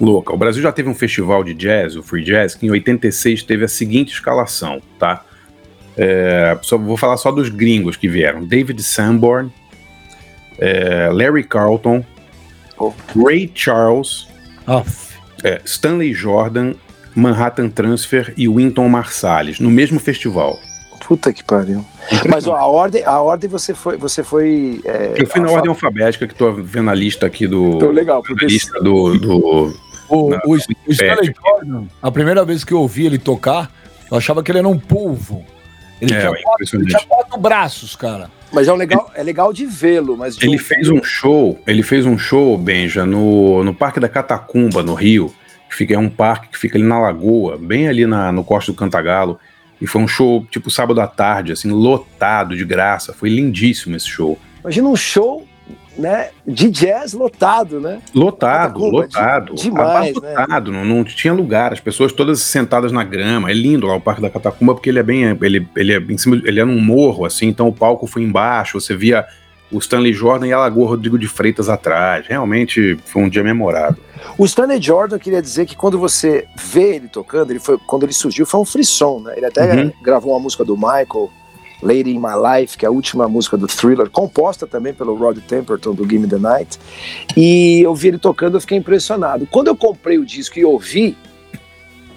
louca. 0.00 0.34
O 0.34 0.36
Brasil 0.36 0.62
já 0.62 0.72
teve 0.72 0.88
um 0.88 0.94
festival 0.94 1.44
de 1.44 1.54
jazz, 1.54 1.94
o 1.96 2.02
Free 2.02 2.24
Jazz, 2.24 2.54
que 2.56 2.66
em 2.66 2.70
86 2.70 3.42
teve 3.44 3.64
a 3.64 3.68
seguinte 3.68 4.12
escalação, 4.12 4.82
tá? 4.98 5.24
É, 5.96 6.58
só, 6.62 6.76
vou 6.76 6.96
falar 6.96 7.16
só 7.16 7.30
dos 7.30 7.48
gringos 7.48 7.96
que 7.96 8.08
vieram. 8.08 8.44
David 8.44 8.82
Sanborn, 8.82 9.52
é, 10.58 11.08
Larry 11.12 11.44
Carlton, 11.44 12.04
Oh. 12.76 12.92
Ray 13.16 13.48
Charles, 13.54 14.26
Aff. 14.66 15.14
é, 15.44 15.60
Stanley 15.64 16.12
Jordan, 16.12 16.74
Manhattan 17.14 17.68
Transfer 17.68 18.34
e 18.36 18.48
Wynton 18.48 18.88
Marsalis, 18.88 19.60
no 19.60 19.70
mesmo 19.70 20.00
festival. 20.00 20.58
Puta 21.06 21.32
que 21.32 21.44
pariu. 21.44 21.84
Mas 22.28 22.46
ó, 22.46 22.54
a 22.56 22.66
ordem, 22.66 23.02
a 23.04 23.20
ordem 23.20 23.48
você 23.48 23.72
foi, 23.74 23.96
você 23.96 24.22
foi. 24.22 24.80
é, 24.84 25.14
Eu 25.16 25.26
fui 25.26 25.40
na 25.40 25.50
ordem 25.50 25.68
alfabética 25.70 26.26
que 26.26 26.34
tô 26.34 26.52
vendo 26.52 26.90
a 26.90 26.94
lista 26.94 27.26
aqui 27.26 27.46
do. 27.46 27.76
Então, 27.76 27.90
legal, 27.90 28.22
porque 28.22 28.46
lista 28.46 28.78
do, 28.82 29.18
do- 29.18 29.74
O, 30.08 30.30
Não, 30.30 30.38
o, 30.44 30.52
o 30.54 30.56
Stanley 30.92 31.34
Jordan, 31.34 31.84
a 32.02 32.10
primeira 32.10 32.44
vez 32.44 32.62
que 32.62 32.72
eu 32.72 32.80
ouvi 32.80 33.06
ele 33.06 33.18
tocar, 33.18 33.70
eu 34.10 34.16
achava 34.16 34.42
que 34.42 34.50
ele 34.52 34.58
era 34.58 34.68
um 34.68 34.78
polvo. 34.78 35.44
Ele, 36.00 36.12
É, 36.12 36.18
tinha, 36.20 36.30
é 36.32 36.42
quatro, 36.42 36.66
ele 36.76 36.86
tinha 36.86 37.06
quatro 37.06 37.38
braços, 37.40 37.96
cara. 37.96 38.30
Mas 38.52 38.68
é 38.68 38.72
um 38.72 38.76
legal, 38.76 39.10
é 39.14 39.22
legal 39.22 39.52
de 39.52 39.64
vê-lo, 39.64 40.16
mas 40.16 40.36
de 40.36 40.44
Ele 40.44 40.52
ouvir- 40.52 40.64
fez 40.64 40.88
um 40.90 41.02
show, 41.02 41.58
ele 41.66 41.82
fez 41.82 42.04
um 42.06 42.18
show, 42.18 42.56
Benja, 42.58 43.06
no, 43.06 43.64
no 43.64 43.74
Parque 43.74 43.98
da 43.98 44.08
Catacumba, 44.08 44.82
no 44.82 44.94
Rio. 44.94 45.32
Que 45.70 45.74
fica, 45.76 45.94
é 45.94 45.98
um 45.98 46.10
parque 46.10 46.48
que 46.50 46.58
fica 46.58 46.76
ali 46.78 46.86
na 46.86 47.00
Lagoa, 47.00 47.56
bem 47.58 47.88
ali 47.88 48.06
na, 48.06 48.30
no 48.30 48.44
Costa 48.44 48.70
do 48.70 48.76
Cantagalo. 48.76 49.38
E 49.80 49.86
foi 49.86 50.00
um 50.02 50.08
show, 50.08 50.46
tipo, 50.50 50.70
sábado 50.70 51.00
à 51.00 51.06
tarde, 51.06 51.52
assim, 51.52 51.70
lotado 51.70 52.56
de 52.56 52.64
graça. 52.64 53.12
Foi 53.12 53.28
lindíssimo 53.28 53.96
esse 53.96 54.08
show. 54.08 54.38
Imagina 54.62 54.88
um 54.88 54.96
show, 54.96 55.46
né, 55.98 56.30
de 56.46 56.70
jazz 56.70 57.12
lotado, 57.12 57.80
né? 57.80 58.00
Lotado, 58.14 58.74
Catacumba, 58.80 58.96
lotado. 58.96 59.54
de- 59.54 59.62
demais, 59.62 60.14
né? 60.20 60.32
abarrotado, 60.32 60.72
não, 60.72 60.84
não 60.84 61.04
tinha 61.04 61.32
lugar, 61.32 61.72
as 61.72 61.80
pessoas 61.80 62.12
todas 62.12 62.40
sentadas 62.40 62.90
na 62.92 63.04
grama. 63.04 63.50
É 63.50 63.54
lindo 63.54 63.86
lá 63.86 63.94
o 63.96 64.00
Parque 64.00 64.22
da 64.22 64.30
Catacumba, 64.30 64.74
porque 64.74 64.88
ele 64.90 64.98
é 64.98 65.02
bem. 65.02 65.22
Ele, 65.40 65.68
ele 65.76 65.92
é 65.92 65.98
em 65.98 66.18
cima, 66.18 66.40
ele 66.44 66.60
é 66.60 66.64
num 66.64 66.80
morro, 66.80 67.24
assim, 67.24 67.46
então 67.46 67.68
o 67.68 67.72
palco 67.72 68.06
foi 68.06 68.22
embaixo, 68.22 68.80
você 68.80 68.96
via 68.96 69.24
o 69.72 69.78
Stanley 69.78 70.12
Jordan 70.12 70.46
e 70.46 70.52
a 70.52 70.58
Lagoa 70.58 70.88
Rodrigo 70.88 71.18
de 71.18 71.26
Freitas 71.26 71.68
atrás. 71.68 72.26
Realmente 72.26 72.96
foi 73.06 73.22
um 73.22 73.28
dia 73.28 73.42
memorável. 73.42 74.02
O 74.38 74.44
Stanley 74.44 74.80
Jordan, 74.80 75.16
eu 75.16 75.20
queria 75.20 75.42
dizer 75.42 75.66
que 75.66 75.74
quando 75.76 75.98
você 75.98 76.46
vê 76.56 76.96
ele 76.96 77.08
tocando, 77.08 77.50
ele 77.50 77.58
foi, 77.60 77.78
quando 77.86 78.04
ele 78.04 78.12
surgiu, 78.12 78.46
foi 78.46 78.60
um 78.60 78.64
frisson, 78.64 79.20
né? 79.20 79.34
Ele 79.36 79.46
até 79.46 79.64
Uhum. 79.74 79.92
gravou 80.02 80.32
uma 80.32 80.40
música 80.40 80.64
do 80.64 80.76
Michael, 80.76 81.30
Lady 81.82 82.10
in 82.14 82.18
My 82.18 82.60
Life, 82.60 82.78
que 82.78 82.86
é 82.86 82.88
a 82.88 82.90
última 82.92 83.28
música 83.28 83.56
do 83.58 83.66
Thriller, 83.66 84.08
composta 84.08 84.66
também 84.66 84.94
pelo 84.94 85.14
Rod 85.16 85.38
Temperton, 85.38 85.92
do 85.94 86.04
Give 86.04 86.18
Me 86.20 86.28
The 86.28 86.38
Night. 86.38 86.78
E 87.36 87.82
eu 87.82 87.94
vi 87.94 88.08
ele 88.08 88.18
tocando, 88.18 88.56
eu 88.56 88.60
fiquei 88.60 88.78
impressionado. 88.78 89.46
Quando 89.50 89.68
eu 89.68 89.76
comprei 89.76 90.16
o 90.18 90.24
disco 90.24 90.58
e 90.58 90.64
ouvi, 90.64 91.16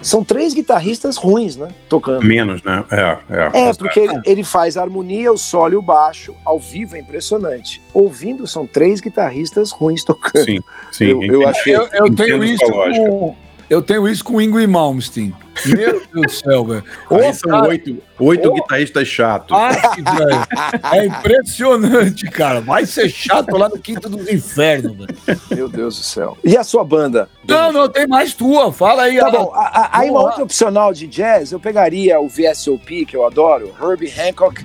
são 0.00 0.22
três 0.24 0.54
guitarristas 0.54 1.16
ruins, 1.16 1.56
né? 1.56 1.68
Tocando. 1.88 2.24
Menos, 2.24 2.62
né? 2.62 2.84
É, 2.90 3.18
é. 3.30 3.68
É, 3.68 3.74
porque 3.74 4.00
ele, 4.00 4.20
ele 4.24 4.44
faz 4.44 4.76
a 4.76 4.82
harmonia, 4.82 5.32
o 5.32 5.38
solo 5.38 5.74
e 5.74 5.76
o 5.76 5.82
baixo, 5.82 6.34
ao 6.44 6.58
vivo 6.58 6.96
é 6.96 7.00
impressionante. 7.00 7.80
Ouvindo, 7.92 8.46
são 8.46 8.66
três 8.66 9.00
guitarristas 9.00 9.70
ruins 9.70 10.04
tocando. 10.04 10.44
Sim, 10.44 10.58
sim. 10.92 11.04
Eu- 11.06 11.22
eu 11.22 11.48
achei- 11.48 11.74
Eu, 11.74 11.88
eu 11.92 12.14
tenho 12.14 12.42
isso 12.44 12.64
com. 12.70 13.34
Eu 13.70 13.82
tenho 13.82 14.08
isso 14.08 14.24
com 14.24 14.36
o 14.36 14.40
Ingrid 14.40 14.66
Malmsteen. 14.66 15.34
Meu 15.66 16.00
Deus 16.14 16.26
do 16.26 16.30
céu, 16.30 16.64
velho. 16.64 16.84
São 17.34 17.62
oito, 17.68 17.98
oito 18.18 18.48
Ô. 18.48 18.54
guitarristas 18.54 19.06
chatos. 19.08 19.54
ai, 19.54 19.76
velho. 19.76 20.46
É 20.94 21.06
impressionante, 21.06 22.24
cara. 22.30 22.60
Vai 22.62 22.86
ser 22.86 23.10
chato 23.10 23.56
lá 23.56 23.68
no 23.68 23.78
quinto 23.78 24.08
dos 24.08 24.26
infernos, 24.28 24.96
velho. 24.96 25.40
Meu 25.50 25.68
Deus 25.68 25.96
do 25.98 26.02
céu. 26.02 26.36
E 26.42 26.56
a 26.56 26.64
sua 26.64 26.82
banda? 26.82 27.28
Não, 27.46 27.70
não, 27.72 27.88
tem 27.88 28.06
mais 28.06 28.32
tua. 28.32 28.72
Fala 28.72 29.02
aí. 29.02 29.18
Tá 29.18 29.30
bom, 29.30 29.52
a- 29.54 29.66
a- 29.82 29.98
aí 30.00 30.08
uma 30.10 30.22
outra 30.22 30.42
opcional 30.44 30.92
de 30.94 31.06
jazz, 31.06 31.52
eu 31.52 31.60
pegaria 31.60 32.18
o 32.20 32.28
VSOP, 32.28 33.04
que 33.04 33.16
eu 33.16 33.26
adoro, 33.26 33.74
Herbie 33.82 34.10
Hancock, 34.18 34.64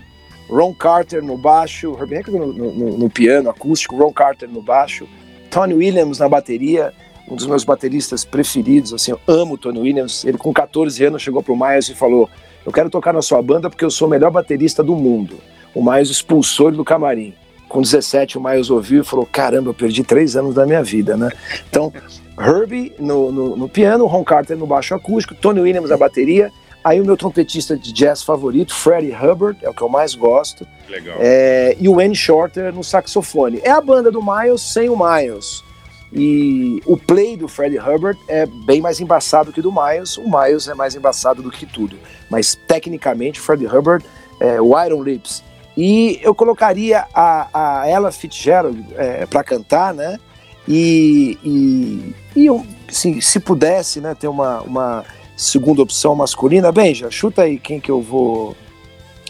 Ron 0.49 0.73
Carter 0.73 1.21
no 1.21 1.37
baixo, 1.37 1.97
Herbie 1.99 2.17
Hancock 2.17 2.37
no, 2.37 2.53
no- 2.53 2.97
no 2.99 3.09
piano 3.09 3.49
acústico, 3.49 3.97
Ron 3.97 4.13
Carter 4.13 4.47
no 4.49 4.61
baixo, 4.61 5.07
Tony 5.49 5.73
Williams 5.73 6.19
na 6.19 6.29
bateria, 6.29 6.93
um 7.27 7.35
dos 7.35 7.47
meus 7.47 7.63
bateristas 7.63 8.25
preferidos, 8.25 8.93
assim, 8.93 9.11
eu 9.11 9.19
amo 9.27 9.53
o 9.53 9.57
Tony 9.57 9.79
Williams, 9.79 10.25
ele 10.25 10.37
com 10.37 10.53
14 10.53 11.03
anos 11.05 11.21
chegou 11.21 11.41
pro 11.41 11.55
Miles 11.55 11.89
e 11.89 11.95
falou, 11.95 12.29
eu 12.65 12.71
quero 12.71 12.89
tocar 12.89 13.13
na 13.13 13.21
sua 13.21 13.41
banda 13.41 13.69
porque 13.69 13.83
eu 13.83 13.91
sou 13.91 14.07
o 14.07 14.11
melhor 14.11 14.31
baterista 14.31 14.83
do 14.83 14.95
mundo. 14.95 15.37
O 15.73 15.83
Miles 15.83 16.09
expulsou 16.09 16.67
ele 16.67 16.77
do 16.77 16.85
camarim. 16.85 17.33
Com 17.67 17.81
17, 17.81 18.37
o 18.37 18.43
Miles 18.43 18.69
ouviu 18.69 19.01
e 19.01 19.05
falou, 19.05 19.25
caramba, 19.25 19.69
eu 19.69 19.73
perdi 19.73 20.03
três 20.03 20.35
anos 20.35 20.53
da 20.53 20.65
minha 20.65 20.83
vida, 20.83 21.17
né? 21.17 21.31
Então, 21.67 21.91
Herbie 22.39 22.93
no, 22.99 23.31
no, 23.31 23.55
no 23.55 23.69
piano, 23.69 24.05
Ron 24.05 24.23
Carter 24.23 24.55
no 24.55 24.67
baixo 24.67 24.93
acústico, 24.93 25.33
Tony 25.33 25.59
Williams 25.59 25.89
na 25.89 25.97
bateria. 25.97 26.51
Aí 26.83 26.99
o 26.99 27.05
meu 27.05 27.15
trompetista 27.15 27.77
de 27.77 27.93
jazz 27.93 28.21
favorito, 28.21 28.75
Freddie 28.75 29.15
Hubbard, 29.15 29.57
é 29.61 29.69
o 29.69 29.73
que 29.73 29.81
eu 29.81 29.89
mais 29.89 30.13
gosto. 30.13 30.67
Legal. 30.89 31.15
É, 31.19 31.75
e 31.79 31.87
o 31.87 31.95
Wayne 31.95 32.15
Shorter 32.15 32.73
no 32.73 32.83
saxofone. 32.83 33.61
É 33.63 33.71
a 33.71 33.79
banda 33.79 34.11
do 34.11 34.21
Miles 34.21 34.61
sem 34.61 34.89
o 34.89 34.97
Miles. 34.97 35.63
E 36.15 36.81
o 36.85 36.95
play 36.95 37.35
do 37.35 37.47
Freddie 37.47 37.79
Hubbard 37.79 38.19
é 38.27 38.45
bem 38.45 38.79
mais 38.81 38.99
embaçado 38.99 39.51
que 39.51 39.59
o 39.59 39.63
do 39.63 39.71
Miles. 39.71 40.17
O 40.17 40.29
Miles 40.29 40.67
é 40.67 40.75
mais 40.75 40.95
embaçado 40.95 41.41
do 41.41 41.49
que 41.49 41.65
tudo. 41.65 41.97
Mas 42.29 42.55
tecnicamente, 42.67 43.39
o 43.39 43.43
Freddie 43.43 43.65
Hubbard 43.67 44.05
é 44.39 44.61
o 44.61 44.79
Iron 44.83 45.01
Lips. 45.01 45.43
E 45.75 46.19
eu 46.21 46.35
colocaria 46.35 47.05
a, 47.13 47.81
a 47.81 47.87
Ella 47.89 48.11
Fitzgerald 48.11 48.85
é, 48.95 49.25
para 49.25 49.43
cantar, 49.43 49.91
né? 49.93 50.19
E, 50.67 51.37
e, 51.43 52.15
e 52.35 52.45
eu, 52.45 52.63
assim, 52.87 53.19
se 53.19 53.39
pudesse 53.39 53.99
né, 53.99 54.15
ter 54.15 54.27
uma, 54.27 54.61
uma 54.61 55.03
segunda 55.35 55.81
opção 55.81 56.15
masculina, 56.15 56.71
bem, 56.71 56.93
já 56.93 57.09
chuta 57.09 57.41
aí 57.41 57.57
quem 57.57 57.79
que 57.79 57.89
eu 57.89 58.01
vou. 58.01 58.55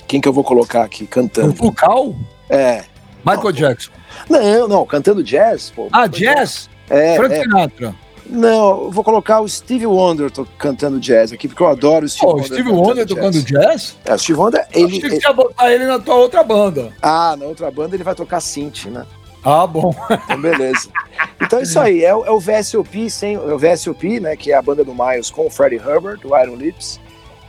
Quem 0.05 0.19
que 0.19 0.27
eu 0.27 0.33
vou 0.33 0.43
colocar 0.43 0.83
aqui 0.83 1.05
O 1.05 1.07
cantando? 1.07 1.53
vocal? 1.53 2.13
É. 2.49 2.83
Michael 3.25 3.53
Jackson. 3.53 3.91
Não, 4.29 4.67
não, 4.67 4.85
cantando 4.85 5.23
jazz, 5.23 5.71
pô. 5.71 5.87
Ah, 5.91 6.07
jazz? 6.07 6.69
É, 6.89 7.15
Frank 7.15 7.33
é. 7.33 7.41
Sinatra. 7.41 7.95
Não, 8.25 8.85
eu 8.85 8.91
vou 8.91 9.03
colocar 9.03 9.41
o 9.41 9.47
Stevie 9.49 9.85
Wonder 9.85 10.31
cantando 10.57 10.97
jazz 10.99 11.33
aqui, 11.33 11.47
porque 11.47 11.61
eu 11.61 11.67
adoro 11.67 12.05
o 12.05 12.09
Stevie 12.09 12.25
Pô, 12.25 12.31
o 12.31 12.35
Wonder. 12.39 12.53
Steve 12.53 12.69
Wonder 12.71 13.05
tocando 13.07 13.41
jazz? 13.43 13.97
É, 14.05 14.13
o 14.13 14.17
Stevie 14.17 14.39
Wonder, 14.39 14.65
Ele, 14.71 14.85
Achei 14.85 14.99
que 15.01 15.05
ele- 15.07 15.19
ia 15.21 15.33
botar 15.33 15.73
ele 15.73 15.85
na 15.85 15.99
tua 15.99 16.15
outra 16.15 16.41
banda. 16.43 16.91
Ah, 17.01 17.35
na 17.37 17.45
outra 17.45 17.69
banda 17.69 17.95
ele 17.95 18.03
vai 18.03 18.15
tocar 18.15 18.39
synth, 18.39 18.85
né? 18.85 19.05
Ah, 19.43 19.67
bom. 19.67 19.93
Então, 20.09 20.41
beleza. 20.41 20.87
Então 21.41 21.59
é 21.59 21.63
isso 21.63 21.77
aí, 21.79 22.05
é, 22.05 22.15
o- 22.15 22.23
é 22.25 22.31
o 22.31 22.39
VSOP, 22.39 23.09
sem, 23.09 23.35
é 23.35 23.39
o 23.39 23.57
VSOP, 23.59 24.19
né, 24.21 24.35
que 24.37 24.51
é 24.53 24.55
a 24.55 24.61
banda 24.61 24.83
do 24.85 24.93
Miles 24.95 25.29
com 25.29 25.47
o 25.47 25.49
Freddie 25.49 25.77
Hubbard, 25.79 26.25
o 26.25 26.37
Iron 26.37 26.55
Lips, 26.55 26.99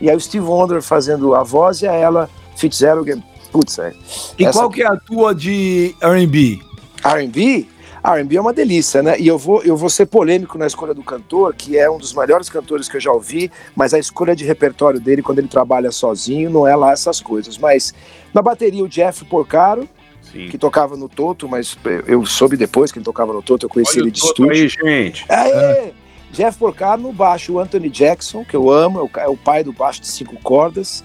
e 0.00 0.10
aí 0.10 0.16
o 0.16 0.20
Steve 0.20 0.44
Wonder 0.44 0.82
fazendo 0.82 1.32
a 1.34 1.44
voz 1.44 1.80
e 1.82 1.86
a 1.86 1.92
ela 1.92 2.28
Fitzgerald, 2.56 3.22
Putz, 3.52 3.78
é. 3.78 3.92
E 4.36 4.44
Essa... 4.44 4.58
qual 4.58 4.68
que 4.70 4.82
é 4.82 4.86
a 4.88 4.96
tua 4.96 5.32
de 5.32 5.94
R&B? 6.00 6.58
R&B? 7.04 7.68
R&B 8.04 8.36
é 8.36 8.40
uma 8.40 8.52
delícia, 8.52 9.02
né? 9.02 9.18
E 9.18 9.26
eu 9.26 9.38
vou, 9.38 9.62
eu 9.62 9.76
vou 9.76 9.88
ser 9.88 10.06
polêmico 10.06 10.58
na 10.58 10.66
escolha 10.66 10.92
do 10.92 11.02
cantor, 11.02 11.54
que 11.54 11.78
é 11.78 11.90
um 11.90 11.96
dos 11.96 12.12
melhores 12.12 12.50
cantores 12.50 12.88
que 12.88 12.96
eu 12.96 13.00
já 13.00 13.10
ouvi, 13.10 13.50
mas 13.74 13.94
a 13.94 13.98
escolha 13.98 14.36
de 14.36 14.44
repertório 14.44 15.00
dele 15.00 15.22
quando 15.22 15.38
ele 15.38 15.48
trabalha 15.48 15.90
sozinho 15.90 16.50
não 16.50 16.66
é 16.66 16.76
lá 16.76 16.92
essas 16.92 17.20
coisas. 17.20 17.56
Mas 17.56 17.94
na 18.34 18.42
bateria 18.42 18.84
o 18.84 18.88
Jeff 18.88 19.24
Porcaro, 19.24 19.88
Sim. 20.20 20.48
que 20.48 20.58
tocava 20.58 20.96
no 20.96 21.08
Toto, 21.08 21.48
mas 21.48 21.78
eu 22.06 22.26
soube 22.26 22.56
depois 22.56 22.92
que 22.92 22.98
ele 22.98 23.04
tocava 23.04 23.32
no 23.32 23.42
Toto, 23.42 23.64
eu 23.64 23.70
conheci 23.70 23.98
Olha 23.98 24.04
ele 24.04 24.10
de 24.10 24.18
estúdio. 24.18 24.52
Aí, 24.52 24.68
gente. 24.68 25.24
Aê! 25.28 25.50
É. 25.50 25.92
Jeff 26.30 26.58
Porcaro 26.58 27.00
no 27.00 27.12
baixo, 27.12 27.54
o 27.54 27.60
Anthony 27.60 27.88
Jackson, 27.88 28.44
que 28.44 28.56
eu 28.56 28.68
amo, 28.68 29.08
é 29.16 29.28
o 29.28 29.36
pai 29.36 29.62
do 29.62 29.72
baixo 29.72 30.00
de 30.00 30.08
cinco 30.08 30.36
cordas. 30.42 31.04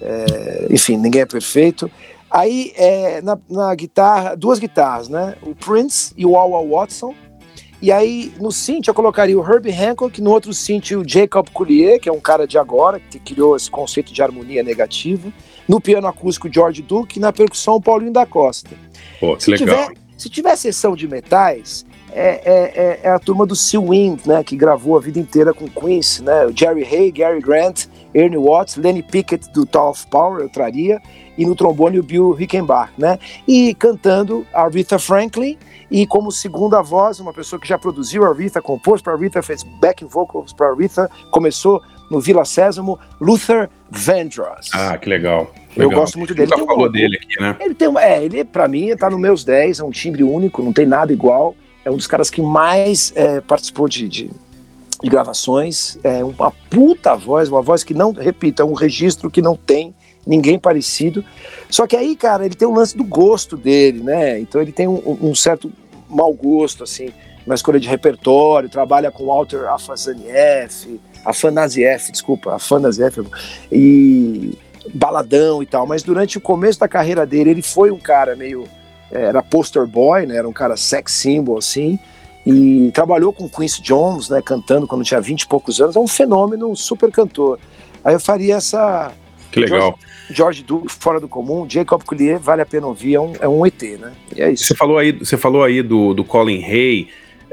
É, 0.00 0.66
enfim, 0.70 0.98
ninguém 0.98 1.22
é 1.22 1.26
perfeito. 1.26 1.90
Aí, 2.30 2.72
é, 2.76 3.22
na, 3.22 3.38
na, 3.48 3.74
guitarra, 3.74 4.34
duas 4.34 4.58
guitarras, 4.58 5.08
né? 5.08 5.36
O 5.42 5.54
Prince 5.54 6.12
e 6.16 6.26
o 6.26 6.36
Al 6.36 6.68
Watson. 6.68 7.14
E 7.80 7.92
aí, 7.92 8.32
no 8.40 8.50
synth, 8.50 8.88
eu 8.88 8.94
colocaria 8.94 9.38
o 9.38 9.46
Herbie 9.46 9.70
Hancock, 9.70 10.20
no 10.20 10.30
outro 10.30 10.52
synth, 10.52 10.92
o 10.92 11.06
Jacob 11.06 11.48
Collier, 11.50 12.00
que 12.00 12.08
é 12.08 12.12
um 12.12 12.20
cara 12.20 12.46
de 12.46 12.58
agora, 12.58 12.98
que 12.98 13.18
criou 13.18 13.54
esse 13.54 13.70
conceito 13.70 14.12
de 14.12 14.22
harmonia 14.22 14.62
negativa. 14.62 15.32
No 15.68 15.80
piano 15.80 16.06
acústico, 16.06 16.52
George 16.52 16.82
Duke. 16.82 17.18
E 17.18 17.20
na 17.20 17.32
percussão, 17.32 17.80
Paulinho 17.80 18.12
da 18.12 18.24
Costa. 18.24 18.70
Pô, 19.20 19.36
que 19.36 19.44
se 19.44 19.50
legal. 19.50 19.88
Tiver, 19.88 20.00
se 20.16 20.30
tiver 20.30 20.56
sessão 20.56 20.96
de 20.96 21.06
metais, 21.06 21.84
é, 22.12 22.40
é, 22.44 22.72
é, 22.74 23.00
é, 23.02 23.10
a 23.10 23.18
turma 23.18 23.44
do 23.44 23.54
Seal 23.54 23.84
Wind, 23.84 24.24
né, 24.24 24.42
que 24.42 24.56
gravou 24.56 24.96
a 24.96 25.00
vida 25.00 25.18
inteira 25.18 25.52
com 25.52 25.68
Quincy, 25.68 26.22
né, 26.22 26.46
o 26.46 26.56
Jerry 26.56 26.82
Hay, 26.82 27.12
Gary 27.12 27.40
Grant, 27.40 27.86
Ernie 28.16 28.38
Watts, 28.38 28.76
Lenny 28.76 29.02
Pickett 29.02 29.50
do 29.52 29.66
Tower 29.66 29.90
of 29.90 30.06
Power, 30.06 30.40
eu 30.40 30.48
traria, 30.48 31.00
e 31.36 31.44
no 31.44 31.54
trombone 31.54 31.98
o 31.98 32.02
Bill 32.02 32.32
Rickenbach, 32.32 32.90
né? 32.96 33.18
E 33.46 33.74
cantando 33.74 34.46
a 34.54 34.62
Aretha 34.62 34.98
Franklin 34.98 35.58
e 35.90 36.06
como 36.06 36.32
segunda 36.32 36.80
voz, 36.80 37.20
uma 37.20 37.32
pessoa 37.32 37.60
que 37.60 37.68
já 37.68 37.78
produziu 37.78 38.24
a 38.24 38.30
Aretha, 38.30 38.62
compôs 38.62 39.02
para 39.02 39.12
a 39.12 39.16
Aretha, 39.16 39.42
fez 39.42 39.62
backing 39.62 40.06
vocals 40.06 40.52
para 40.52 40.68
a 40.68 40.72
Aretha, 40.72 41.10
começou 41.30 41.82
no 42.10 42.20
Vila 42.20 42.44
Sésamo, 42.44 42.98
Luther 43.20 43.68
Vandross. 43.90 44.70
Ah, 44.72 44.96
que 44.96 45.08
legal. 45.08 45.52
Eu 45.76 45.90
gosto 45.90 46.18
muito 46.18 46.34
dele. 46.34 46.50
Ele 46.54 46.66
falou 46.66 46.86
um, 46.86 46.90
dele 46.90 47.18
aqui, 47.22 47.40
né? 47.40 47.56
Ele 47.60 47.74
tem, 47.74 47.88
é, 47.98 48.24
ele 48.24 48.44
para 48.44 48.66
mim 48.66 48.96
tá 48.96 49.10
no 49.10 49.18
meus 49.18 49.44
10, 49.44 49.80
é 49.80 49.84
um 49.84 49.90
timbre 49.90 50.22
único, 50.22 50.62
não 50.62 50.72
tem 50.72 50.86
nada 50.86 51.12
igual. 51.12 51.54
É 51.84 51.90
um 51.90 51.96
dos 51.96 52.06
caras 52.06 52.30
que 52.30 52.40
mais 52.40 53.12
é, 53.14 53.40
participou 53.40 53.88
de, 53.88 54.08
de, 54.08 54.30
de 55.02 55.10
gravações. 55.10 55.98
É 56.02 56.24
uma 56.24 56.50
puta 56.70 57.14
voz, 57.14 57.48
uma 57.48 57.62
voz 57.62 57.84
que 57.84 57.94
não, 57.94 58.12
repito, 58.12 58.62
é 58.62 58.64
um 58.64 58.72
registro 58.72 59.30
que 59.30 59.42
não 59.42 59.56
tem 59.56 59.94
ninguém 60.26 60.58
parecido. 60.58 61.24
Só 61.70 61.86
que 61.86 61.96
aí, 61.96 62.16
cara, 62.16 62.44
ele 62.44 62.54
tem 62.54 62.66
o 62.66 62.74
lance 62.74 62.96
do 62.96 63.04
gosto 63.04 63.56
dele, 63.56 64.02
né? 64.02 64.38
Então 64.38 64.60
ele 64.60 64.72
tem 64.72 64.88
um, 64.88 65.18
um 65.22 65.34
certo 65.34 65.70
mau 66.08 66.32
gosto, 66.32 66.84
assim, 66.84 67.10
na 67.46 67.54
escolha 67.54 67.78
de 67.78 67.88
repertório, 67.88 68.68
trabalha 68.68 69.10
com 69.10 69.26
Walter 69.26 69.68
Afazanieff, 69.68 71.00
Afanasieff, 71.24 72.10
desculpa, 72.10 72.54
Afanasieff, 72.54 73.22
e 73.70 74.58
baladão 74.94 75.62
e 75.62 75.66
tal. 75.66 75.86
Mas 75.86 76.02
durante 76.02 76.38
o 76.38 76.40
começo 76.40 76.80
da 76.80 76.88
carreira 76.88 77.26
dele, 77.26 77.50
ele 77.50 77.62
foi 77.62 77.90
um 77.90 77.98
cara 77.98 78.34
meio. 78.34 78.64
Era 79.10 79.40
poster 79.40 79.86
boy, 79.86 80.26
né? 80.26 80.36
Era 80.36 80.48
um 80.48 80.52
cara 80.52 80.76
sex 80.76 81.12
symbol, 81.12 81.58
assim. 81.58 81.98
E 82.46 82.92
trabalhou 82.92 83.32
com 83.32 83.48
Quincy 83.48 83.82
Jones, 83.82 84.28
né? 84.28 84.40
Cantando 84.40 84.86
quando 84.86 85.04
tinha 85.04 85.20
20 85.20 85.42
e 85.42 85.48
poucos 85.48 85.80
anos. 85.80 85.96
É 85.96 85.98
um 85.98 86.06
fenômeno, 86.06 86.70
um 86.70 86.76
super 86.76 87.10
cantor. 87.10 87.58
Aí 88.04 88.14
eu 88.14 88.20
faria 88.20 88.54
essa. 88.54 89.12
Que 89.50 89.60
legal. 89.60 89.98
George 90.30 90.62
Duke, 90.62 90.92
fora 90.92 91.20
do 91.20 91.28
comum, 91.28 91.68
Jacob 91.68 92.02
Collier, 92.04 92.38
vale 92.38 92.62
a 92.62 92.66
pena 92.66 92.86
ouvir, 92.86 93.14
é 93.14 93.20
um, 93.20 93.32
é 93.40 93.48
um 93.48 93.64
ET, 93.64 93.80
né? 93.82 94.12
E 94.34 94.42
é 94.42 94.50
isso. 94.50 94.64
Você 94.64 94.74
falou 94.74 94.98
aí, 94.98 95.12
você 95.12 95.36
falou 95.36 95.62
aí 95.62 95.82
do, 95.82 96.14
do 96.14 96.24
Colin 96.24 96.64
Hay, 96.64 97.08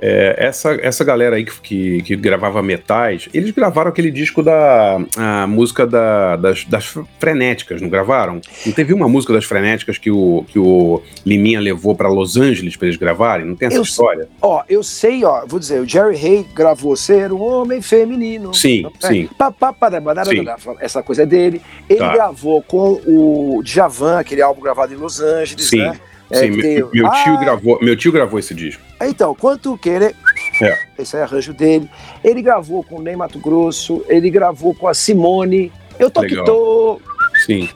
é, 0.06 0.36
essa, 0.38 0.78
essa 0.82 1.02
galera 1.06 1.38
aí 1.38 1.46
que, 1.46 1.62
que, 1.62 2.04
que, 2.04 2.16
gravava 2.18 2.62
metais, 2.62 3.30
eles 3.34 3.52
gravaram 3.52 3.90
aquele 3.90 4.12
disco 4.12 4.44
da 4.44 5.00
a 5.16 5.48
música 5.48 5.88
da, 5.88 6.36
das, 6.36 6.66
das 6.66 6.94
frenéticas, 7.18 7.82
não 7.82 7.88
gravaram? 7.88 8.42
Não 8.66 8.74
teve 8.74 8.94
uma 8.94 9.08
música 9.08 9.32
das 9.32 9.46
frenéticas 9.46 9.98
que 9.98 10.12
o, 10.12 10.44
que 10.50 10.60
o 10.60 11.02
Liminha 11.26 11.62
levou 11.62 11.96
para 11.96 12.10
Los 12.10 12.36
Angeles 12.36 12.76
para 12.76 12.88
eles 12.88 13.00
gravarem? 13.00 13.46
Não 13.46 13.56
tem 13.56 13.70
essa 13.70 13.78
eu 13.78 13.84
história? 13.84 14.28
ó, 14.42 14.64
eu 14.68 14.84
sei, 14.84 15.24
ó, 15.24 15.46
vou 15.48 15.58
dizer, 15.58 15.80
o 15.80 15.88
Jerry 15.88 16.18
Hay 16.18 16.46
gravou 16.54 16.98
Ser 16.98 17.32
um 17.32 17.42
Homem 17.42 17.82
Feminino. 17.82 18.54
Sim, 18.54 18.86
é, 19.02 19.08
sim. 19.08 19.30
Pa, 19.38 19.54
pa, 19.54 19.72
pa, 19.72 19.90
sim. 20.26 20.46
Essa 20.82 21.02
coisa 21.02 21.24
é 21.24 21.26
dele. 21.26 21.62
Ele 21.90 22.00
tá. 22.00 22.14
gravou 22.14 22.62
com 22.62 23.00
o 23.08 23.62
Djavan, 23.64 24.20
aquele 24.20 24.42
álbum 24.42 24.62
gravado 24.62 24.94
em 24.94 24.98
Los 24.98 25.22
Angeles, 25.22 25.70
sim. 25.70 25.78
né? 25.78 25.98
É, 26.34 26.40
Sim, 26.40 26.50
meu, 26.50 26.90
meu 26.92 27.12
tio 27.12 27.34
ah, 27.34 27.40
gravou, 27.40 27.80
meu 27.80 27.96
tio 27.96 28.12
gravou 28.12 28.40
esse 28.40 28.56
disco. 28.56 28.82
Então, 29.08 29.36
quanto 29.36 29.78
querer. 29.78 30.16
É. 30.62 30.78
Esse 31.00 31.18
é 31.18 31.24
arranjo 31.24 31.54
dele. 31.54 31.90
Ele 32.24 32.42
gravou 32.42 32.84
com 32.84 32.98
o 32.98 33.02
Ney 33.02 33.16
Mato 33.16 33.40
Grosso, 33.40 34.04
ele 34.08 34.30
gravou 34.30 34.74
com 34.74 34.88
a 34.88 34.94
Simone. 34.94 35.72
Eu 36.00 36.10
tô 36.10 36.22
Legal. 36.22 36.44
que 36.44 36.52
tô. 36.52 37.02
Sim. 37.46 37.70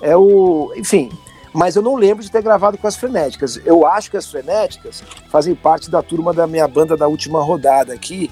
É 0.00 0.16
o. 0.16 0.72
Enfim. 0.76 1.10
Mas 1.54 1.76
eu 1.76 1.82
não 1.82 1.96
lembro 1.96 2.24
de 2.24 2.30
ter 2.30 2.42
gravado 2.42 2.78
com 2.78 2.86
as 2.86 2.96
frenéticas. 2.96 3.60
Eu 3.66 3.86
acho 3.86 4.10
que 4.10 4.16
as 4.16 4.30
frenéticas 4.30 5.02
fazem 5.30 5.54
parte 5.54 5.90
da 5.90 6.02
turma 6.02 6.32
da 6.32 6.46
minha 6.46 6.66
banda 6.66 6.96
da 6.96 7.06
última 7.06 7.42
rodada 7.42 7.92
aqui 7.92 8.30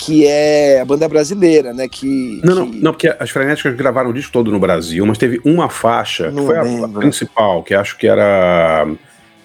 que 0.00 0.26
é 0.26 0.80
a 0.80 0.84
banda 0.84 1.06
brasileira, 1.06 1.74
né? 1.74 1.86
Que, 1.86 2.40
não, 2.42 2.54
que... 2.54 2.72
não, 2.72 2.82
não, 2.82 2.92
porque 2.92 3.14
as 3.18 3.28
Frenéticas 3.28 3.74
gravaram 3.76 4.08
o 4.08 4.14
disco 4.14 4.32
todo 4.32 4.50
no 4.50 4.58
Brasil, 4.58 5.04
mas 5.04 5.18
teve 5.18 5.38
uma 5.44 5.68
faixa, 5.68 6.30
não 6.30 6.42
que 6.42 6.46
foi 6.46 6.56
a, 6.56 6.86
a, 6.86 6.88
principal, 6.88 7.62
que 7.62 7.74
acho 7.74 7.98
que 7.98 8.06
era 8.06 8.88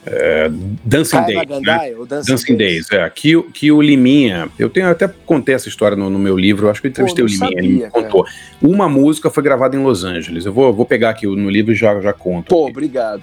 é, 0.06 0.49
Dancing 0.84 1.22
Days. 1.22 1.62
né? 1.62 1.93
Dancing, 2.08 2.32
Dancing 2.32 2.58
Days, 2.58 2.91
é. 2.91 3.10
Que, 3.10 3.41
que 3.51 3.72
o 3.72 3.82
Liminha, 3.82 4.49
eu 4.58 4.70
tenho 4.70 4.89
até 4.89 5.08
contei 5.08 5.56
essa 5.56 5.68
história 5.68 5.97
no, 5.97 6.10
no 6.10 6.20
meu 6.20 6.38
livro, 6.38 6.70
acho 6.70 6.82
que 6.82 6.88
eu 6.88 6.91
entrevistei 6.91 7.24
Pô, 7.24 7.30
o 7.30 7.32
Liminha, 7.32 7.49
sabia, 7.49 7.60
ele 7.60 7.84
me 7.86 7.89
contou. 7.89 8.24
Cara. 8.24 8.36
Uma 8.62 8.88
música 8.88 9.30
foi 9.30 9.43
gravada 9.43 9.76
em 9.76 9.84
Los 9.84 10.03
Angeles. 10.03 10.45
Eu 10.45 10.53
vou, 10.53 10.72
vou 10.74 10.86
pegar 10.86 11.10
aqui 11.10 11.26
no 11.26 11.49
livro 11.49 11.72
e 11.72 11.76
já, 11.76 11.99
já 11.99 12.14
conto. 12.14 12.49
Pô, 12.49 12.64
aqui. 12.64 12.72
obrigado. 12.72 13.22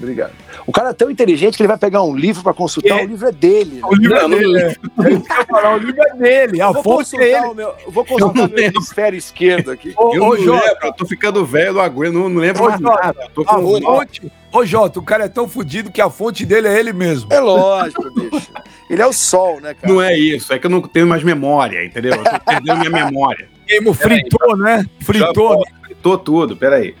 Obrigado. 0.00 0.32
O 0.66 0.72
cara 0.72 0.90
é 0.90 0.92
tão 0.94 1.10
inteligente 1.10 1.56
que 1.56 1.62
ele 1.62 1.68
vai 1.68 1.76
pegar 1.76 2.02
um 2.02 2.16
livro 2.16 2.42
para 2.42 2.54
consultar, 2.54 3.00
é. 3.00 3.04
o 3.04 3.06
livro 3.06 3.28
é 3.28 3.32
dele. 3.32 3.76
Né? 3.76 3.80
O 3.90 3.94
livro 3.94 4.16
é 4.16 4.28
dele. 4.28 4.58
É. 4.62 5.68
o 5.68 5.76
livro 5.76 6.02
é 6.02 6.14
dele. 6.14 6.62
A 6.62 6.70
vou 6.70 6.82
consultar 6.82 7.26
é 7.26 7.40
o 7.42 7.54
meu, 7.54 7.74
vou 7.88 8.04
consultar 8.04 8.46
o 8.46 8.50
meu 8.50 8.64
hemisfério 8.64 9.18
esquerdo 9.18 9.70
aqui. 9.70 9.92
Ô, 9.96 10.14
eu 10.14 10.24
ô, 10.24 10.36
não 10.36 10.44
Jota, 10.44 10.66
lembro, 10.66 10.86
eu 10.86 10.92
tô 10.94 11.06
ficando 11.06 11.44
velho, 11.44 11.74
não 11.74 11.80
aguento, 11.82 12.14
não, 12.14 12.28
não 12.28 12.40
lembro 12.40 12.64
ô, 12.64 12.70
Jota, 12.70 12.82
nada. 12.82 13.30
Tô 13.34 13.44
com 13.44 13.54
a 13.54 13.60
fonte, 13.60 14.32
ô 14.52 14.64
Jota, 14.64 14.98
o 14.98 15.02
cara 15.02 15.24
é 15.24 15.28
tão 15.28 15.46
fodido 15.46 15.90
que 15.90 16.00
a 16.00 16.08
fonte 16.08 16.46
dele 16.46 16.68
é 16.68 16.78
ele 16.78 16.92
mesmo. 16.92 17.30
É 17.30 17.40
lógico, 17.40 18.10
bicho. 18.14 18.50
Ele 18.88 19.02
é 19.02 19.06
o 19.06 19.12
sol, 19.12 19.60
né, 19.60 19.74
cara? 19.74 19.92
Não 19.92 20.00
é 20.00 20.16
isso, 20.18 20.52
é 20.52 20.58
que 20.58 20.66
eu 20.66 20.70
não 20.70 20.80
tenho 20.80 21.06
mais 21.06 21.22
memória, 21.22 21.84
entendeu? 21.84 22.14
Eu 22.14 22.24
tô 22.24 22.40
perdendo 22.40 22.78
minha 22.78 23.04
memória. 23.04 23.48
Fritou, 23.94 24.56
né? 24.56 24.84
Fritou. 25.00 25.64
Já, 25.64 25.86
fritou 25.86 26.18
tudo, 26.18 26.56
peraí. 26.56 26.94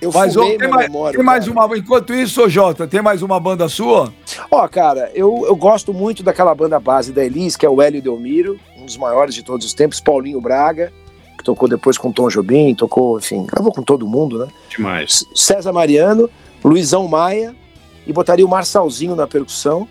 Eu 0.00 0.10
Mas 0.12 0.34
tem, 0.34 0.58
mais, 0.58 0.86
memória, 0.86 1.16
tem 1.16 1.24
mais 1.24 1.48
uma. 1.48 1.76
Enquanto 1.76 2.14
isso, 2.14 2.42
ô 2.42 2.48
Jota, 2.48 2.86
tem 2.86 3.00
mais 3.00 3.22
uma 3.22 3.40
banda 3.40 3.68
sua? 3.68 4.12
Ó, 4.50 4.68
cara, 4.68 5.10
eu, 5.14 5.44
eu 5.46 5.56
gosto 5.56 5.94
muito 5.94 6.22
daquela 6.22 6.54
banda 6.54 6.78
base 6.78 7.12
da 7.12 7.24
Elis, 7.24 7.56
que 7.56 7.64
é 7.64 7.68
o 7.68 7.80
Hélio 7.80 8.02
Delmiro, 8.02 8.58
um 8.76 8.84
dos 8.84 8.96
maiores 8.96 9.34
de 9.34 9.42
todos 9.42 9.64
os 9.64 9.72
tempos, 9.72 10.00
Paulinho 10.00 10.40
Braga, 10.40 10.92
que 11.38 11.44
tocou 11.44 11.68
depois 11.68 11.96
com 11.96 12.12
Tom 12.12 12.28
Jobim, 12.28 12.74
tocou, 12.74 13.18
enfim, 13.18 13.46
gravou 13.46 13.72
com 13.72 13.82
todo 13.82 14.06
mundo, 14.06 14.38
né? 14.38 14.48
Demais. 14.68 15.24
César 15.34 15.72
Mariano, 15.72 16.28
Luizão 16.62 17.08
Maia, 17.08 17.54
e 18.06 18.12
botaria 18.12 18.44
o 18.44 18.48
Marçalzinho 18.48 19.16
na 19.16 19.26
percussão. 19.26 19.88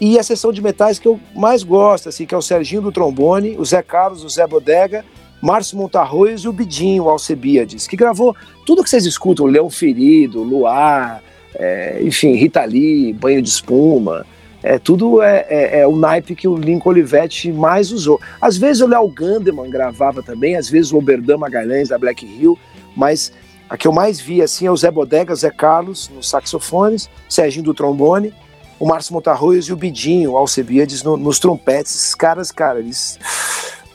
E 0.00 0.18
a 0.18 0.22
sessão 0.24 0.52
de 0.52 0.60
metais 0.60 0.98
que 0.98 1.06
eu 1.06 1.20
mais 1.34 1.62
gosto, 1.62 2.08
assim, 2.08 2.26
que 2.26 2.34
é 2.34 2.38
o 2.38 2.42
Serginho 2.42 2.82
do 2.82 2.90
trombone, 2.90 3.56
o 3.56 3.64
Zé 3.64 3.80
Carlos, 3.80 4.24
o 4.24 4.28
Zé 4.28 4.44
Bodega 4.46 5.04
Márcio 5.44 5.76
Montarroios 5.76 6.40
e 6.44 6.48
o 6.48 6.52
Bidinho 6.54 7.06
Alcebiades, 7.06 7.86
que 7.86 7.96
gravou 7.96 8.34
tudo 8.64 8.82
que 8.82 8.88
vocês 8.88 9.04
escutam, 9.04 9.44
Leão 9.44 9.68
Ferido, 9.68 10.42
Luar, 10.42 11.22
é, 11.54 12.00
enfim, 12.02 12.32
Rita 12.32 12.64
Lee, 12.64 13.12
Banho 13.12 13.42
de 13.42 13.50
Espuma, 13.50 14.24
é, 14.62 14.78
tudo 14.78 15.20
é, 15.20 15.44
é, 15.50 15.80
é, 15.80 15.86
o 15.86 15.94
naipe 15.94 16.34
que 16.34 16.48
o 16.48 16.56
Lincoln 16.56 16.88
Olivetti 16.88 17.52
mais 17.52 17.92
usou. 17.92 18.18
Às 18.40 18.56
vezes 18.56 18.80
o 18.80 18.86
Léo 18.86 19.06
Gandeman 19.06 19.68
gravava 19.68 20.22
também, 20.22 20.56
às 20.56 20.70
vezes 20.70 20.92
o 20.92 20.96
Oberdan 20.96 21.36
Magalhães 21.36 21.90
da 21.90 21.98
Black 21.98 22.24
Hill, 22.24 22.58
mas 22.96 23.30
a 23.68 23.76
que 23.76 23.86
eu 23.86 23.92
mais 23.92 24.18
vi 24.18 24.40
assim 24.40 24.66
é 24.66 24.70
o 24.70 24.76
Zé 24.78 24.90
Bodega, 24.90 25.34
Zé 25.34 25.50
Carlos 25.50 26.08
nos 26.08 26.30
saxofones, 26.30 27.10
Serginho 27.28 27.66
do 27.66 27.74
trombone, 27.74 28.32
o 28.80 28.86
Márcio 28.86 29.12
Montarroios 29.12 29.66
e 29.66 29.74
o 29.74 29.76
Bidinho 29.76 30.38
Alcebiades 30.38 31.02
no, 31.02 31.18
nos 31.18 31.38
trompetes. 31.38 31.94
Esses 31.94 32.14
caras, 32.14 32.50
cara, 32.50 32.78
eles 32.78 33.18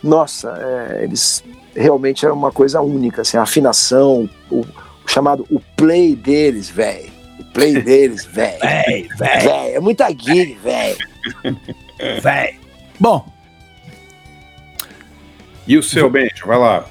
nossa, 0.04 0.58
é, 0.58 1.04
eles 1.04 1.44
realmente 1.76 2.26
é 2.26 2.32
uma 2.32 2.52
coisa 2.52 2.82
única, 2.82 3.22
assim, 3.22 3.38
a 3.38 3.44
afinação, 3.44 4.30
o, 4.50 4.62
o 4.62 4.66
chamado 5.08 5.46
o 5.50 5.60
play 5.76 6.16
deles, 6.16 6.70
velho. 6.70 7.12
O 7.40 7.44
play 7.46 7.80
deles, 7.82 8.26
velho. 8.26 8.60
velho. 9.18 9.76
É 9.76 9.80
muita 9.80 10.10
gig, 10.10 10.56
velho. 10.56 10.98
Velho. 12.22 12.58
Bom. 12.98 13.28
E 15.68 15.78
o 15.78 15.84
seu, 15.84 16.10
Benjo? 16.10 16.48
Vai 16.48 16.58
lá. 16.58 16.86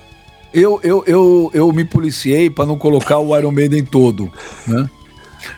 eu, 0.52 0.78
eu, 0.82 1.02
eu, 1.06 1.50
eu 1.54 1.72
me 1.72 1.82
policiei 1.82 2.50
para 2.50 2.66
não 2.66 2.76
colocar 2.76 3.18
o 3.18 3.36
Iron 3.36 3.50
Maiden 3.50 3.86
todo, 3.86 4.30
né? 4.66 4.88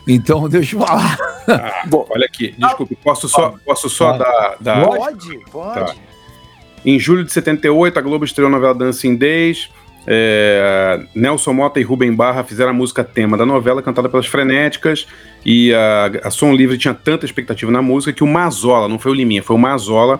Então, 0.07 0.47
deixa 0.49 0.75
eu 0.75 0.79
falar. 0.79 1.17
Ah, 1.47 1.83
Bom, 1.87 2.05
olha 2.09 2.25
aqui, 2.25 2.55
desculpe, 2.57 2.95
posso 2.95 3.27
só, 3.27 3.53
posso 3.65 3.89
só 3.89 4.17
dar, 4.17 4.55
dar. 4.59 4.85
Pode, 4.85 5.37
pode. 5.51 5.93
Tá. 5.93 5.95
Em 6.85 6.99
julho 6.99 7.23
de 7.23 7.31
78, 7.31 7.97
a 7.97 8.01
Globo 8.01 8.25
estreou 8.25 8.47
a 8.47 8.51
novela 8.51 8.73
Dancing 8.73 9.15
Days. 9.15 9.69
É, 10.07 10.99
Nelson 11.13 11.53
Mota 11.53 11.79
e 11.79 11.83
Rubem 11.83 12.11
Barra 12.11 12.43
fizeram 12.43 12.71
a 12.71 12.73
música 12.73 13.03
tema 13.03 13.37
da 13.37 13.45
novela, 13.45 13.83
cantada 13.83 14.09
pelas 14.09 14.25
Frenéticas. 14.25 15.07
E 15.45 15.73
a, 15.73 16.11
a 16.23 16.31
Som 16.31 16.53
Livre 16.53 16.77
tinha 16.77 16.93
tanta 16.93 17.25
expectativa 17.25 17.71
na 17.71 17.81
música 17.81 18.11
que 18.11 18.23
o 18.23 18.27
Mazola, 18.27 18.87
não 18.87 18.97
foi 18.97 19.11
o 19.11 19.15
Liminha, 19.15 19.43
foi 19.43 19.55
o 19.55 19.59
Mazola, 19.59 20.19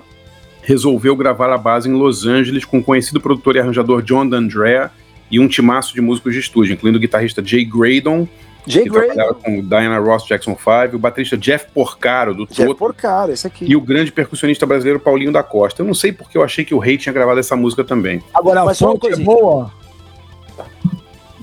resolveu 0.62 1.16
gravar 1.16 1.51
a 1.51 1.57
base 1.57 1.89
em 1.89 1.93
Los 1.93 2.28
Angeles 2.28 2.64
com 2.64 2.78
o 2.78 2.84
conhecido 2.84 3.20
produtor 3.20 3.55
e 3.55 3.59
arranjador 3.59 4.03
John 4.03 4.28
D'Andrea 4.28 4.91
e 5.32 5.39
um 5.39 5.47
timaço 5.47 5.95
de 5.95 6.01
músicos 6.01 6.34
de 6.34 6.39
estúdio, 6.39 6.74
incluindo 6.74 6.97
o 6.97 7.01
guitarrista 7.01 7.43
Jay 7.43 7.66
Graydon, 7.66 8.28
Jay 8.68 8.89
trabalhava 8.89 9.34
com 9.34 9.62
Diana 9.62 9.99
Ross 9.99 10.26
Jackson 10.26 10.55
5, 10.55 10.95
o 10.95 10.99
baterista 10.99 11.38
Jeff 11.38 11.66
Porcaro, 11.74 12.34
do 12.36 12.45
Jeff 12.45 12.66
Toto, 12.66 12.76
Porcaro, 12.78 13.32
esse 13.32 13.47
aqui. 13.47 13.66
e 13.66 13.76
o 13.76 13.82
grande 13.82 14.12
percussionista 14.12 14.66
brasileiro 14.66 14.99
Paulinho 14.99 15.32
da 15.32 15.41
Costa. 15.43 15.82
Eu 15.82 15.86
não 15.88 15.93
sei 15.93 16.12
porque 16.12 16.38
eu 16.38 16.43
achei 16.43 16.64
que 16.64 16.74
o 16.76 16.80
Rei 16.80 16.97
tinha 16.97 17.12
gravado 17.14 17.39
essa 17.39 17.55
música 17.55 17.84
também. 17.84 18.22
Agora, 18.34 18.62
A 18.70 18.74
fonte 18.76 19.07
é 19.07 19.16
boa, 19.16 19.72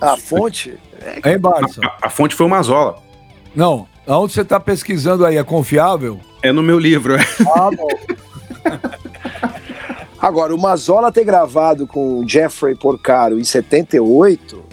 A 0.00 0.16
fonte. 0.16 0.74
hein, 1.24 1.38
Barça? 1.38 1.80
A, 1.84 2.06
a 2.06 2.10
fonte 2.10 2.34
foi 2.34 2.46
o 2.46 2.48
Mazola. 2.48 2.98
Não, 3.54 3.88
aonde 4.06 4.32
você 4.32 4.44
tá 4.44 4.60
pesquisando 4.60 5.26
aí, 5.26 5.36
é 5.36 5.42
confiável? 5.42 6.20
É 6.42 6.52
no 6.52 6.62
meu 6.62 6.78
livro. 6.78 7.16
é. 7.16 7.18
Ah, 7.54 7.70
bom. 7.76 7.88
Agora, 10.20 10.54
o 10.54 10.58
Mazola 10.60 11.12
ter 11.12 11.24
gravado 11.24 11.86
com 11.86 12.18
o 12.20 12.28
Jeffrey 12.28 12.74
Porcaro 12.74 13.38
em 13.38 13.44
78, 13.44 14.64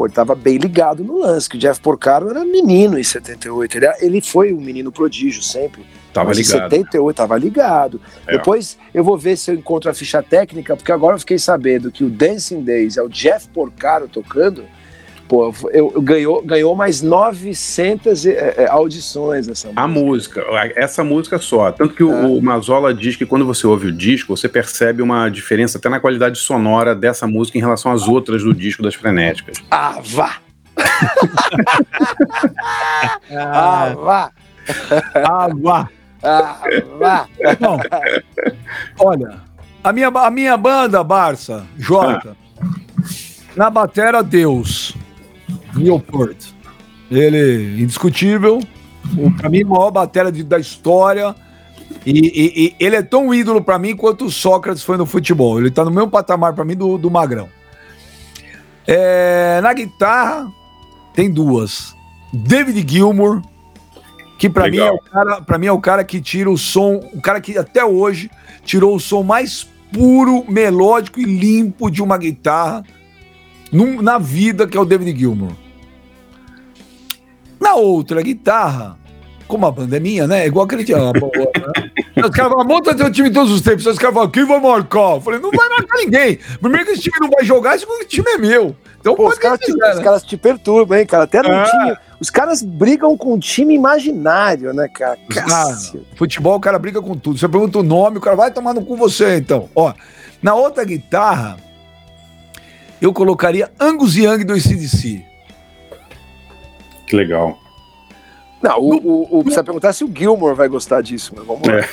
pô, 0.00 0.06
ele 0.06 0.14
tava 0.14 0.34
bem 0.34 0.56
ligado 0.56 1.04
no 1.04 1.18
lance, 1.18 1.46
que 1.46 1.56
o 1.56 1.58
Jeff 1.58 1.78
Porcaro 1.78 2.30
era 2.30 2.42
menino 2.42 2.98
em 2.98 3.04
78. 3.04 3.76
Ele, 3.76 3.86
ele 4.00 4.20
foi 4.22 4.50
um 4.50 4.60
menino 4.60 4.90
prodígio 4.90 5.42
sempre. 5.42 5.84
Tava 6.10 6.28
mas 6.28 6.38
ligado. 6.38 6.72
Em 6.72 6.78
78 6.78 7.16
tava 7.16 7.36
ligado. 7.36 8.00
É. 8.26 8.38
Depois 8.38 8.78
eu 8.94 9.04
vou 9.04 9.18
ver 9.18 9.36
se 9.36 9.50
eu 9.50 9.54
encontro 9.54 9.90
a 9.90 9.94
ficha 9.94 10.22
técnica, 10.22 10.74
porque 10.74 10.90
agora 10.90 11.16
eu 11.16 11.20
fiquei 11.20 11.38
sabendo 11.38 11.92
que 11.92 12.02
o 12.02 12.08
Dancing 12.08 12.62
Days 12.62 12.96
é 12.96 13.02
o 13.02 13.10
Jeff 13.10 13.46
Porcaro 13.48 14.08
tocando. 14.08 14.64
Pô, 15.30 15.54
eu, 15.72 15.92
eu 15.94 16.02
ganhou, 16.02 16.42
ganhou 16.42 16.74
mais 16.74 17.00
900 17.02 18.26
é, 18.26 18.54
é, 18.64 18.68
audições 18.68 19.46
essa 19.46 19.70
A 19.76 19.86
música, 19.86 20.44
essa 20.74 21.04
música 21.04 21.38
só. 21.38 21.70
Tanto 21.70 21.94
que 21.94 22.02
o, 22.02 22.12
É. 22.12 22.26
o 22.26 22.42
Mazola 22.42 22.92
diz 22.92 23.14
que 23.14 23.24
quando 23.24 23.46
você 23.46 23.64
ouve 23.64 23.86
o 23.86 23.92
disco, 23.92 24.36
você 24.36 24.48
percebe 24.48 25.02
uma 25.02 25.28
diferença 25.28 25.78
até 25.78 25.88
na 25.88 26.00
qualidade 26.00 26.36
sonora 26.36 26.96
dessa 26.96 27.28
música 27.28 27.56
em 27.56 27.60
relação 27.60 27.92
às 27.92 28.08
outras 28.08 28.42
do 28.42 28.52
disco 28.52 28.82
das 28.82 28.96
Frenéticas. 28.96 29.58
Ah, 29.70 30.00
vá! 30.04 30.38
Ah, 33.32 33.94
vá! 33.94 34.30
Água. 35.14 35.88
Ah, 36.24 36.60
vá! 36.98 37.26
Não. 37.60 37.78
Olha, 38.98 39.34
a 39.84 39.92
minha, 39.92 40.08
a 40.08 40.30
minha 40.30 40.56
banda, 40.56 41.04
Barça, 41.04 41.64
Jota, 41.78 42.36
na 43.56 43.70
batera, 43.70 44.22
Deus. 44.24 44.96
Newport. 45.74 46.36
Ele, 47.10 47.82
indiscutível, 47.82 48.60
o, 49.16 49.30
pra 49.32 49.48
mim, 49.48 49.64
o 49.64 49.68
maior 49.70 49.90
batera 49.90 50.30
de- 50.30 50.44
da 50.44 50.58
história. 50.58 51.34
E, 52.06 52.10
e- 52.12 52.64
e 52.66 52.74
ele 52.78 52.96
é 52.96 53.02
tão 53.02 53.34
ídolo 53.34 53.62
pra 53.62 53.78
mim 53.78 53.96
quanto 53.96 54.26
o 54.26 54.30
Sócrates 54.30 54.82
foi 54.82 54.96
no 54.96 55.04
futebol. 55.06 55.58
Ele 55.58 55.70
tá 55.70 55.84
no 55.84 55.90
mesmo 55.90 56.08
patamar 56.10 56.52
pra 56.54 56.64
mim 56.64 56.76
do, 56.76 56.96
do 56.96 57.10
Magrão. 57.10 57.48
É, 58.86 59.60
na 59.62 59.72
guitarra, 59.72 60.50
tem 61.14 61.30
duas. 61.30 61.94
David 62.32 62.84
Gilmour, 62.90 63.42
que 64.38 64.48
pra 64.48 64.64
mim, 64.70 64.78
é 64.78 64.90
o 64.90 64.98
cara, 64.98 65.40
pra 65.42 65.58
mim 65.58 65.66
é 65.66 65.72
o 65.72 65.80
cara 65.80 66.04
que 66.04 66.20
tira 66.20 66.50
o 66.50 66.56
som, 66.56 66.96
o 67.12 67.20
cara 67.20 67.40
que 67.40 67.58
até 67.58 67.84
hoje 67.84 68.30
tirou 68.64 68.94
o 68.94 69.00
som 69.00 69.22
mais 69.22 69.66
puro, 69.92 70.44
melódico 70.48 71.18
e 71.20 71.24
limpo 71.24 71.90
de 71.90 72.00
uma 72.02 72.16
guitarra 72.16 72.84
num- 73.72 74.00
na 74.02 74.18
vida, 74.18 74.66
que 74.66 74.76
é 74.76 74.80
o 74.80 74.84
David 74.84 75.18
Gilmour. 75.18 75.52
Na 77.60 77.74
outra 77.74 78.22
guitarra, 78.22 78.98
como 79.46 79.66
a 79.66 79.70
banda 79.70 79.96
é 79.96 80.00
minha, 80.00 80.26
né? 80.26 80.46
Igual 80.46 80.64
aquele 80.64 80.84
dia. 80.84 80.96
ah, 80.96 81.12
né? 81.12 81.20
Os 82.24 82.30
caras 82.30 82.52
falam, 82.52 82.66
monta 82.66 82.94
teu 82.94 83.10
time 83.10 83.30
todos 83.30 83.50
os 83.52 83.60
tempos. 83.60 83.86
Os 83.86 83.98
caras 83.98 84.14
falam, 84.14 84.30
quem 84.30 84.44
vai 84.46 84.60
marcar? 84.60 85.14
Eu 85.16 85.20
falei, 85.20 85.40
não 85.40 85.50
vai 85.50 85.68
marcar 85.68 85.96
ninguém. 85.98 86.38
Primeiro 86.60 86.86
que 86.86 86.92
esse 86.92 87.02
time 87.02 87.16
não 87.20 87.30
vai 87.30 87.44
jogar, 87.44 87.76
esse 87.76 87.86
time 88.06 88.30
é 88.30 88.38
meu. 88.38 88.74
Então 89.00 89.14
Pô, 89.14 89.28
os 89.28 89.38
caras 89.38 89.58
te, 89.58 89.66
quiser, 89.66 89.90
os 89.92 89.96
né? 89.98 90.02
caras 90.04 90.22
te 90.22 90.36
perturbam, 90.36 90.98
hein, 90.98 91.06
cara? 91.06 91.24
Até 91.24 91.42
no 91.42 91.50
É. 91.50 91.64
time. 91.64 91.96
Os 92.20 92.28
caras 92.28 92.62
brigam 92.62 93.16
com 93.16 93.32
um 93.34 93.38
time 93.38 93.74
imaginário, 93.74 94.74
né, 94.74 94.88
cara? 94.88 95.18
Ah, 95.50 95.74
futebol, 96.16 96.56
o 96.56 96.60
cara 96.60 96.78
briga 96.78 97.00
com 97.00 97.14
tudo. 97.16 97.38
Você 97.38 97.48
pergunta 97.48 97.78
o 97.78 97.82
nome, 97.82 98.18
o 98.18 98.20
cara 98.20 98.36
vai 98.36 98.50
tomar 98.50 98.74
no 98.74 98.84
cu 98.84 98.96
você, 98.96 99.36
então. 99.36 99.70
Ó, 99.74 99.92
na 100.42 100.54
outra 100.54 100.84
guitarra, 100.84 101.56
eu 103.00 103.12
colocaria 103.12 103.70
Angus 103.78 104.16
Young 104.16 104.44
do 104.44 104.52
ACDC. 104.52 105.24
Que 107.06 107.16
legal. 107.16 107.58
Não, 108.62 108.78
o, 108.78 108.94
o, 108.96 109.38
o- 109.38 109.42
precisa 109.42 109.64
perguntar 109.64 109.92
se 109.94 110.04
o 110.04 110.12
Gilmore 110.14 110.54
vai 110.54 110.68
gostar 110.68 111.00
disso, 111.00 111.32
mas 111.34 111.46
vamos 111.46 111.66
lá. 111.66 111.78
É. 111.78 111.88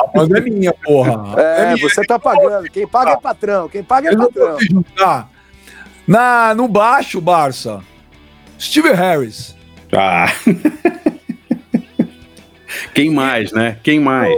A 0.00 0.06
banda 0.14 0.38
é 0.38 0.40
minha, 0.40 0.72
porra. 0.72 1.38
É, 1.40 1.74
minha. 1.74 1.88
você 1.88 2.02
tá 2.04 2.18
pagando. 2.18 2.68
Quem 2.70 2.86
paga 2.86 3.12
é 3.12 3.16
patrão. 3.16 3.68
Quem 3.68 3.82
paga 3.84 4.08
é 4.10 4.16
patrão. 4.16 4.56
Na, 6.08 6.54
no 6.54 6.66
baixo, 6.66 7.20
Barça, 7.20 7.80
Steve 8.58 8.90
Harris. 8.92 9.54
Ah. 9.92 10.32
Quem 12.94 13.10
mais, 13.10 13.52
né? 13.52 13.76
Quem 13.82 14.00
mais? 14.00 14.34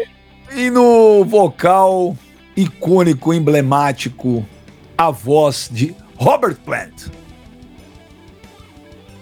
E 0.55 0.70
no 0.70 1.24
vocal 1.24 2.16
icônico, 2.57 3.32
emblemático, 3.32 4.45
a 4.97 5.11
voz 5.11 5.68
de 5.70 5.95
Robert 6.16 6.57
Plant. 6.64 7.09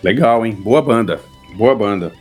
Legal, 0.03 0.45
hein? 0.45 0.53
Boa 0.53 0.83
banda. 0.83 1.21
Boa 1.57 1.75
banda. 1.75 2.13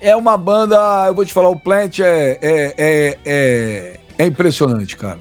É 0.00 0.14
uma 0.14 0.36
banda, 0.36 0.76
eu 1.08 1.14
vou 1.14 1.24
te 1.24 1.32
falar, 1.32 1.48
o 1.48 1.58
Plant 1.58 1.98
é, 2.00 2.38
é, 2.40 2.74
é, 2.78 3.18
é, 3.24 4.00
é 4.18 4.26
impressionante, 4.26 4.96
cara. 4.96 5.18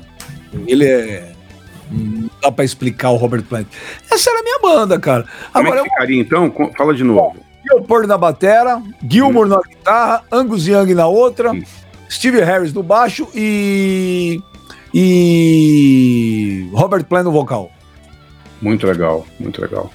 Ele 0.67 0.85
é. 0.85 1.31
Não 1.89 2.29
dá 2.41 2.51
pra 2.51 2.65
explicar 2.65 3.11
o 3.11 3.15
Robert 3.15 3.43
Plant. 3.43 3.67
Essa 4.11 4.29
era 4.29 4.39
a 4.39 4.43
minha 4.43 4.59
banda, 4.59 4.99
cara. 4.99 5.25
Como 5.53 5.67
Agora 5.67 5.79
é 5.79 5.83
que 5.83 5.89
ficaria 5.89 6.21
então? 6.21 6.53
Fala 6.77 6.93
de 6.93 7.03
novo. 7.03 7.37
Pôr 7.87 8.07
na 8.07 8.17
batera, 8.17 8.81
Gilmour 9.09 9.47
na 9.47 9.59
guitarra, 9.61 10.23
Angus 10.31 10.67
Young 10.67 10.93
na 10.93 11.07
outra, 11.07 11.51
Hum. 11.51 11.63
Steve 12.09 12.39
Harris 12.41 12.71
no 12.73 12.81
baixo 12.83 13.27
e. 13.35 14.41
E. 14.99 16.67
Robert 16.73 17.03
Plant 17.05 17.25
no 17.25 17.31
vocal. 17.31 17.71
Muito 18.61 18.87
legal, 18.87 19.27
muito 19.39 19.61
legal. 19.61 19.91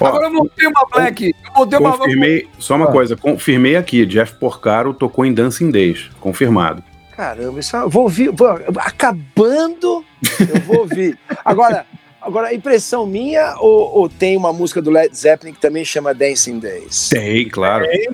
Ó, 0.00 0.06
Agora 0.06 0.26
eu 0.26 0.32
montei 0.32 0.66
uma 0.66 0.86
black. 0.90 1.34
Eu 1.46 1.52
montei 1.54 1.78
uma. 1.78 1.98
confirmei, 1.98 2.48
só 2.58 2.76
uma 2.76 2.86
Ah. 2.88 2.92
coisa, 2.92 3.14
confirmei 3.16 3.76
aqui, 3.76 4.06
Jeff 4.06 4.34
Porcaro 4.36 4.94
tocou 4.94 5.26
em 5.26 5.34
Dancing 5.34 5.70
Days, 5.70 6.08
confirmado. 6.20 6.82
Caramba, 7.14 7.60
isso 7.60 7.76
eu 7.76 7.90
vou 7.90 8.04
ouvir. 8.04 8.30
vou- 8.30 8.48
acabando, 8.78 10.02
eu 10.40 10.60
vou 10.66 10.78
ouvir. 10.78 11.18
Agora, 11.44 11.84
agora 12.22 12.48
a 12.48 12.54
impressão 12.54 13.06
minha 13.06 13.54
ou, 13.58 13.98
ou 13.98 14.08
tem 14.08 14.34
uma 14.36 14.52
música 14.52 14.80
do 14.80 14.90
Led 14.90 15.14
Zeppelin 15.16 15.52
que 15.52 15.60
também 15.60 15.84
chama 15.84 16.14
Dancing 16.14 16.58
Days? 16.58 17.08
Tem, 17.10 17.46
claro. 17.48 17.84
É... 17.84 18.06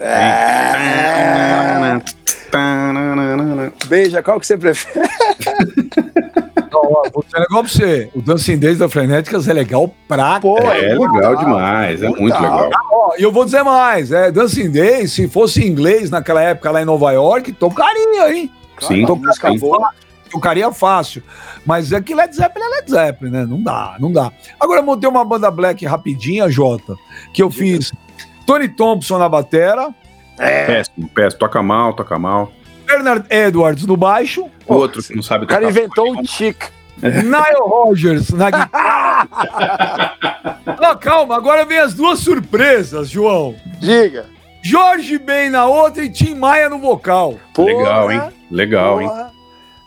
Beija, 3.87 4.22
qual 4.22 4.41
que 4.41 4.47
você 4.47 4.57
prefere? 4.57 5.07
Ó, 6.85 7.03
vou 7.12 7.24
um 7.24 7.41
negócio 7.41 7.78
pra 7.78 7.87
você. 7.89 8.11
O 8.14 8.22
Dancing 8.22 8.59
Days 8.59 8.78
da 8.78 8.89
Frenéticas 8.89 9.49
é 9.49 9.53
legal 9.53 9.93
pra 10.07 10.41
Pô, 10.41 10.59
É 10.59 10.95
muito 10.95 11.14
legal 11.14 11.37
demais, 11.37 12.03
é 12.03 12.09
muito 12.09 12.22
legal. 12.35 12.70
Ó, 12.91 13.14
e 13.18 13.22
eu 13.22 13.32
vou 13.32 13.45
dizer 13.45 13.62
mais, 13.62 14.12
é, 14.12 14.30
Dancing 14.30 14.70
Days, 14.70 15.12
se 15.12 15.28
fosse 15.28 15.66
inglês 15.66 16.11
naquela 16.11 16.43
época 16.43 16.70
lá 16.70 16.82
em 16.82 16.85
Nova 16.85 17.12
York, 17.12 17.53
tocaria, 17.53 18.32
hein? 18.35 18.51
Sim, 18.80 19.07
boa. 19.59 19.91
Tocaria 20.30 20.70
fácil. 20.72 21.22
Mas 21.64 21.93
é 21.93 22.01
que 22.01 22.14
Led 22.14 22.35
Zeppelin 22.35 22.64
é 22.64 22.68
Led 22.68 22.91
Zeppelin, 22.91 23.30
né? 23.30 23.47
Não 23.49 23.62
dá, 23.62 23.97
não 24.01 24.12
dá. 24.12 24.32
Agora 24.59 24.80
eu 24.80 24.85
montei 24.85 25.09
uma 25.09 25.24
banda 25.24 25.51
black 25.51 25.87
rapidinha, 25.87 26.49
Jota, 26.51 26.97
que 27.32 27.41
eu 27.43 27.51
fiz 27.51 27.93
Tony 28.45 28.68
Thompson 28.68 29.18
na 29.18 29.28
batera, 29.28 29.95
É, 30.39 30.66
Péssimo, 30.66 31.09
péssimo. 31.09 31.39
Toca 31.39 31.62
mal, 31.62 31.93
toca 31.93 32.18
mal. 32.18 32.51
Bernard 32.87 33.24
Edwards 33.30 33.87
no 33.87 33.97
baixo, 33.97 34.47
Outro 34.66 35.03
que 35.03 35.14
não 35.14 35.22
sabe 35.22 35.45
o 35.45 35.49
cara 35.49 35.61
tocar. 35.66 35.70
inventou 35.78 36.12
um 36.12 36.22
tic. 36.22 36.57
Nile 37.03 37.59
Rogers 37.61 38.30
na 38.30 38.51
guitarra. 38.51 40.14
Não, 40.80 40.97
calma, 40.97 41.37
agora 41.37 41.64
vem 41.64 41.78
as 41.78 41.93
duas 41.95 42.20
surpresas, 42.20 43.11
João. 43.11 43.55
Diga. 43.80 44.26
Jorge 44.62 45.18
Ben 45.18 45.51
na 45.51 45.66
outra 45.66 46.05
e 46.05 46.09
Tim 46.09 46.35
Maia 46.35 46.70
no 46.70 46.78
vocal. 46.78 47.35
Porra, 47.53 47.72
Legal, 47.74 48.12
hein? 48.12 48.20
Legal, 48.51 49.03
hein? 49.03 49.09
porra. 49.09 49.30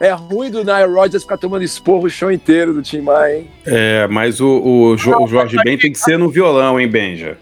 é 0.01 0.11
ruim 0.11 0.51
do 0.51 0.63
Nile 0.63 0.93
Rodgers 0.93 1.23
ficar 1.23 1.37
tomando 1.37 1.63
esporro 1.63 2.05
o 2.05 2.09
show 2.09 2.31
inteiro 2.31 2.73
do 2.73 2.81
Tim 2.83 3.01
Maia, 3.01 3.37
hein? 3.39 3.47
É, 3.65 4.05
mas 4.07 4.39
o, 4.39 4.47
o, 4.47 4.95
jo, 4.97 5.17
o 5.23 5.27
Jorge 5.27 5.57
Ben 5.63 5.77
tem 5.77 5.91
que 5.91 5.97
ser 5.99 6.19
no 6.19 6.29
violão, 6.29 6.79
hein, 6.79 6.87
Benja? 6.87 7.37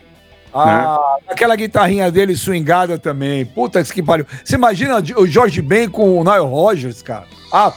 Ah, 0.56 1.18
né? 1.22 1.28
aquela 1.34 1.56
guitarrinha 1.56 2.10
dele 2.10 2.36
swingada 2.36 2.98
também. 2.98 3.46
Puta 3.46 3.84
que 3.84 4.02
pariu. 4.02 4.26
Você 4.44 4.56
imagina 4.56 5.04
o 5.18 5.28
Jorge 5.28 5.62
Ben 5.62 5.90
com 5.90 6.18
o 6.18 6.24
Nile 6.24 6.46
Rodgers, 6.46 7.02
cara? 7.02 7.26
Ah, 7.52 7.74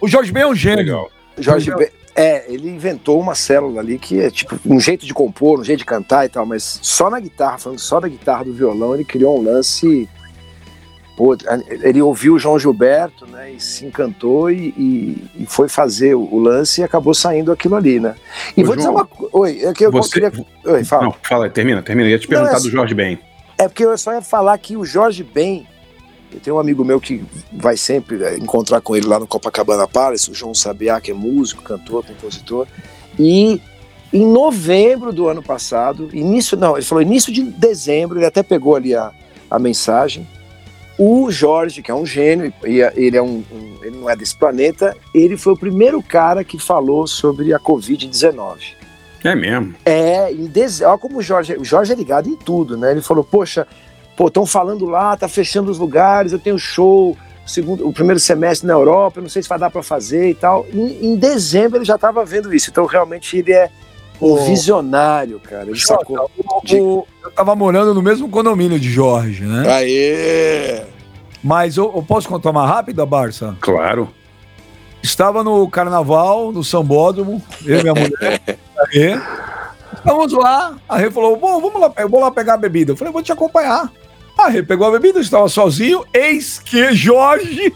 o 0.00 0.08
Jorge 0.08 0.32
Ben 0.32 0.44
é 0.44 0.46
um 0.46 0.54
gênio. 0.54 0.84
Legal. 0.84 1.10
Jorge 1.38 1.70
Ben, 1.74 1.90
é, 2.14 2.50
ele 2.50 2.70
inventou 2.70 3.20
uma 3.20 3.34
célula 3.34 3.82
ali 3.82 3.98
que 3.98 4.18
é 4.20 4.30
tipo 4.30 4.58
um 4.64 4.80
jeito 4.80 5.04
de 5.04 5.12
compor, 5.12 5.60
um 5.60 5.64
jeito 5.64 5.80
de 5.80 5.84
cantar 5.84 6.24
e 6.24 6.30
tal, 6.30 6.46
mas 6.46 6.78
só 6.80 7.10
na 7.10 7.20
guitarra, 7.20 7.58
falando 7.58 7.78
só 7.78 8.00
da 8.00 8.08
guitarra 8.08 8.44
do 8.44 8.54
violão, 8.54 8.94
ele 8.94 9.04
criou 9.04 9.38
um 9.38 9.42
lance. 9.42 10.08
Pô, 11.16 11.34
ele 11.82 12.02
ouviu 12.02 12.34
o 12.34 12.38
João 12.38 12.58
Gilberto, 12.58 13.26
né, 13.26 13.52
e 13.52 13.58
se 13.58 13.86
encantou 13.86 14.50
e, 14.50 14.74
e, 14.76 15.42
e 15.42 15.46
foi 15.46 15.66
fazer 15.66 16.14
o, 16.14 16.28
o, 16.30 16.38
lance 16.38 16.82
e 16.82 16.84
acabou 16.84 17.14
saindo 17.14 17.50
aquilo 17.50 17.74
ali, 17.74 17.98
né? 17.98 18.14
E 18.54 18.62
Ô, 18.62 18.66
vou 18.66 18.74
João, 18.74 18.76
dizer 18.76 18.88
uma 18.90 19.06
coisa. 19.06 19.30
Oi, 19.32 19.64
é 19.64 19.72
que 19.72 19.86
eu 19.86 19.90
você... 19.90 20.20
queria. 20.20 20.46
Oi, 20.66 20.84
fala. 20.84 21.04
Não, 21.04 21.14
fala, 21.22 21.48
termina, 21.48 21.80
termina. 21.82 22.06
Eu 22.06 22.12
ia 22.12 22.18
te 22.18 22.28
perguntar 22.28 22.52
Não, 22.52 22.58
é... 22.58 22.62
do 22.62 22.70
Jorge 22.70 22.94
Ben. 22.94 23.18
É 23.56 23.66
porque 23.66 23.82
eu 23.82 23.96
só 23.96 24.12
ia 24.12 24.20
falar 24.20 24.58
que 24.58 24.76
o 24.76 24.84
Jorge 24.84 25.24
Ben 25.24 25.66
eu 26.32 26.40
tenho 26.40 26.56
um 26.56 26.58
amigo 26.58 26.84
meu 26.84 27.00
que 27.00 27.24
vai 27.52 27.78
sempre 27.78 28.22
é, 28.22 28.36
encontrar 28.36 28.82
com 28.82 28.94
ele 28.94 29.06
lá 29.06 29.18
no 29.18 29.26
Copacabana 29.26 29.88
Palace, 29.88 30.30
o 30.30 30.34
João 30.34 30.54
Sabiá, 30.54 31.00
que 31.00 31.10
é 31.10 31.14
músico, 31.14 31.62
cantor, 31.62 32.04
compositor. 32.04 32.66
E 33.18 33.60
em 34.12 34.26
novembro 34.26 35.12
do 35.12 35.28
ano 35.28 35.42
passado, 35.42 36.10
início, 36.12 36.56
não, 36.56 36.76
ele 36.76 36.84
falou 36.84 37.00
início 37.00 37.32
de 37.32 37.42
dezembro, 37.42 38.18
ele 38.18 38.26
até 38.26 38.42
pegou 38.42 38.76
ali 38.76 38.94
a, 38.94 39.12
a 39.50 39.58
mensagem. 39.58 40.26
O 40.98 41.30
Jorge, 41.30 41.82
que 41.82 41.90
é 41.90 41.94
um 41.94 42.06
gênio, 42.06 42.52
e 42.64 42.80
ele, 42.94 43.16
é 43.16 43.22
um, 43.22 43.44
um, 43.52 43.78
ele 43.82 43.98
não 43.98 44.08
é 44.08 44.16
desse 44.16 44.36
planeta, 44.36 44.96
ele 45.14 45.36
foi 45.36 45.52
o 45.52 45.56
primeiro 45.56 46.02
cara 46.02 46.42
que 46.42 46.58
falou 46.58 47.06
sobre 47.06 47.52
a 47.52 47.58
Covid-19. 47.58 48.74
É 49.22 49.34
mesmo? 49.34 49.74
É, 49.84 50.32
em 50.32 50.46
dezembro, 50.46 50.92
olha 50.92 50.98
como 50.98 51.18
o 51.18 51.22
Jorge, 51.22 51.56
o 51.58 51.64
Jorge 51.64 51.92
é 51.92 51.96
ligado 51.96 52.28
em 52.28 52.36
tudo, 52.36 52.76
né? 52.76 52.92
Ele 52.92 53.02
falou, 53.02 53.24
poxa, 53.24 53.66
pô, 54.16 54.28
estão 54.28 54.46
falando 54.46 54.86
lá, 54.86 55.16
tá 55.16 55.28
fechando 55.28 55.70
os 55.70 55.78
lugares, 55.78 56.32
eu 56.32 56.38
tenho 56.38 56.58
show, 56.58 57.16
segundo, 57.46 57.86
o 57.86 57.92
primeiro 57.92 58.18
semestre 58.18 58.66
na 58.66 58.72
Europa, 58.72 59.20
não 59.20 59.28
sei 59.28 59.42
se 59.42 59.48
vai 59.48 59.58
dar 59.58 59.70
para 59.70 59.82
fazer 59.82 60.30
e 60.30 60.34
tal. 60.34 60.66
Em, 60.72 61.12
em, 61.12 61.16
dezembro 61.16 61.78
ele 61.78 61.84
já 61.84 61.96
estava 61.96 62.24
vendo 62.24 62.54
isso, 62.54 62.70
então 62.70 62.86
realmente 62.86 63.36
ele 63.36 63.52
é 63.52 63.70
um 64.20 64.44
visionário, 64.44 65.40
cara. 65.40 65.64
Ele 65.64 65.74
Jota, 65.74 66.00
sacou. 66.00 66.30
O, 66.38 67.06
eu 67.22 67.30
tava 67.30 67.54
morando 67.54 67.94
no 67.94 68.02
mesmo 68.02 68.28
condomínio 68.28 68.78
de 68.78 68.90
Jorge, 68.90 69.44
né? 69.44 69.68
Aê! 69.70 70.84
Mas 71.42 71.76
eu, 71.76 71.92
eu 71.94 72.02
posso 72.02 72.28
contar 72.28 72.50
uma 72.50 72.66
rápida, 72.66 73.04
Barça? 73.06 73.56
Claro. 73.60 74.08
Estava 75.02 75.44
no 75.44 75.68
carnaval, 75.68 76.50
no 76.50 76.64
Sambódromo, 76.64 77.40
eu 77.64 77.78
e 77.78 77.82
minha 77.82 77.94
mulher. 77.94 78.40
aí, 78.92 79.20
vamos 80.04 80.32
lá. 80.32 80.76
A 80.88 80.96
Rê 80.96 81.10
falou: 81.10 81.36
Bom, 81.36 81.60
vamos 81.60 81.80
lá, 81.80 81.92
eu 81.98 82.08
vou 82.08 82.20
lá 82.20 82.30
pegar 82.30 82.54
a 82.54 82.58
bebida. 82.58 82.92
Eu 82.92 82.96
falei: 82.96 83.12
Vou 83.12 83.22
te 83.22 83.32
acompanhar. 83.32 83.92
Aí 84.38 84.62
pegou 84.62 84.86
a 84.86 84.90
bebida, 84.90 85.18
estava 85.18 85.48
sozinho, 85.48 86.04
eis 86.12 86.58
que 86.58 86.92
Jorge 86.92 87.74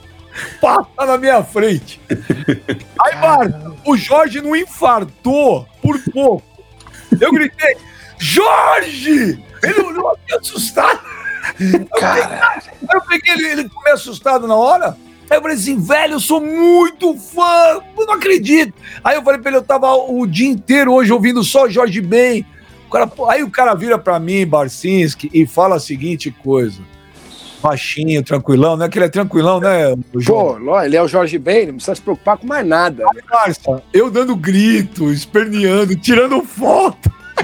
passa 0.61 1.07
na 1.07 1.19
minha 1.19 1.43
frente. 1.43 2.01
Aí, 3.05 3.17
Marco, 3.17 3.77
o 3.85 3.97
Jorge 3.97 4.41
não 4.41 4.55
infartou 4.55 5.67
por 5.83 5.99
pouco. 6.13 6.45
Eu 7.21 7.33
gritei, 7.33 7.77
Jorge! 8.19 9.43
Ele 9.63 9.81
olhou 9.81 10.11
aqui 10.11 10.35
assustado. 10.35 11.01
Cara. 11.99 12.63
Eu 12.93 13.01
peguei 13.03 13.35
ele, 13.35 13.47
ele 13.47 13.63
ficou 13.65 13.83
meio 13.83 13.95
assustado 13.95 14.47
na 14.47 14.55
hora. 14.55 14.97
Aí 15.29 15.37
eu 15.37 15.43
falei 15.43 15.57
assim, 15.57 15.81
velho, 15.81 16.15
eu 16.15 16.21
sou 16.21 16.41
muito 16.41 17.17
fã, 17.17 17.81
eu 17.97 18.07
não 18.07 18.15
acredito. 18.15 18.75
Aí 19.05 19.17
eu 19.17 19.23
falei 19.23 19.41
pra 19.41 19.51
ele, 19.51 19.59
eu 19.59 19.63
tava 19.63 19.95
o 19.95 20.27
dia 20.27 20.49
inteiro 20.49 20.93
hoje 20.93 21.13
ouvindo 21.13 21.45
só 21.45 21.69
Jorge 21.69 22.01
Ben. 22.01 22.45
O 22.89 22.91
cara, 22.91 23.11
aí 23.29 23.43
o 23.45 23.51
cara 23.51 23.75
vira 23.75 23.97
para 23.97 24.19
mim, 24.19 24.45
Barcinski, 24.45 25.31
e 25.33 25.47
fala 25.47 25.77
a 25.77 25.81
seguinte 25.81 26.33
coisa. 26.33 26.81
Baixinho, 27.63 28.23
tranquilão, 28.23 28.77
não 28.77 28.87
é 28.87 28.89
que 28.89 28.99
ele 28.99 29.07
é 29.07 29.09
tranquilão, 29.09 29.61
né? 29.61 29.95
Pô, 30.27 30.57
ele 30.83 30.97
é 30.97 31.03
o 31.03 31.09
Jorge 31.09 31.39
Ben, 31.39 31.67
não 31.67 31.75
precisa 31.75 31.95
se 31.95 32.03
preocupar 32.03 32.39
com 32.39 32.47
mais 32.47 32.67
nada. 32.67 33.05
Marcia, 33.31 33.83
eu 33.93 34.11
dando 34.11 34.35
grito, 34.35 35.13
esperneando, 35.13 35.95
tirando 35.97 36.43
foto. 36.43 37.11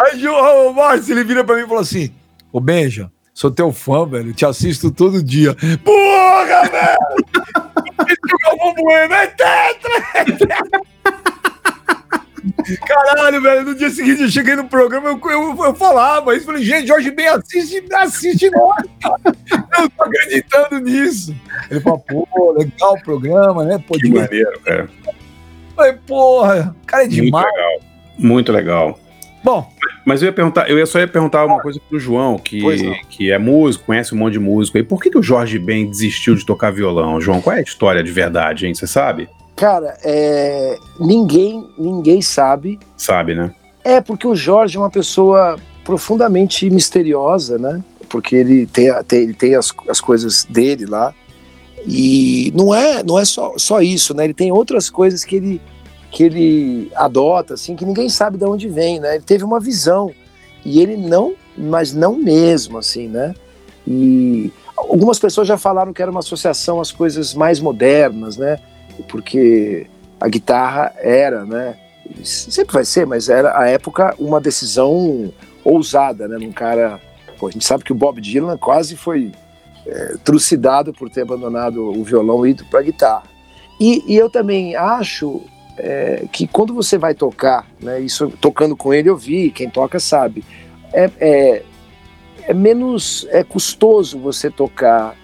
aí 0.00 0.28
o 0.28 0.72
Márcio, 0.72 1.14
ele 1.14 1.24
vira 1.24 1.42
pra 1.42 1.56
mim 1.56 1.62
e 1.62 1.68
fala 1.68 1.80
assim: 1.80 2.12
Ô 2.52 2.60
Benja, 2.60 3.10
sou 3.32 3.50
teu 3.50 3.72
fã, 3.72 4.06
velho, 4.06 4.32
te 4.32 4.44
assisto 4.44 4.90
todo 4.90 5.22
dia. 5.22 5.56
Porra, 5.82 6.68
velho! 6.70 6.98
o 8.60 8.74
Bueno 8.74 9.14
é 9.14 9.26
tetra! 9.26 10.04
É 10.14 10.24
tetra! 10.24 10.80
Caralho, 12.86 13.42
velho, 13.42 13.64
no 13.64 13.74
dia 13.74 13.90
seguinte 13.90 14.22
eu 14.22 14.28
cheguei 14.28 14.54
no 14.54 14.68
programa, 14.68 15.08
eu, 15.08 15.20
eu, 15.30 15.64
eu 15.64 15.74
falava 15.74 16.34
isso, 16.34 16.46
falei, 16.46 16.62
gente, 16.62 16.86
Jorge 16.86 17.10
Ben 17.10 17.28
assiste, 17.28 17.84
assiste 17.92 18.50
nós, 18.50 18.84
Eu 19.78 19.90
tô 19.90 20.02
acreditando 20.02 20.80
nisso. 20.80 21.34
Ele 21.70 21.80
falou, 21.80 21.98
pô, 21.98 22.52
legal 22.52 22.94
o 22.94 23.02
programa, 23.02 23.64
né? 23.64 23.82
Pô, 23.86 23.94
que 23.94 24.08
maneiro, 24.08 24.60
cara. 24.60 24.88
Falei, 25.74 25.92
porra, 26.06 26.76
cara 26.86 27.04
é 27.04 27.08
demais. 27.08 27.46
Muito 27.46 27.56
legal, 27.56 27.80
muito 28.18 28.52
legal. 28.52 29.00
Bom. 29.44 29.70
Mas 30.04 30.22
eu 30.22 30.26
ia 30.26 30.32
perguntar, 30.32 30.68
eu 30.68 30.84
só 30.86 30.98
ia 30.98 31.06
perguntar 31.06 31.44
uma 31.44 31.60
coisa 31.60 31.80
pro 31.88 31.98
João, 31.98 32.38
que, 32.38 32.62
que 33.08 33.30
é 33.30 33.38
músico, 33.38 33.84
conhece 33.84 34.14
um 34.14 34.18
monte 34.18 34.34
de 34.34 34.40
músico 34.40 34.76
aí. 34.76 34.82
Por 34.82 35.00
que, 35.00 35.10
que 35.10 35.18
o 35.18 35.22
Jorge 35.22 35.58
Ben 35.58 35.88
desistiu 35.88 36.34
de 36.34 36.44
tocar 36.44 36.70
violão, 36.72 37.20
João? 37.20 37.40
Qual 37.40 37.54
é 37.54 37.60
a 37.60 37.62
história 37.62 38.02
de 38.02 38.10
verdade, 38.10 38.66
hein? 38.66 38.74
Você 38.74 38.86
sabe? 38.86 39.28
Cara, 39.56 39.96
é, 40.04 40.78
ninguém, 41.00 41.66
ninguém 41.78 42.20
sabe. 42.20 42.78
Sabe, 42.94 43.34
né? 43.34 43.54
É, 43.82 44.02
porque 44.02 44.26
o 44.26 44.36
Jorge 44.36 44.76
é 44.76 44.80
uma 44.80 44.90
pessoa 44.90 45.56
profundamente 45.82 46.68
misteriosa, 46.68 47.58
né? 47.58 47.82
Porque 48.10 48.36
ele 48.36 48.66
tem, 48.66 48.92
tem, 49.04 49.22
ele 49.22 49.34
tem 49.34 49.54
as, 49.54 49.72
as 49.88 49.98
coisas 49.98 50.44
dele 50.44 50.84
lá. 50.84 51.14
E 51.86 52.52
não 52.54 52.74
é, 52.74 53.02
não 53.02 53.18
é 53.18 53.24
só, 53.24 53.54
só 53.56 53.80
isso, 53.80 54.12
né? 54.12 54.24
Ele 54.24 54.34
tem 54.34 54.52
outras 54.52 54.90
coisas 54.90 55.24
que 55.24 55.36
ele, 55.36 55.60
que 56.10 56.24
ele 56.24 56.92
adota, 56.94 57.54
assim, 57.54 57.74
que 57.74 57.84
ninguém 57.86 58.10
sabe 58.10 58.36
de 58.36 58.44
onde 58.44 58.68
vem, 58.68 59.00
né? 59.00 59.14
Ele 59.14 59.24
teve 59.24 59.42
uma 59.42 59.58
visão. 59.58 60.12
E 60.64 60.80
ele 60.80 60.96
não, 60.96 61.34
mas 61.56 61.94
não 61.94 62.16
mesmo, 62.16 62.76
assim, 62.76 63.08
né? 63.08 63.34
E 63.86 64.52
algumas 64.76 65.18
pessoas 65.18 65.46
já 65.46 65.56
falaram 65.56 65.92
que 65.92 66.02
era 66.02 66.10
uma 66.10 66.20
associação 66.20 66.78
às 66.80 66.90
coisas 66.92 67.32
mais 67.32 67.58
modernas, 67.58 68.36
né? 68.36 68.58
Porque 69.04 69.86
a 70.20 70.28
guitarra 70.28 70.92
era, 70.98 71.44
né? 71.44 71.76
Sempre 72.22 72.74
vai 72.74 72.84
ser, 72.84 73.06
mas 73.06 73.28
era 73.28 73.58
a 73.58 73.68
época 73.68 74.14
uma 74.18 74.40
decisão 74.40 75.32
ousada, 75.64 76.28
né? 76.28 76.38
Num 76.38 76.52
cara. 76.52 77.00
Pô, 77.38 77.48
a 77.48 77.50
gente 77.50 77.66
sabe 77.66 77.84
que 77.84 77.92
o 77.92 77.94
Bob 77.94 78.20
Dylan 78.20 78.56
quase 78.56 78.96
foi 78.96 79.32
é, 79.86 80.16
trucidado 80.24 80.92
por 80.92 81.10
ter 81.10 81.22
abandonado 81.22 81.84
o 81.84 82.02
violão 82.02 82.46
e 82.46 82.50
ido 82.50 82.64
para 82.66 82.80
a 82.80 82.82
guitarra. 82.82 83.24
E, 83.78 84.02
e, 84.06 84.16
eu 84.16 84.30
também 84.30 84.74
acho 84.74 85.42
é, 85.76 86.26
que 86.32 86.46
quando 86.46 86.72
você 86.72 86.96
vai 86.96 87.14
tocar, 87.14 87.66
né? 87.80 88.00
Isso 88.00 88.32
tocando 88.40 88.76
com 88.76 88.94
ele 88.94 89.10
eu 89.10 89.16
vi, 89.16 89.50
quem 89.50 89.68
toca 89.68 90.00
sabe. 90.00 90.44
É, 90.92 91.10
é, 91.20 91.62
é 92.44 92.54
menos 92.54 93.26
é 93.30 93.44
custoso 93.44 94.18
você 94.18 94.50
tocar 94.50 95.14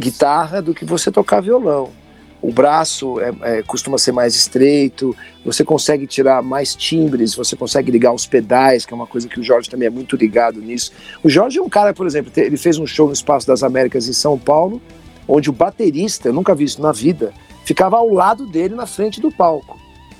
guitarra 0.00 0.60
do 0.60 0.74
que 0.74 0.84
você 0.84 1.12
tocar 1.12 1.40
violão 1.40 2.01
o 2.42 2.50
braço 2.52 3.20
é, 3.20 3.32
é, 3.42 3.62
costuma 3.62 3.96
ser 3.96 4.10
mais 4.10 4.34
estreito, 4.34 5.16
você 5.44 5.64
consegue 5.64 6.08
tirar 6.08 6.42
mais 6.42 6.74
timbres, 6.74 7.36
você 7.36 7.54
consegue 7.54 7.92
ligar 7.92 8.12
os 8.12 8.26
pedais, 8.26 8.84
que 8.84 8.92
é 8.92 8.96
uma 8.96 9.06
coisa 9.06 9.28
que 9.28 9.38
o 9.38 9.42
Jorge 9.44 9.70
também 9.70 9.86
é 9.86 9.90
muito 9.90 10.16
ligado 10.16 10.60
nisso. 10.60 10.92
O 11.22 11.30
Jorge 11.30 11.60
é 11.60 11.62
um 11.62 11.68
cara, 11.68 11.94
por 11.94 12.04
exemplo, 12.04 12.32
ele 12.36 12.56
fez 12.56 12.78
um 12.78 12.86
show 12.86 13.06
no 13.06 13.12
Espaço 13.12 13.46
das 13.46 13.62
Américas 13.62 14.08
em 14.08 14.12
São 14.12 14.36
Paulo, 14.36 14.82
onde 15.28 15.48
o 15.48 15.52
baterista, 15.52 16.28
eu 16.28 16.32
nunca 16.32 16.52
vi 16.52 16.64
isso 16.64 16.82
na 16.82 16.90
vida, 16.90 17.32
ficava 17.64 17.96
ao 17.96 18.08
lado 18.12 18.44
dele 18.44 18.74
na 18.74 18.86
frente 18.86 19.20
do 19.20 19.30
palco. 19.30 19.78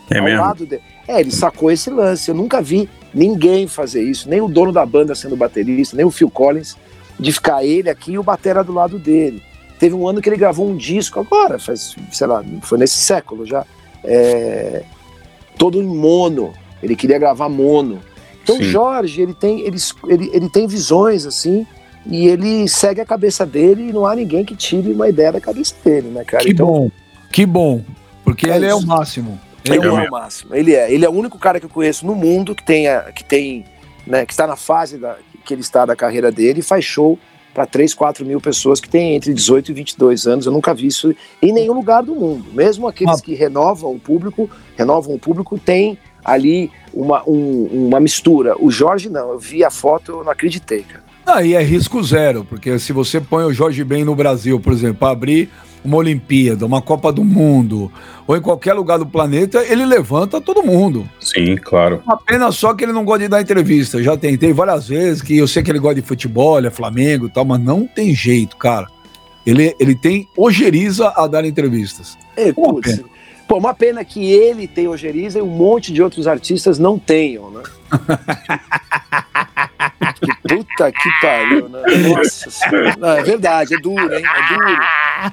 É 0.08 0.18
ao 0.18 0.24
mesmo? 0.24 0.40
Lado 0.40 0.64
dele. 0.64 0.82
É, 1.08 1.20
ele 1.20 1.32
sacou 1.32 1.72
esse 1.72 1.90
lance. 1.90 2.30
Eu 2.30 2.34
nunca 2.36 2.62
vi 2.62 2.88
ninguém 3.12 3.66
fazer 3.66 4.02
isso, 4.02 4.28
nem 4.28 4.40
o 4.40 4.48
dono 4.48 4.70
da 4.70 4.86
banda 4.86 5.14
sendo 5.14 5.36
baterista, 5.36 5.96
nem 5.96 6.06
o 6.06 6.10
Phil 6.10 6.30
Collins, 6.30 6.76
de 7.18 7.32
ficar 7.32 7.64
ele 7.64 7.90
aqui 7.90 8.12
e 8.12 8.18
o 8.18 8.22
batera 8.22 8.62
do 8.62 8.72
lado 8.72 8.98
dele. 8.98 9.42
Teve 9.82 9.96
um 9.96 10.06
ano 10.06 10.22
que 10.22 10.28
ele 10.28 10.36
gravou 10.36 10.68
um 10.68 10.76
disco 10.76 11.18
agora, 11.18 11.58
faz, 11.58 11.96
sei 12.12 12.28
lá, 12.28 12.44
foi 12.62 12.78
nesse 12.78 12.98
século 12.98 13.44
já, 13.44 13.66
é, 14.04 14.84
todo 15.58 15.76
em 15.76 15.84
mono. 15.84 16.52
Ele 16.80 16.94
queria 16.94 17.18
gravar 17.18 17.48
mono. 17.48 17.98
Então 18.44 18.58
o 18.58 18.62
Jorge, 18.62 19.20
ele 19.20 19.34
tem, 19.34 19.58
ele, 19.62 19.76
ele, 20.06 20.30
ele 20.32 20.48
tem 20.48 20.68
visões 20.68 21.26
assim, 21.26 21.66
e 22.06 22.28
ele 22.28 22.68
segue 22.68 23.00
a 23.00 23.04
cabeça 23.04 23.44
dele 23.44 23.88
e 23.88 23.92
não 23.92 24.06
há 24.06 24.14
ninguém 24.14 24.44
que 24.44 24.54
tire 24.54 24.92
uma 24.92 25.08
ideia 25.08 25.32
da 25.32 25.40
cabeça 25.40 25.74
dele, 25.84 26.10
né, 26.10 26.22
cara? 26.22 26.44
Que 26.44 26.52
então, 26.52 26.64
bom, 26.64 26.90
que 27.32 27.44
bom, 27.44 27.82
porque 28.22 28.48
é 28.48 28.54
ele 28.54 28.66
isso. 28.66 28.76
é 28.76 28.78
o 28.78 28.86
máximo. 28.86 29.40
Ele, 29.64 29.78
ele 29.78 29.86
é 29.88 29.90
o 29.90 30.10
máximo. 30.12 30.54
Ele 30.54 30.74
é, 30.76 30.92
ele 30.92 31.04
é 31.04 31.08
o 31.08 31.12
único 31.12 31.40
cara 31.40 31.58
que 31.58 31.66
eu 31.66 31.70
conheço 31.70 32.06
no 32.06 32.14
mundo 32.14 32.54
que 32.54 32.64
tenha, 32.64 33.00
que 33.12 33.24
tem, 33.24 33.64
né, 34.06 34.24
que 34.24 34.32
está 34.32 34.46
na 34.46 34.54
fase 34.54 34.96
da, 34.96 35.16
que 35.44 35.52
ele 35.52 35.60
está 35.60 35.84
da 35.84 35.96
carreira 35.96 36.30
dele 36.30 36.60
e 36.60 36.62
faz 36.62 36.84
show 36.84 37.18
para 37.52 37.66
3, 37.66 37.94
4 37.94 38.24
mil 38.24 38.40
pessoas 38.40 38.80
que 38.80 38.88
têm 38.88 39.14
entre 39.14 39.32
18 39.32 39.70
e 39.70 39.74
22 39.74 40.26
anos. 40.26 40.46
Eu 40.46 40.52
nunca 40.52 40.74
vi 40.74 40.86
isso 40.86 41.14
em 41.40 41.52
nenhum 41.52 41.74
lugar 41.74 42.02
do 42.02 42.14
mundo. 42.14 42.46
Mesmo 42.52 42.88
aqueles 42.88 43.20
que 43.20 43.34
renovam 43.34 43.92
o 43.92 44.00
público, 44.00 44.48
renovam 44.76 45.14
o 45.14 45.18
público, 45.18 45.58
tem 45.58 45.98
ali 46.24 46.70
uma, 46.92 47.22
um, 47.28 47.88
uma 47.88 48.00
mistura. 48.00 48.54
O 48.58 48.70
Jorge 48.70 49.08
não, 49.08 49.32
eu 49.32 49.38
vi 49.38 49.64
a 49.64 49.70
foto, 49.70 50.12
eu 50.12 50.24
não 50.24 50.32
acreditei, 50.32 50.82
cara. 50.82 51.02
Aí 51.24 51.54
é 51.54 51.62
risco 51.62 52.02
zero, 52.02 52.44
porque 52.44 52.78
se 52.78 52.92
você 52.92 53.20
põe 53.20 53.44
o 53.44 53.52
Jorge 53.52 53.84
Ben 53.84 54.04
no 54.04 54.14
Brasil, 54.14 54.58
por 54.58 54.72
exemplo, 54.72 54.96
para 54.96 55.12
abrir 55.12 55.48
uma 55.84 55.96
Olimpíada, 55.96 56.64
uma 56.64 56.80
Copa 56.80 57.12
do 57.12 57.24
Mundo, 57.24 57.90
ou 58.26 58.36
em 58.36 58.40
qualquer 58.40 58.74
lugar 58.74 58.98
do 58.98 59.06
planeta, 59.06 59.64
ele 59.64 59.84
levanta 59.84 60.40
todo 60.40 60.62
mundo. 60.62 61.08
Sim, 61.20 61.56
claro. 61.56 62.02
Apenas 62.06 62.56
só 62.56 62.74
que 62.74 62.84
ele 62.84 62.92
não 62.92 63.04
gosta 63.04 63.24
de 63.24 63.28
dar 63.28 63.40
entrevista. 63.40 63.98
Eu 63.98 64.04
já 64.04 64.16
tentei 64.16 64.52
várias 64.52 64.88
vezes, 64.88 65.22
que 65.22 65.36
eu 65.36 65.48
sei 65.48 65.62
que 65.62 65.70
ele 65.70 65.78
gosta 65.78 66.00
de 66.00 66.06
futebol, 66.06 66.58
é 66.58 66.70
Flamengo 66.70 67.26
e 67.26 67.30
tal, 67.30 67.44
mas 67.44 67.60
não 67.60 67.86
tem 67.86 68.14
jeito, 68.14 68.56
cara. 68.56 68.86
Ele, 69.44 69.74
ele 69.80 69.94
tem 69.94 70.28
ojeriza 70.36 71.12
a 71.16 71.26
dar 71.26 71.44
entrevistas. 71.44 72.16
É, 72.36 72.52
putz, 72.52 73.02
Pô, 73.52 73.58
uma 73.58 73.74
pena 73.74 74.02
que 74.02 74.32
ele 74.32 74.66
tem 74.66 74.88
ojeriza 74.88 75.38
e 75.38 75.42
um 75.42 75.46
monte 75.46 75.92
de 75.92 76.02
outros 76.02 76.26
artistas 76.26 76.78
não 76.78 76.98
tenham, 76.98 77.50
né? 77.50 77.62
que 80.22 80.48
puta 80.48 80.92
que 80.92 81.10
pariu, 81.20 81.68
né? 81.68 81.82
Nossa 82.08 82.50
senhora. 82.50 82.94
Não, 82.98 83.10
é 83.10 83.22
verdade, 83.22 83.74
é 83.74 83.78
duro, 83.78 84.14
hein? 84.14 84.24
É 84.24 84.54
duro. 84.54 84.78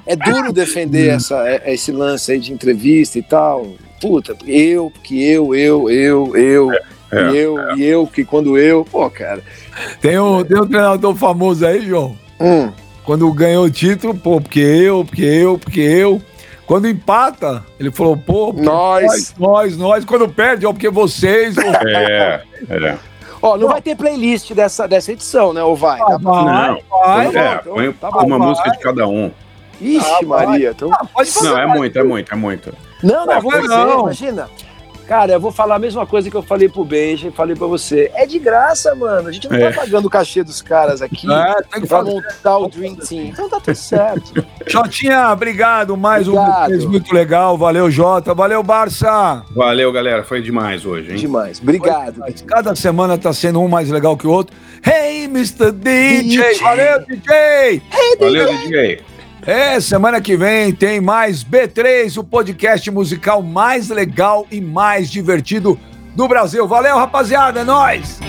É 0.06 0.16
duro 0.16 0.52
defender 0.52 1.08
essa, 1.10 1.48
é, 1.48 1.72
esse 1.72 1.92
lance 1.92 2.32
aí 2.32 2.38
de 2.38 2.52
entrevista 2.52 3.18
e 3.18 3.22
tal. 3.22 3.74
Puta, 4.00 4.36
eu, 4.46 4.90
porque 4.90 5.14
eu, 5.14 5.54
eu, 5.54 5.90
eu, 5.90 6.36
eu. 6.36 6.72
É, 7.12 7.30
e 7.32 7.36
eu, 7.38 7.58
é. 7.58 7.74
e 7.76 7.84
eu, 7.84 8.06
que 8.06 8.24
quando 8.24 8.58
eu. 8.58 8.84
Pô, 8.84 9.08
cara. 9.10 9.42
Tem 10.00 10.18
um, 10.18 10.44
tem 10.44 10.60
um 10.60 10.66
treinador 10.66 11.14
famoso 11.14 11.66
aí, 11.66 11.86
João. 11.86 12.16
Hum. 12.40 12.70
Quando 13.04 13.32
ganhou 13.32 13.64
o 13.64 13.70
título, 13.70 14.14
pô, 14.14 14.40
porque 14.40 14.60
eu, 14.60 15.04
porque 15.04 15.24
eu, 15.24 15.58
porque 15.58 15.80
eu. 15.80 16.20
Quando 16.66 16.88
empata, 16.88 17.64
ele 17.80 17.90
falou, 17.90 18.16
pô, 18.16 18.52
nós. 18.52 19.34
nós, 19.38 19.76
nós. 19.76 20.04
Quando 20.04 20.28
perde, 20.28 20.66
ó, 20.66 20.72
porque 20.72 20.88
vocês. 20.88 21.56
É, 21.58 22.42
é. 22.68 22.98
Ó, 23.42 23.56
não 23.56 23.68
vai 23.68 23.80
ter 23.80 23.96
playlist 23.96 24.52
dessa, 24.52 24.86
dessa 24.86 25.12
edição, 25.12 25.52
né? 25.52 25.62
Ou 25.62 25.74
vai? 25.74 26.00
Ah, 26.00 26.18
vai, 26.18 26.44
não, 26.44 26.82
vai, 26.90 27.26
é, 27.26 27.54
então, 27.54 27.74
põe 27.74 27.92
tá 27.92 28.08
uma 28.10 28.38
vai. 28.38 28.48
música 28.48 28.70
de 28.70 28.78
cada 28.78 29.06
um. 29.06 29.30
Ixi, 29.80 30.10
ah, 30.22 30.26
Maria. 30.26 30.70
Então... 30.70 30.90
Ah, 30.92 31.04
pode 31.06 31.30
fazer, 31.30 31.48
não, 31.48 31.58
é 31.58 31.66
muito, 31.66 31.98
é 31.98 32.02
muito, 32.02 32.32
é 32.32 32.36
muito. 32.36 32.74
Não, 33.02 33.24
não, 33.24 33.40
dizer, 33.40 33.68
não. 33.68 34.00
imagina. 34.00 34.50
Cara, 35.10 35.32
eu 35.32 35.40
vou 35.40 35.50
falar 35.50 35.74
a 35.74 35.78
mesma 35.80 36.06
coisa 36.06 36.30
que 36.30 36.36
eu 36.36 36.42
falei 36.42 36.68
pro 36.68 36.84
Benji 36.84 37.26
e 37.26 37.30
falei 37.32 37.56
pra 37.56 37.66
você. 37.66 38.12
É 38.14 38.24
de 38.24 38.38
graça, 38.38 38.94
mano. 38.94 39.28
A 39.28 39.32
gente 39.32 39.50
não 39.50 39.58
tá 39.58 39.64
é. 39.64 39.72
tá 39.72 39.80
pagando 39.80 40.06
o 40.06 40.08
cachê 40.08 40.44
dos 40.44 40.62
caras 40.62 41.02
aqui 41.02 41.26
é, 41.28 41.54
tem 41.62 41.82
que 41.82 41.88
pra 41.88 41.98
fazer. 41.98 42.10
montar 42.12 42.58
o 42.58 42.68
Dream 42.68 42.94
Team. 42.94 43.24
Então 43.24 43.48
tá 43.48 43.58
tudo 43.58 43.74
certo. 43.74 44.46
Jotinha, 44.68 45.32
obrigado. 45.32 45.96
Mais 45.96 46.28
obrigado. 46.28 46.86
um 46.86 46.90
muito 46.90 47.12
legal. 47.12 47.58
Valeu, 47.58 47.90
Jota. 47.90 48.32
Valeu, 48.34 48.62
Barça. 48.62 49.42
Valeu, 49.50 49.90
galera. 49.90 50.22
Foi 50.22 50.40
demais 50.40 50.86
hoje, 50.86 51.10
hein? 51.10 51.16
Demais. 51.16 51.58
Obrigado. 51.60 52.12
Demais. 52.12 52.42
Cada 52.42 52.76
semana 52.76 53.18
tá 53.18 53.32
sendo 53.32 53.60
um 53.60 53.66
mais 53.66 53.90
legal 53.90 54.16
que 54.16 54.28
o 54.28 54.30
outro. 54.30 54.56
Hey, 54.86 55.24
Mr. 55.24 55.72
DJ. 55.72 56.22
DJ. 56.22 56.54
Valeu, 56.60 57.00
DJ. 57.04 57.32
Hey, 57.34 58.16
Valeu, 58.16 58.46
DJ. 58.46 58.68
DJ. 58.68 59.09
É, 59.46 59.80
semana 59.80 60.20
que 60.20 60.36
vem 60.36 60.72
tem 60.72 61.00
mais 61.00 61.42
B3, 61.42 62.18
o 62.18 62.24
podcast 62.24 62.90
musical 62.90 63.42
mais 63.42 63.88
legal 63.88 64.46
e 64.50 64.60
mais 64.60 65.10
divertido 65.10 65.78
do 66.14 66.28
Brasil. 66.28 66.66
Valeu, 66.68 66.96
rapaziada, 66.96 67.60
é 67.60 67.64
nóis! 67.64 68.20